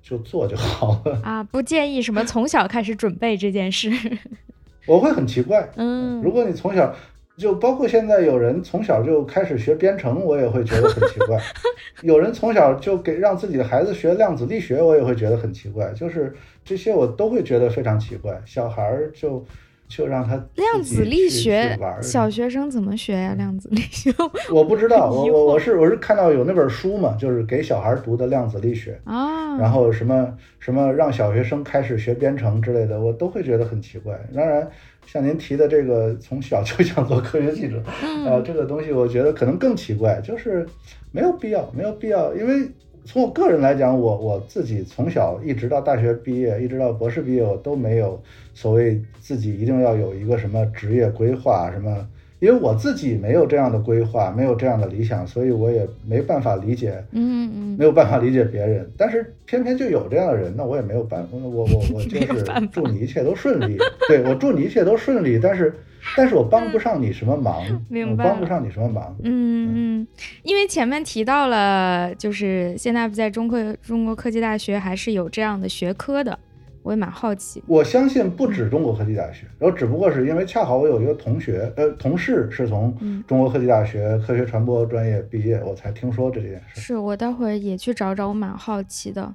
[0.08, 1.44] 就做就好了啊。
[1.44, 3.90] 不建议什么从小开始准备这件事。
[4.86, 6.96] 我会很奇怪，嗯，如果你从小
[7.36, 11.42] 就包括现在有人从小就开始学编程，我也会觉得很奇怪。
[12.04, 15.92] 有人从小就给让自己的孩子学量子力学，我也会觉得很奇怪。
[15.94, 18.40] 就是这些我都会觉得非常奇怪。
[18.46, 19.44] 小孩儿就。
[19.88, 23.36] 就让他量子力学，小学生怎么学呀？
[23.36, 24.12] 量子力学，
[24.52, 34.20] 我不知道，我我我是我是看到有那本书嘛，就是给小孩读的量子力学啊，然后什么什么让小学生开始学编程之类的，我都会觉得很奇怪。
[34.34, 34.68] 当然，
[35.06, 37.82] 像您提的这个从小就想做科学记者，
[38.28, 40.68] 啊，这个东西我觉得可能更奇怪，就是
[41.12, 42.70] 没有必要，没有必要，因为。
[43.06, 48.20] 从我个人来讲，我我自己从小一直到大学毕业，一直到博士毕业，我都没有
[48.56, 52.08] 所谓自己一定要有一个什么职业规划什么，
[52.40, 58.90] 因为我自己没有这样的规划，没有这样的理想，所以我也没办法理解，嗯嗯，没有办法理解别人。
[58.98, 65.74] 但是偏偏就有这样的人，那我也没有办法，我我我就是祝你一切都顺利，对我祝你一切都顺利，但是。
[66.16, 67.64] 但是我帮不上你什么忙，
[68.12, 69.16] 我帮不上你什么忙。
[69.24, 70.08] 嗯嗯，
[70.44, 76.38] 因为前面提到了，就是现在不在中科中国科技大学还是有这样的学科的，
[76.86, 77.64] 我也蛮好奇。
[77.66, 82.96] 我相信不止中国科技大学，然后只不过是因为恰好我有一个同学，呃，同事是从
[83.26, 86.80] 中国科技大学科学传播专业毕业，我才听说这件事。
[86.80, 89.34] 是我待会儿也去找找，我蛮好奇的。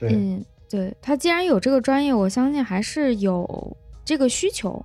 [0.00, 4.84] 对，嗯，对他既然有这个专业，我相信还是有这个需求。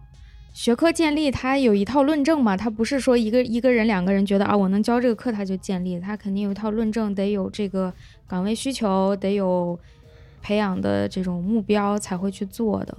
[0.54, 7.94] 学科建立，它有一套论证嘛，它不是说一个一个人、两个人觉得啊，我能教这个课，他就建立，他肯定有一套论证，得有这个
[8.28, 9.80] 岗位需求，得有
[10.48, 12.98] 培养的这种目标才会去做的。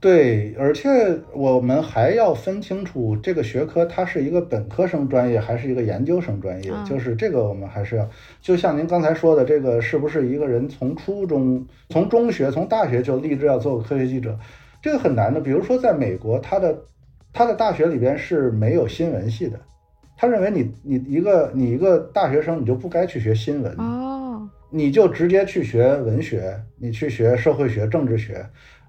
[0.00, 0.88] 对，而且
[1.34, 8.08] 我们还要分清楚这个学科它是一个本科生专业还是一个研究生专业，就是这个我们还是要，
[8.40, 14.38] 就像您刚才说的，这个是不是一个人从初中、从中学、从大学就立志要做个科学记者？
[14.80, 16.78] 这个很难的，比如说在美国，他的
[17.32, 19.60] 他的大学里边是没有新闻系的，
[20.16, 24.17] 他认为你你一个你一个大学生你就不该去学新闻哦，
[24.70, 28.44] 你就直接去学文学，你去学社会学、政治学。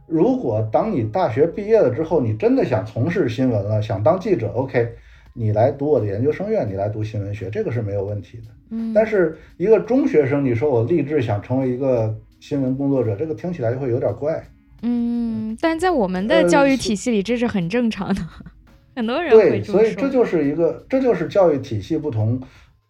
[0.08, 4.96] 如果当你大学毕业了之后，你真的想从事新闻了，想当记者，OK，
[5.34, 8.44] 你来读我的研究生院，你来读新闻学，这个是没有问题的。
[8.72, 14.44] 嗯，但是一个中学生，你说我立志想成为一个新闻工作者，这个听起来就会有点怪。
[14.82, 18.22] 嗯，但在我们的教育体系里，这是很正常的，
[18.96, 22.42] 很多人对，所以这就是一个，这就是教育体系不同。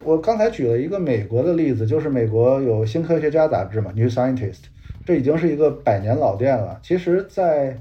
[0.06, 4.54] 我刚才举了一个美国的例子，就是美国有《新科学家》杂志嘛，《New Scientist》，
[5.06, 6.80] 这已经是一个百年老店了。
[6.82, 7.78] 其实，在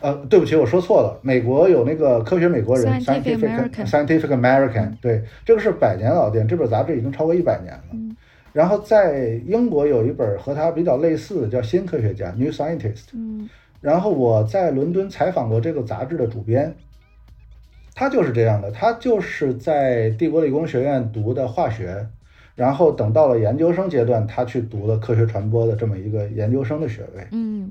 [0.00, 8.14] 呃，对不起，我说错了，美国有那个《科学美国人》（Scientific Scientific American），对，这个是百年老店，这本杂志已经超过一百年了。
[8.52, 13.08] 然后在英国有一本和它比较类似的，叫《新科学家》（New Scientist）。
[13.12, 13.48] 嗯。
[13.80, 16.74] 然后我在伦敦采访过这个杂志的主编，
[18.00, 22.06] 他就是这样的，他就是在帝国理工学院读的化学，
[22.54, 27.26] 然后等到了研究生阶段，他去读了科学传播的这么一个研究生的学位。
[27.32, 27.70] 嗯。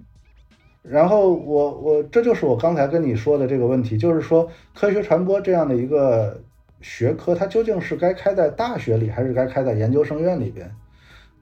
[0.83, 6.39] 然后我我这就是我刚才跟你说的这个问题，就是说科学传播这样的一个。
[6.81, 10.71] 学科它究竟是该开在大学里，还是该开在研究生院里边？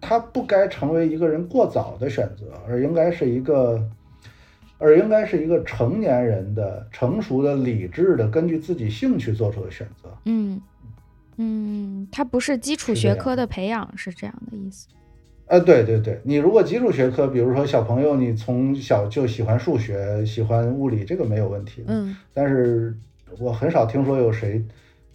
[0.01, 3.79] 它不该成为一个人过早的选择，而应该是一个，
[4.77, 10.09] 而应该是一个成年人的、成熟的、理智的，根据自己兴趣做出的选择。
[10.25, 10.61] 嗯
[11.37, 14.87] 嗯，它不是基础学科的培养，是这样的意思。
[15.45, 21.83] 呃，对对对，你如果基础学科，比如说小朋友，你从小就喜欢数学、喜欢物理，这个没有问题。
[21.87, 22.95] 嗯，但是
[23.39, 24.63] 我很少听说有谁。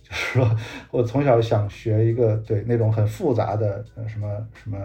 [0.03, 0.57] 就是说，
[0.91, 4.77] 我从小想学一个对那种很复杂的呃什么什么，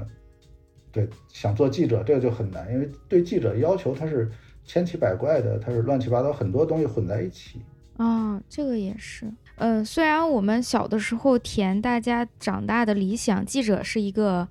[0.92, 4.30] 对，想做记者，这个就很难，因为对记者要求他是
[4.68, 7.60] 千奇百怪的，它是乱七八糟很多东西混在一起。
[7.98, 9.26] 啊，这个也是。
[9.56, 14.48] 嗯，虽然我们小的时候填大家长大的理想，记者是一个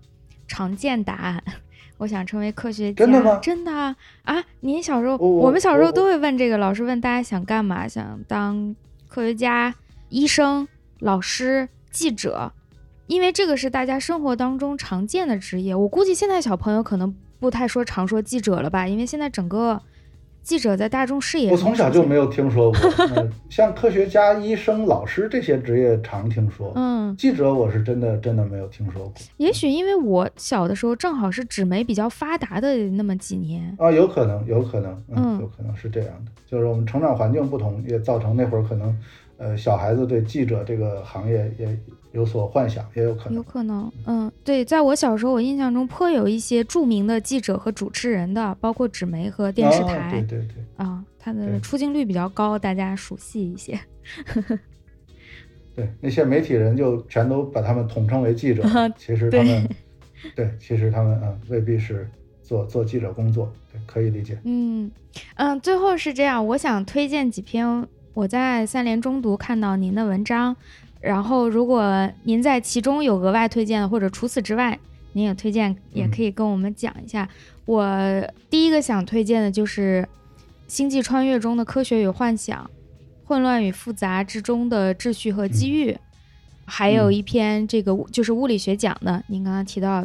[0.48, 1.40] 常见答案。
[1.98, 3.04] 我想成为科学家。
[3.04, 3.38] 真的吗？
[3.40, 3.96] 真的啊！
[4.24, 8.74] 啊，您小时候，我们小时候都会问这个，老师问大家想干嘛，想当
[9.06, 9.74] 科学家。
[10.08, 10.68] 医生、
[11.00, 12.52] 老师、记者，
[13.08, 15.74] 因为这个是大家生活当中常见的职业。
[15.74, 19.82] 我估计现在小朋友可能不太说常说记者了吧，因为现在整个
[20.46, 21.50] 记者在大众视野。
[21.50, 22.80] 我从小就没有听说过，
[23.50, 29.12] 像科学家、医生、老师这些职业常听说，嗯，记者我是真的真的没有听说过。
[29.38, 38.96] 也许因为我小的时候正好是纸媒比较发达的那么几年啊，有可能，有可能，嗯，有可能是这样的，就是我们成长环境不同，也造成那会儿可能，
[39.38, 41.76] 呃，小孩子对记者这个行业也。
[42.16, 53.78] 有所幻想也有可能，有可能，嗯，对，在我小时候，我印象中颇有一些著名的记者和主持人的，包括纸媒和电视台，对对对，啊，他的出镜率比较高，大家熟悉一些。
[55.76, 58.62] 对，那些媒体人就全都把他们统称为记者，
[58.96, 59.68] 其实他们，
[60.34, 62.08] 对，其实他们嗯未必是
[62.42, 64.38] 做做记者工作，对，可以理解。
[64.44, 64.90] 嗯
[65.34, 70.56] 嗯，最后是这样，我想推荐几篇我在三联中读看到您的文章。
[71.06, 74.76] 然后，如果您在其中有额外推荐的，或者除此之外，
[75.12, 77.28] 您也推荐，也可以跟我们讲一下。
[77.64, 77.88] 我
[78.50, 80.04] 第一个想推荐的就是
[80.66, 82.68] 《星际穿越》中的科学与幻想，
[83.24, 85.96] 混乱与复杂之中的秩序和机遇，
[86.64, 90.04] 还有一篇这个就是物理学奖的，您刚刚提到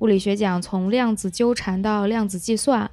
[0.00, 2.90] 物理学奖从量子纠缠到量子计算，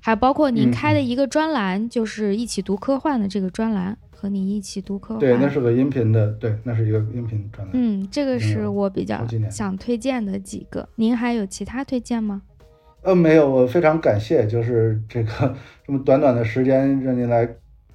[0.00, 3.96] 还包括您开的一个专栏，就是一起读科幻的这个专栏。
[4.18, 7.70] 和你一起读科幻，对，那是个音频的，对，那是一个音频专栏。
[7.74, 10.88] 嗯，这个是我比较想推荐的几个。
[10.94, 12.40] 您还有其他推荐吗？
[13.02, 15.54] 呃，没有，我非常感谢，就是这个
[15.86, 17.46] 这么短短的时间让您来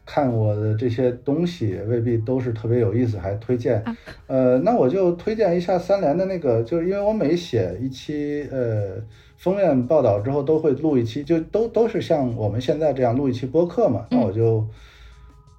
[0.05, 3.83] 看我的这些东西，未必都是特别有意思，还推荐。
[4.27, 9.01] 呃，那我就推荐一下三联的那个，就是因为我每写一期呃
[9.37, 14.63] 封面报道之后，都会录一期，就都都是像我们现在这样录一期播客嘛，那我就。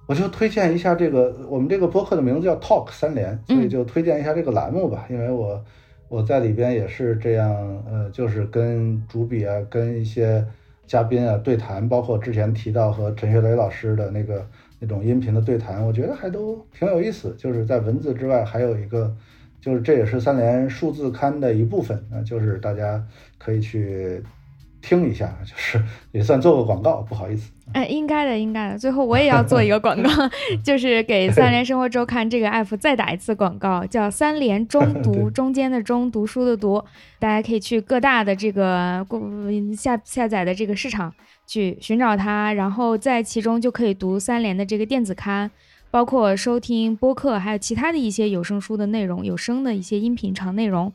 [0.05, 5.05] 我就推荐一下这个，我们这个播客的名字叫 Talk 三连，所以就推荐一下这个栏目吧。
[5.09, 5.63] 因为我
[6.09, 10.45] 我在里边也是这样，呃，就是跟主笔啊，跟一些
[10.85, 14.45] 嘉宾啊对谈，包括之前提到和陈学雷老师的那个
[14.79, 17.33] 那种音频的对谈，我觉得还都挺有意思。
[17.37, 19.15] 就是在文字之外，还有一个，
[19.61, 23.01] 就是这也是三联数字刊的一部分啊，就是大家
[23.37, 24.21] 可以去。
[24.83, 25.81] 听一下， 就是
[26.11, 27.49] 也算做个广告，不好意思。
[27.71, 28.77] 哎，应该的，应该的。
[28.77, 30.09] 最后我也要做一个广告，
[30.63, 36.83] 就是给三联生活周刊这个 app 再打一次广告， 叫三联中读，中间的中，读书的读。
[37.17, 39.03] 大家可以去各大的这个
[39.75, 41.11] 下下载的这个市场
[41.47, 45.49] 去寻找它，然后在其中就可以读三联的这个电子刊，
[45.89, 50.91] 包括收听播客，还有其他的一些有声书的内容，有声的一些音频长内容，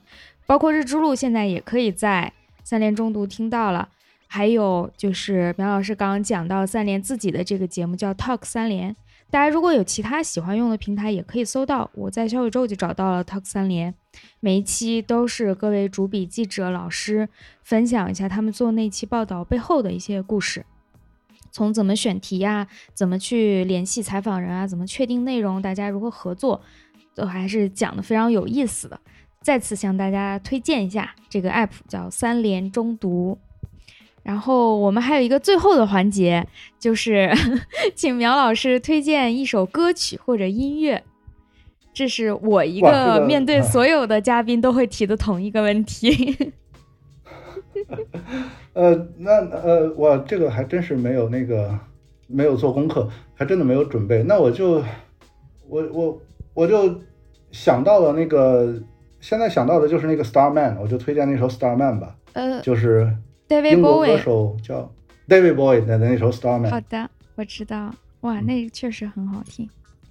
[0.47, 2.35] 包括日之路，现在也可以在。
[2.68, 3.88] 三联中读听到了，
[4.26, 8.94] 还有就是苗老师刚刚讲到三联自己的这个节目叫 Talk 三联，
[9.30, 11.90] 大家如果有其他喜欢用的平台，也可以搜到。
[11.94, 13.94] 我在小宇宙就找到了 Talk 三联，
[14.40, 17.30] 每一期都是各位主笔记者老师
[17.62, 20.66] 分享一下他们做那期报道背后的一些故事，
[21.50, 26.60] 从怎么选题呀，怎么去联系采访人啊，怎么确定内容，大家如何合作，
[27.14, 29.00] 都还是讲的非常有意思的。
[29.48, 33.38] 再次向大家推荐一下这个 app，叫三联中读。
[34.22, 36.46] 然后我们还有一个最后的环节，
[36.78, 37.32] 就是
[37.96, 41.02] 请苗老师推荐一首歌曲或者音乐。
[41.94, 46.52] 这是我一个 面对所有的嘉宾都会提的同一个问题。
[48.74, 51.74] 呃，那呃，我这个还真是没有那个
[52.26, 54.22] 没有做功课，还真的没有准备。
[54.24, 54.84] 那我就
[55.66, 56.20] 我我
[56.52, 57.00] 我就
[57.50, 58.78] 想到了那个。
[59.20, 62.16] 现在想到的就是那个 Starman，我就推荐那首 Starman 吧。
[62.34, 63.12] 呃，就是
[63.48, 64.92] 英国歌手叫
[65.28, 66.70] David Bowie 的那首 Starman。
[66.70, 67.94] 好的，我知道。
[68.20, 69.68] 哇，那确实很好听。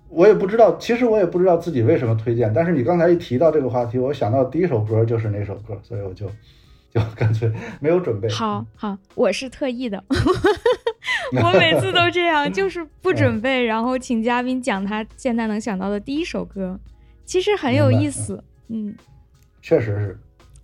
[0.10, 6.26] 我也不知道，其实我也不知道自己为什么推荐，但是你刚才一提到这个话题，我想到第一首歌就是那首歌，所以我就
[6.90, 7.52] 就干脆
[7.82, 8.30] 没有准备。
[8.30, 10.02] 好好，我是特意的，
[11.44, 16.80] 我每次都这样，就是不准备，然后请嘉宾讲他现在能想到的第一首歌，
[17.26, 18.36] 其实很有意思。
[18.36, 18.44] 嗯，
[19.62, 20.20] 确实是。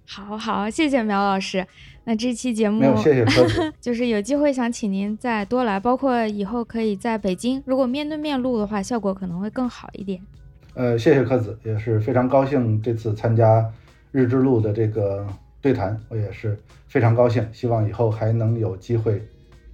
[0.05, 1.65] 好好，谢谢苗老师。
[2.03, 10.21] 那这期节目没有谢谢科子， 就是有机会想请您再多来，包括以后可以在北京，如果面对面录的话，效果可能会更好一点。
[10.73, 13.65] 呃，谢谢柯子，也是非常高兴这次参加
[14.11, 15.25] 日之路的这个
[15.61, 19.25] 对谈，我也是非常高兴，希望以后还能有机会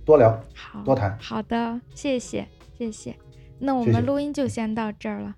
[0.05, 1.17] 多聊，好，多谈。
[1.19, 2.47] 好的，谢谢
[2.77, 3.15] 谢谢。
[3.57, 5.35] 那我们录音就先到这儿了。